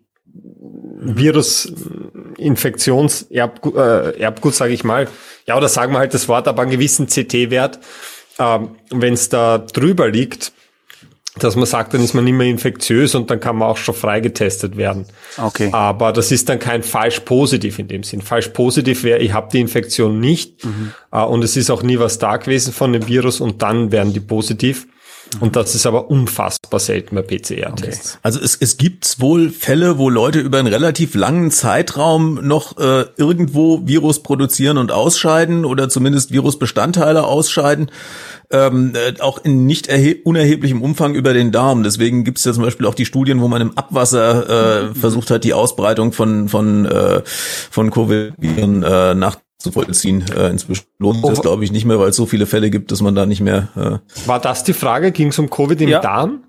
[1.07, 1.71] Virus,
[2.39, 5.07] Infektions, Erbgut, äh, sage ich mal,
[5.47, 7.79] ja, oder sagen wir halt das Wort, aber einen gewissen CT-Wert,
[8.39, 10.53] ähm, wenn es da drüber liegt,
[11.39, 13.95] dass man sagt, dann ist man nicht mehr infektiös und dann kann man auch schon
[13.95, 15.07] freigetestet werden.
[15.37, 15.71] Okay.
[15.73, 18.23] Aber das ist dann kein falsch positiv in dem Sinn.
[18.23, 20.93] Falsch positiv wäre, ich habe die Infektion nicht mhm.
[21.11, 24.13] äh, und es ist auch nie was da gewesen von dem Virus und dann werden
[24.13, 24.87] die positiv.
[25.41, 28.11] Und das ist aber unfassbar selten bei PCR-Tests.
[28.13, 28.19] Okay.
[28.23, 33.07] Also es, es gibt wohl Fälle, wo Leute über einen relativ langen Zeitraum noch äh,
[33.17, 37.91] irgendwo Virus produzieren und ausscheiden oder zumindest Virusbestandteile ausscheiden
[38.55, 39.89] ähm, äh, auch in nicht
[40.25, 41.83] unerheblichem Umfang über den Darm.
[41.83, 45.31] Deswegen gibt es ja zum Beispiel auch die Studien, wo man im Abwasser äh, versucht
[45.31, 50.25] hat, die Ausbreitung von von äh, von Covid-Viren äh, nachzuvollziehen.
[50.37, 52.93] Äh, inzwischen lohnt sich das, glaube ich, nicht mehr, weil es so viele Fälle gibt,
[52.93, 53.69] dass man da nicht mehr.
[53.77, 55.11] Äh War das die Frage?
[55.11, 56.01] Ging es um Covid im ja.
[56.01, 56.45] Darm?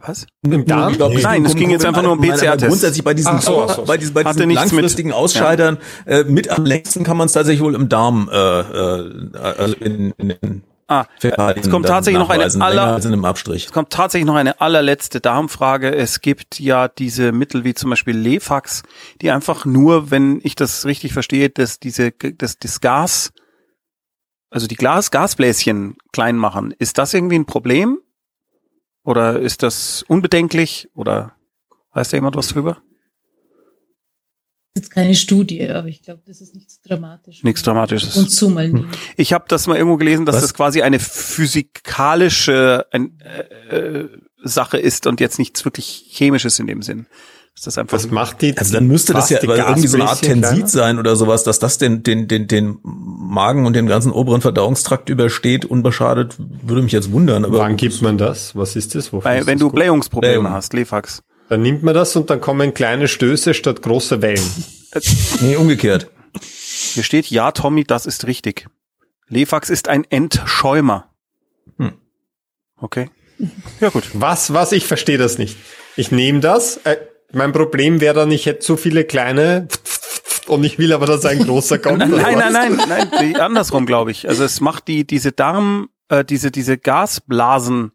[0.00, 0.26] Was?
[0.42, 0.94] Im Darm?
[0.94, 2.68] Glaub, Nein, es ging jetzt einfach nur um PCR-Tests.
[2.68, 5.18] Grundsätzlich bei diesen, so, so, bei diesen, bei diesen langfristigen mit.
[5.18, 6.18] Ausscheidern ja.
[6.18, 10.12] äh, mit am längsten kann man es tatsächlich wohl im Darm, äh, äh, also in,
[10.18, 11.04] in den Ah,
[11.54, 12.96] es kommt tatsächlich noch eine aller.
[13.66, 15.94] Es kommt tatsächlich noch eine allerletzte Darmfrage.
[15.94, 18.84] Es gibt ja diese Mittel wie zum Beispiel Lefax,
[19.20, 23.34] die einfach nur, wenn ich das richtig verstehe, dass diese, dass das Gas,
[24.48, 26.74] also die Glas, Gasbläschen klein machen.
[26.78, 27.98] Ist das irgendwie ein Problem?
[29.04, 30.88] Oder ist das unbedenklich?
[30.94, 31.32] Oder
[31.92, 32.78] weiß da jemand was drüber?
[34.78, 37.44] Jetzt keine Studie, aber ich glaube, das ist nichts Dramatisches.
[37.44, 38.16] Nichts Dramatisches.
[38.16, 38.84] Und so mal nie.
[39.16, 40.42] Ich habe das mal irgendwo gelesen, dass Was?
[40.42, 43.20] das quasi eine physikalische ein,
[43.70, 44.04] äh,
[44.42, 47.06] Sache ist und jetzt nichts wirklich chemisches in dem Sinn.
[47.54, 48.56] Ist das einfach Was macht die?
[48.56, 50.68] Also dann müsste das ja irgendwie so eine Art Tensit kleiner?
[50.68, 55.08] sein oder sowas, dass das den, den, den, den Magen und den ganzen oberen Verdauungstrakt
[55.08, 57.44] übersteht, unbeschadet, würde mich jetzt wundern.
[57.44, 58.54] Aber Wann gibt man das?
[58.54, 59.12] Was ist das?
[59.12, 59.74] Wofür Bei, ist wenn das du gut?
[59.74, 60.52] Blähungsprobleme Blähung.
[60.52, 61.22] hast, Lefax.
[61.48, 64.42] Dann nimmt man das und dann kommen kleine Stöße statt große Wellen.
[65.40, 66.10] nee, umgekehrt.
[66.40, 68.66] Hier steht, ja, Tommy, das ist richtig.
[69.28, 71.10] Lefax ist ein Entschäumer.
[71.78, 71.94] Hm.
[72.76, 73.10] Okay.
[73.80, 74.04] Ja, gut.
[74.14, 74.72] Was, was?
[74.72, 75.56] Ich verstehe das nicht.
[75.96, 76.78] Ich nehme das.
[76.84, 76.96] Äh,
[77.32, 79.68] mein Problem wäre dann, ich hätte so viele kleine
[80.46, 81.98] und ich will aber, dass ein großer kommt.
[81.98, 84.28] Nein, nein, nein, nein, nein, andersrum, glaube ich.
[84.28, 87.92] Also es macht die, diese Darm, äh, diese, diese Gasblasen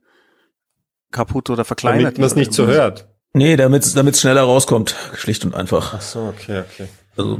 [1.12, 2.04] kaputt oder verkleinert.
[2.04, 3.08] Damit man es nicht so hört.
[3.34, 4.96] Nee, damit es schneller rauskommt.
[5.16, 5.96] Schlicht und einfach.
[5.96, 6.88] Ach so, okay, okay.
[7.18, 7.40] Also,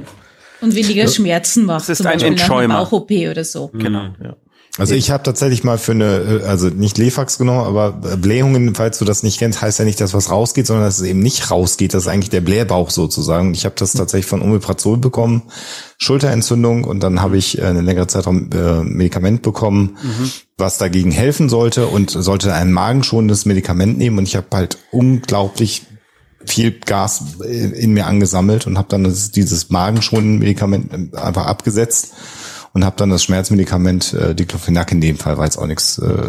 [0.62, 1.82] Und weniger Schmerzen macht.
[1.82, 2.86] Das ist zum ein Beispiel nach einer Entschäumer.
[2.86, 3.68] Bauch-OP oder so.
[3.70, 4.10] Genau.
[4.24, 4.36] ja.
[4.80, 8.98] Also ich habe tatsächlich mal für eine, äh, also nicht Lefax genommen, aber Blähungen, falls
[8.98, 11.52] du das nicht kennst, heißt ja nicht, dass was rausgeht, sondern dass es eben nicht
[11.52, 11.94] rausgeht.
[11.94, 13.54] Das ist eigentlich der Blähbauch sozusagen.
[13.54, 15.44] Ich habe das tatsächlich von Omeprazol bekommen,
[16.00, 19.98] Schulterentzündung und dann habe ich äh, eine längere Zeit ein äh, Medikament bekommen,
[20.58, 25.84] was dagegen helfen sollte und sollte ein magenschonendes Medikament nehmen und ich habe halt unglaublich
[26.46, 32.14] viel Gas in mir angesammelt und habe dann dieses magenschonende Medikament einfach abgesetzt
[32.74, 36.28] und habe dann das Schmerzmedikament äh, Diclofenac in dem Fall, weil es auch nichts äh,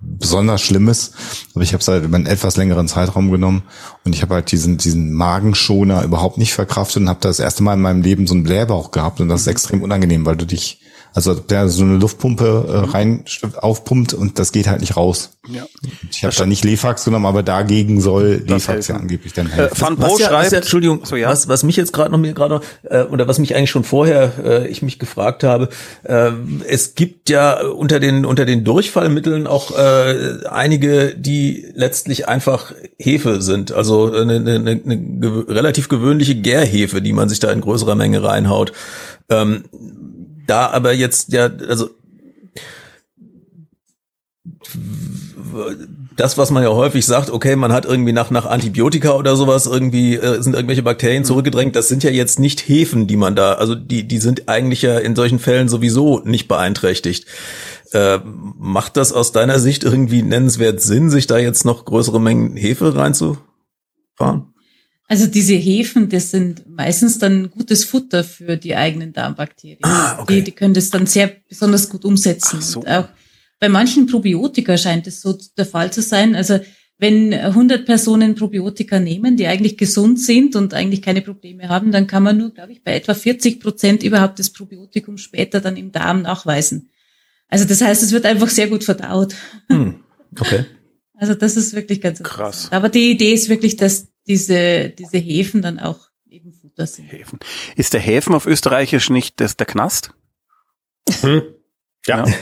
[0.00, 1.12] besonders Schlimmes,
[1.54, 3.62] aber ich habe es halt über einen etwas längeren Zeitraum genommen
[4.04, 7.74] und ich habe halt diesen diesen Magenschoner überhaupt nicht verkraftet und habe das erste Mal
[7.74, 10.81] in meinem Leben so einen Blähbauch gehabt und das ist extrem unangenehm, weil du dich
[11.14, 13.24] also der so eine Luftpumpe äh, rein
[13.56, 15.30] aufpumpt und das geht halt nicht raus.
[15.48, 15.66] Ja.
[16.10, 19.50] Ich habe da nicht Lefax genommen, aber dagegen soll Das Lefax ja angeblich dann Äh,
[19.50, 19.80] helfen.
[19.80, 21.28] Van Pro was ja, schreibt, ja, Entschuldigung, So, ja.
[21.28, 24.32] was, was mich jetzt gerade noch mir gerade äh, oder was mich eigentlich schon vorher
[24.44, 25.68] äh, ich mich gefragt habe,
[26.04, 26.30] äh,
[26.68, 33.42] es gibt ja unter den unter den Durchfallmitteln auch äh, einige, die letztlich einfach Hefe
[33.42, 37.96] sind, also eine, eine, eine gew relativ gewöhnliche Gärhefe, die man sich da in größerer
[37.96, 38.72] Menge reinhaut.
[39.28, 39.64] Ähm,
[40.46, 41.90] da aber jetzt ja, also
[46.16, 49.66] das, was man ja häufig sagt, okay, man hat irgendwie nach, nach Antibiotika oder sowas
[49.66, 53.54] irgendwie, äh, sind irgendwelche Bakterien zurückgedrängt, das sind ja jetzt nicht Hefen, die man da,
[53.54, 57.26] also die, die sind eigentlich ja in solchen Fällen sowieso nicht beeinträchtigt.
[57.92, 62.56] Äh, macht das aus deiner Sicht irgendwie nennenswert Sinn, sich da jetzt noch größere Mengen
[62.56, 64.52] Hefe reinzufahren?
[65.08, 69.80] Also diese Hefen, das sind meistens dann gutes Futter für die eigenen Darmbakterien.
[69.82, 70.36] Ah, okay.
[70.36, 72.58] die, die können das dann sehr besonders gut umsetzen.
[72.60, 72.80] Ach so.
[72.80, 73.08] Und auch
[73.60, 76.34] bei manchen Probiotika scheint es so der Fall zu sein.
[76.34, 76.60] Also
[76.98, 82.06] wenn 100 Personen Probiotika nehmen, die eigentlich gesund sind und eigentlich keine Probleme haben, dann
[82.06, 85.90] kann man nur, glaube ich, bei etwa 40 Prozent überhaupt das Probiotikum später dann im
[85.90, 86.90] Darm nachweisen.
[87.48, 89.34] Also das heißt, es wird einfach sehr gut verdaut.
[89.68, 89.96] Hm,
[90.40, 90.64] okay.
[91.14, 92.68] Also das ist wirklich ganz Krass.
[92.70, 97.10] Aber die Idee ist wirklich, dass diese, diese Hefen dann auch eben Futter sind.
[97.12, 97.38] Häfen.
[97.76, 100.12] Ist der Häfen auf Österreichisch nicht das, der Knast?
[101.20, 101.42] Hm?
[102.06, 102.34] Ja, Ja.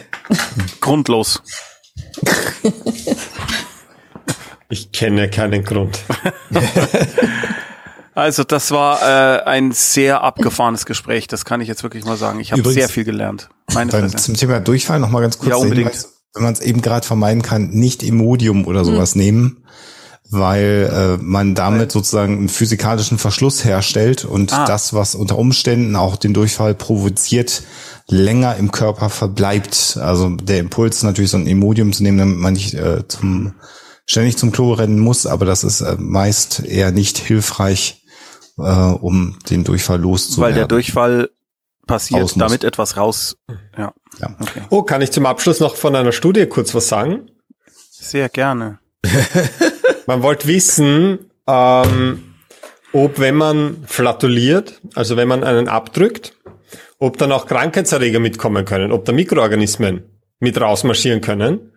[0.81, 1.43] Grundlos.
[4.69, 6.01] ich kenne keinen Grund.
[8.13, 12.41] Also das war äh, ein sehr abgefahrenes Gespräch, das kann ich jetzt wirklich mal sagen.
[12.41, 13.49] Ich habe sehr viel gelernt.
[13.73, 14.25] Meine Dann Fresse.
[14.25, 15.51] zum Thema Durchfall noch mal ganz kurz.
[15.51, 15.91] Ja, unbedingt.
[15.91, 19.65] Hinweis, wenn man es eben gerade vermeiden kann, nicht Imodium oder sowas nehmen,
[20.31, 24.65] weil äh, man damit sozusagen einen physikalischen Verschluss herstellt und Ah.
[24.65, 27.63] das, was unter Umständen auch den Durchfall provoziert,
[28.07, 29.99] länger im Körper verbleibt.
[30.01, 33.55] Also der Impuls natürlich so ein Imodium zu nehmen, damit man nicht äh, zum
[34.07, 38.03] ständig zum Klo rennen muss, aber das ist äh, meist eher nicht hilfreich,
[38.59, 40.43] äh, um den Durchfall loszuwerden.
[40.43, 41.31] Weil der Durchfall
[41.87, 42.45] passiert, Raus muss.
[42.45, 43.37] damit etwas raus.
[43.77, 43.93] Ja.
[44.21, 44.37] Ja.
[44.41, 44.63] Okay.
[44.71, 47.31] Oh, kann ich zum Abschluss noch von einer Studie kurz was sagen?
[47.91, 48.79] Sehr gerne.
[50.11, 52.35] Man wollte wissen, ähm,
[52.93, 56.35] ob wenn man flatuliert, also wenn man einen abdrückt,
[56.99, 60.03] ob dann auch Krankheitserreger mitkommen können, ob da Mikroorganismen
[60.41, 61.71] mit rausmarschieren können.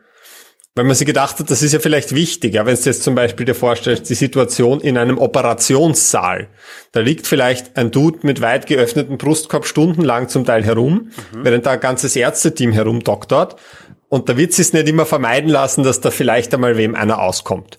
[0.74, 3.14] Weil man sich gedacht hat, das ist ja vielleicht wichtig, ja, wenn du jetzt zum
[3.14, 6.48] Beispiel dir vorstellst, die Situation in einem Operationssaal.
[6.92, 11.74] Da liegt vielleicht ein Dude mit weit geöffnetem Brustkorb stundenlang zum Teil herum, während da
[11.74, 13.58] ein ganzes Ärzteteam herumdoktort.
[14.10, 17.78] Und da wird es nicht immer vermeiden lassen, dass da vielleicht einmal wem einer auskommt.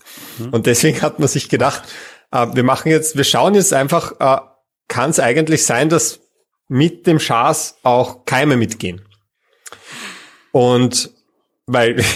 [0.51, 1.83] Und deswegen hat man sich gedacht,
[2.31, 4.41] äh, wir machen jetzt, wir schauen jetzt einfach, äh,
[4.89, 6.21] kann es eigentlich sein, dass
[6.69, 9.03] mit dem Schaß auch Keime mitgehen?
[10.53, 11.11] Und
[11.67, 12.03] weil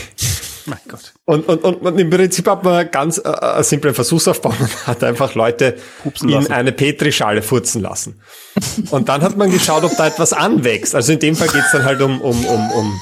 [0.68, 1.14] Mein Gott.
[1.24, 4.50] Und, und, und, und im Prinzip hat man ganz äh, einen simplen Versuchsaufbau.
[4.50, 6.52] Man hat einfach Leute Pupsen in lassen.
[6.52, 8.20] eine Petrischale furzen lassen.
[8.90, 10.94] Und dann hat man geschaut, ob da etwas anwächst.
[10.94, 13.00] Also in dem Fall geht's dann halt um, um, um, um,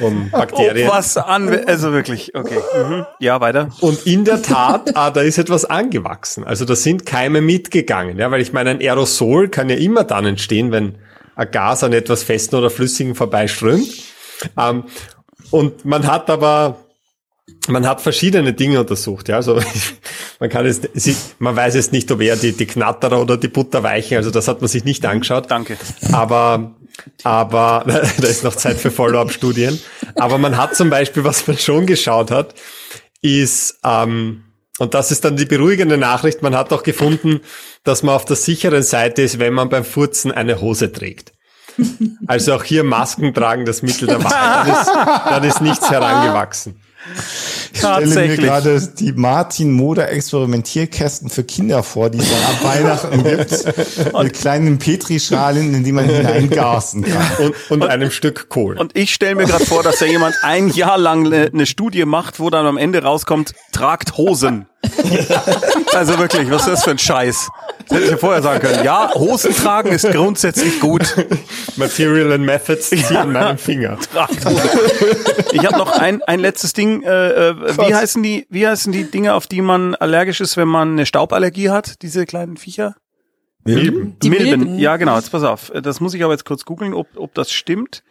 [0.00, 0.88] um Bakterien.
[0.88, 2.58] Ob was anwächst, also wirklich, okay.
[2.76, 3.06] Mhm.
[3.20, 3.70] Ja, weiter.
[3.80, 6.44] Und in der Tat, ah, da ist etwas angewachsen.
[6.44, 8.18] Also da sind Keime mitgegangen.
[8.18, 10.96] Ja, weil ich meine, ein Aerosol kann ja immer dann entstehen, wenn
[11.34, 13.88] ein Gas an etwas Festen oder Flüssigen vorbeiströmt.
[14.58, 14.84] Ähm,
[15.50, 16.78] und man hat aber
[17.68, 19.36] man hat verschiedene Dinge untersucht, ja.
[19.36, 19.60] Also
[20.40, 20.80] man kann es,
[21.38, 24.16] man weiß jetzt nicht, ob eher die, die Knatterer oder die Butter weichen.
[24.16, 25.50] Also das hat man sich nicht angeschaut.
[25.50, 25.76] Danke.
[26.12, 26.74] Aber,
[27.22, 29.80] aber da ist noch Zeit für Follow-up-Studien.
[30.16, 32.54] Aber man hat zum Beispiel, was man schon geschaut hat,
[33.22, 34.42] ist ähm,
[34.78, 36.42] und das ist dann die beruhigende Nachricht.
[36.42, 37.40] Man hat auch gefunden,
[37.82, 41.32] dass man auf der sicheren Seite ist, wenn man beim Furzen eine Hose trägt.
[42.26, 44.30] Also auch hier Masken tragen das Mittel der Wahl.
[44.30, 44.90] Dann ist,
[45.30, 46.80] dann ist nichts herangewachsen.
[47.72, 52.64] Ich stelle mir gerade die Martin Moder Experimentierkästen für Kinder vor, die es dann ab
[52.64, 57.26] Weihnachten gibt, mit kleinen Petrischalen, in die man hineingasen kann.
[57.38, 58.78] Und, und, und einem Stück Kohl.
[58.78, 62.04] Und ich stelle mir gerade vor, dass da jemand ein Jahr lang eine, eine Studie
[62.04, 64.66] macht, wo dann am Ende rauskommt, tragt Hosen.
[65.94, 67.48] also wirklich, was ist das für ein Scheiß?
[67.88, 68.84] Das hätte ich ja vorher sagen können.
[68.84, 71.14] Ja, Hosen tragen ist grundsätzlich gut.
[71.76, 73.24] Material and Methods ziehen ja.
[73.24, 73.98] meinen Finger.
[75.52, 77.02] Ich habe noch ein, ein letztes Ding.
[77.02, 78.46] Äh, äh wie heißen die?
[78.50, 82.02] Wie heißen die Dinge, auf die man allergisch ist, wenn man eine Stauballergie hat?
[82.02, 82.96] Diese kleinen Viecher?
[83.64, 84.18] Milben.
[84.20, 84.60] Die Milben.
[84.60, 84.78] Milben.
[84.78, 85.16] Ja, genau.
[85.16, 85.72] Jetzt pass auf.
[85.82, 88.02] Das muss ich aber jetzt kurz googeln, ob, ob das stimmt.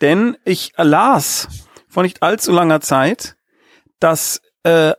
[0.00, 1.48] Denn ich las
[1.88, 3.36] vor nicht allzu langer Zeit,
[4.00, 4.92] dass äh,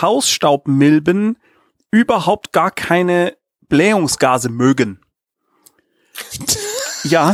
[0.00, 1.38] Hausstaubmilben
[1.90, 3.36] überhaupt gar keine
[3.68, 5.00] Blähungsgase mögen.
[7.04, 7.32] ja.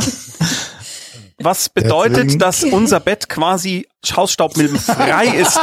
[1.39, 5.59] Was bedeutet, dass unser Bett quasi Hausstaubmilben frei ist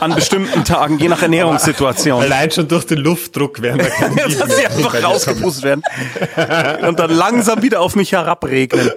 [0.00, 2.20] an bestimmten Tagen, je nach Ernährungssituation.
[2.22, 5.82] Allein schon durch den Luftdruck werden da Dass sie einfach rausgepustet werden
[6.86, 8.90] und dann langsam wieder auf mich herabregnen.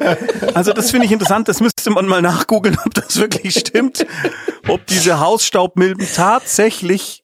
[0.53, 4.05] Also das finde ich interessant, das müsste man mal nachgoogeln, ob das wirklich stimmt,
[4.67, 7.23] ob diese Hausstaubmilben tatsächlich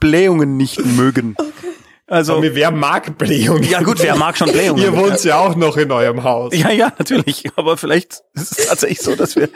[0.00, 1.34] Blähungen nicht mögen.
[1.38, 1.75] Okay.
[2.08, 3.68] Also, Aber wer mag Blähungen?
[3.68, 4.80] Ja gut, wer mag schon Blähungen?
[4.84, 6.54] Ihr wohnt ja auch noch in eurem Haus.
[6.54, 7.50] Ja, ja, natürlich.
[7.56, 9.48] Aber vielleicht ist es tatsächlich so, dass wir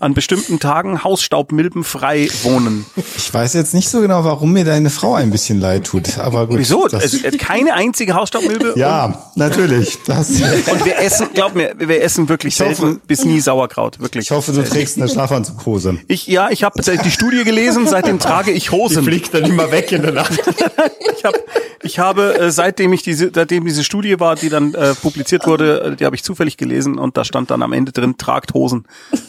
[0.00, 2.84] an bestimmten Tagen hausstaubmilbenfrei wohnen.
[3.16, 6.18] Ich weiß jetzt nicht so genau, warum mir deine Frau ein bisschen leid tut.
[6.18, 6.58] Aber gut.
[6.58, 6.86] Wieso?
[6.88, 8.74] Es, keine einzige Hausstaubmilbe?
[8.76, 9.96] Ja, natürlich.
[10.06, 10.28] Das.
[10.70, 13.98] Und wir essen, glaub mir, wir essen wirklich selten hoffe, bis nie Sauerkraut.
[13.98, 14.26] Wirklich.
[14.26, 16.00] Ich hoffe, du trägst eine Schlafanzughose.
[16.08, 18.98] Ich, ja, ich habe die Studie gelesen, seitdem trage ich Hosen.
[18.98, 20.32] Die fliegt dann immer weg in der Nacht.
[21.16, 21.38] ich habe
[21.84, 25.80] ich habe, äh, seitdem ich diese, seitdem diese Studie war, die dann äh, publiziert wurde,
[25.80, 28.86] äh, die habe ich zufällig gelesen und da stand dann am Ende drin, tragt Hosen.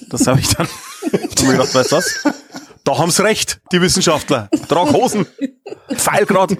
[0.09, 0.67] Das habe ich dann
[1.43, 2.23] mir gedacht, weißt du was?
[2.83, 4.49] Da haben's recht, die Wissenschaftler.
[4.67, 5.25] Trag Hosen.
[5.93, 6.55] Pfeilgrad.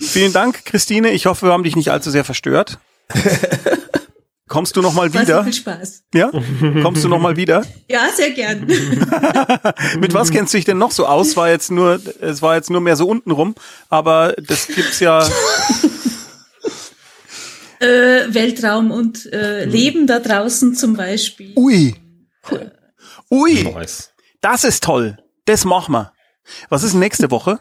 [0.00, 1.10] Vielen Dank, Christine.
[1.10, 2.78] Ich hoffe, wir haben dich nicht allzu sehr verstört.
[4.52, 5.36] Kommst du noch mal wieder?
[5.36, 6.02] War viel Spaß.
[6.12, 6.30] Ja?
[6.82, 7.64] Kommst du noch mal wieder?
[7.88, 8.66] Ja, sehr gern.
[9.98, 11.38] Mit was kennst du dich denn noch so aus?
[11.38, 13.54] War jetzt nur, es war jetzt nur mehr so untenrum,
[13.88, 15.26] aber das gibt's ja.
[17.80, 21.54] äh, Weltraum und äh, Leben da draußen zum Beispiel.
[21.56, 21.94] Ui.
[22.50, 22.72] Cool.
[23.30, 23.74] Ui.
[24.42, 25.16] Das ist toll.
[25.46, 26.12] Das machen wir.
[26.68, 27.58] Was ist nächste Woche?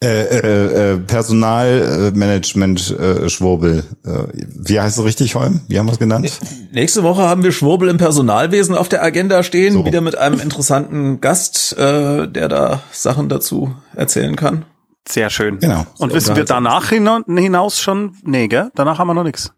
[0.00, 2.96] Äh, äh, äh, Personalmanagement
[3.26, 3.82] Schwurbel.
[4.04, 5.62] Äh, wie heißt es richtig, Holm?
[5.66, 6.30] Wie haben wir es genannt?
[6.70, 9.84] Nächste Woche haben wir Schwurbel im Personalwesen auf der Agenda stehen, so.
[9.84, 14.66] wieder mit einem interessanten Gast, äh, der da Sachen dazu erzählen kann.
[15.08, 15.58] Sehr schön.
[15.58, 15.84] Genau.
[15.98, 18.14] Und wissen wir danach hinaus schon?
[18.22, 18.70] Nee, gell?
[18.76, 19.52] Danach haben wir noch nichts.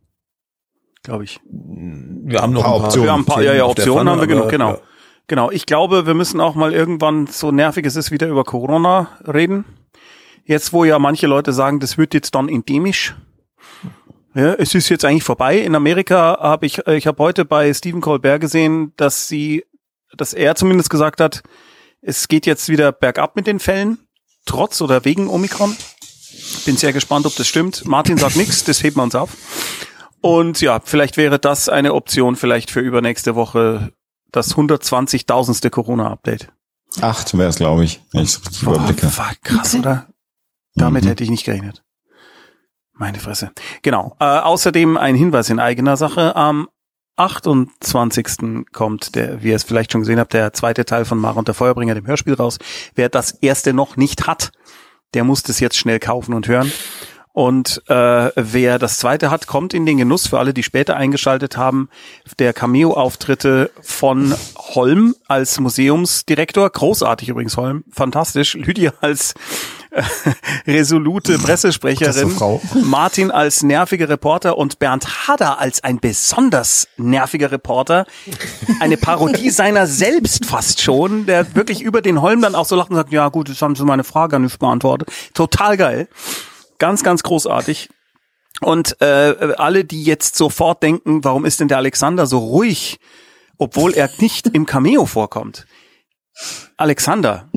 [1.03, 1.41] Glaube ich.
[1.45, 3.07] Wir haben noch ein paar, Optionen.
[3.07, 4.71] Wir haben ein paar, ja, ja, Optionen Pfanne, haben wir genug, genau.
[4.71, 4.79] Ja.
[5.27, 5.51] Genau.
[5.51, 9.65] Ich glaube, wir müssen auch mal irgendwann, so nervig es ist, wieder über Corona reden.
[10.45, 13.15] Jetzt, wo ja manche Leute sagen, das wird jetzt dann endemisch.
[14.35, 15.59] Ja, es ist jetzt eigentlich vorbei.
[15.59, 19.65] In Amerika habe ich, ich habe heute bei Stephen Colbert gesehen, dass sie,
[20.17, 21.43] dass er zumindest gesagt hat,
[22.01, 23.99] es geht jetzt wieder bergab mit den Fällen,
[24.47, 25.77] trotz oder wegen Omikron.
[26.65, 27.85] Bin sehr gespannt, ob das stimmt.
[27.87, 29.31] Martin sagt nichts, das heben wir uns auf.
[30.21, 33.93] Und ja, vielleicht wäre das eine Option, vielleicht für übernächste Woche
[34.31, 35.71] das 120.000.
[35.71, 36.53] Corona-Update.
[37.01, 38.01] Acht wäre es, glaube ich.
[38.13, 38.95] ich Boah,
[39.43, 40.09] krass, oder?
[40.75, 41.09] Damit mhm.
[41.09, 41.83] hätte ich nicht gerechnet.
[42.93, 43.51] Meine Fresse.
[43.83, 44.17] Genau.
[44.21, 46.37] Äh, außerdem ein Hinweis in eigener Sache.
[46.37, 46.69] Am
[47.17, 48.65] 28.
[48.73, 51.49] kommt der, wie ihr es vielleicht schon gesehen habt, der zweite Teil von Mara und
[51.49, 52.59] der Feuerbringer, dem Hörspiel raus.
[52.95, 54.53] Wer das erste noch nicht hat,
[55.15, 56.73] der muss das jetzt schnell kaufen und hören.
[57.33, 61.57] Und äh, wer das zweite hat, kommt in den Genuss für alle, die später eingeschaltet
[61.57, 61.89] haben,
[62.39, 66.69] der Cameo-Auftritte von Holm als Museumsdirektor.
[66.69, 67.85] Großartig übrigens, Holm.
[67.93, 68.55] Fantastisch.
[68.55, 69.35] Lydia als
[70.67, 72.37] resolute Pressesprecherin,
[72.85, 78.07] Martin als nerviger Reporter und Bernd Hader als ein besonders nerviger Reporter.
[78.81, 82.91] Eine Parodie seiner selbst fast schon, der wirklich über den Holm dann auch so lacht
[82.91, 85.11] und sagt, ja gut, jetzt haben sie meine Frage nicht beantwortet.
[85.35, 86.09] Total geil.
[86.79, 87.89] Ganz, ganz großartig.
[88.61, 92.99] Und äh, alle, die jetzt sofort denken, warum ist denn der Alexander so ruhig,
[93.59, 95.67] obwohl er nicht im Cameo vorkommt?
[96.77, 97.51] Alexander,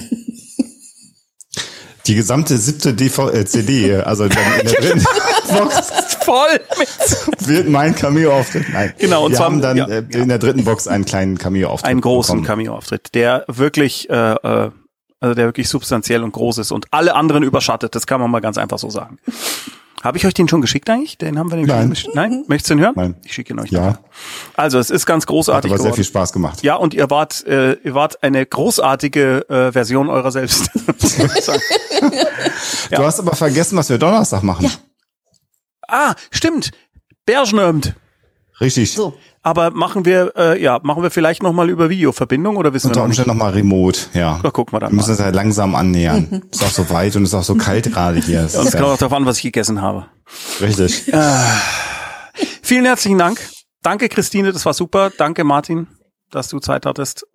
[2.07, 7.69] die gesamte siebte DV äh, CD, also dann in der dritten Box voll mit wird
[7.69, 8.65] mein Cameo-Auftritt.
[8.71, 9.25] Nein, genau.
[9.25, 11.89] Und wir zwar haben dann ja, äh, in der dritten Box einen kleinen Cameo-Auftritt.
[11.89, 14.71] Einen großen Cameo-Auftritt, der wirklich, äh, äh,
[15.19, 17.95] also der wirklich substanziell und groß ist und alle anderen überschattet.
[17.95, 19.19] Das kann man mal ganz einfach so sagen.
[20.03, 21.17] Habe ich euch den schon geschickt eigentlich?
[21.17, 21.95] Den haben wir den Nein.
[21.95, 22.43] Schon Nein?
[22.47, 22.93] Möchtest du den hören?
[22.97, 23.15] Nein.
[23.23, 23.71] Ich schicke ihn euch.
[23.71, 23.79] Ja.
[23.79, 24.03] Nachher.
[24.55, 25.95] Also es ist ganz großartig Hat aber sehr geworden.
[25.95, 26.61] viel Spaß gemacht.
[26.61, 30.69] Ja, und ihr wart, äh, ihr wart eine großartige äh, Version eurer selbst.
[32.91, 34.65] Du hast aber vergessen, was wir Donnerstag machen.
[34.65, 34.71] Ja.
[35.87, 36.71] ah, stimmt.
[37.25, 37.95] Bergschnömt.
[38.59, 38.91] Richtig.
[38.93, 39.13] So.
[39.45, 43.03] Aber machen wir, äh, ja, machen wir vielleicht nochmal über Videoverbindung oder wissen Unter wir
[43.03, 43.07] noch?
[43.09, 44.39] Umständen nochmal remote, ja.
[44.41, 45.17] Da gucken wir dann Wir müssen mal.
[45.17, 46.43] uns ja langsam annähern.
[46.49, 48.39] Ist auch so weit und ist auch so kalt gerade hier.
[48.41, 50.05] Es ist kommt ja auch darauf an, was ich gegessen habe.
[50.61, 51.11] richtig.
[52.61, 53.37] Vielen herzlichen Dank.
[53.81, 55.11] Danke, Christine, das war super.
[55.17, 55.87] Danke, Martin,
[56.31, 57.27] dass du Zeit hattest.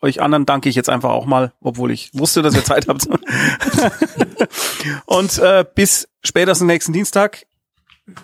[0.00, 3.08] Euch anderen danke ich jetzt einfach auch mal, obwohl ich wusste, dass ihr Zeit habt.
[5.06, 7.46] Und äh, bis spätestens nächsten Dienstag.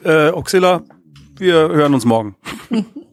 [0.04, 0.82] Äh, Oxilla,
[1.38, 2.36] wir hören uns morgen.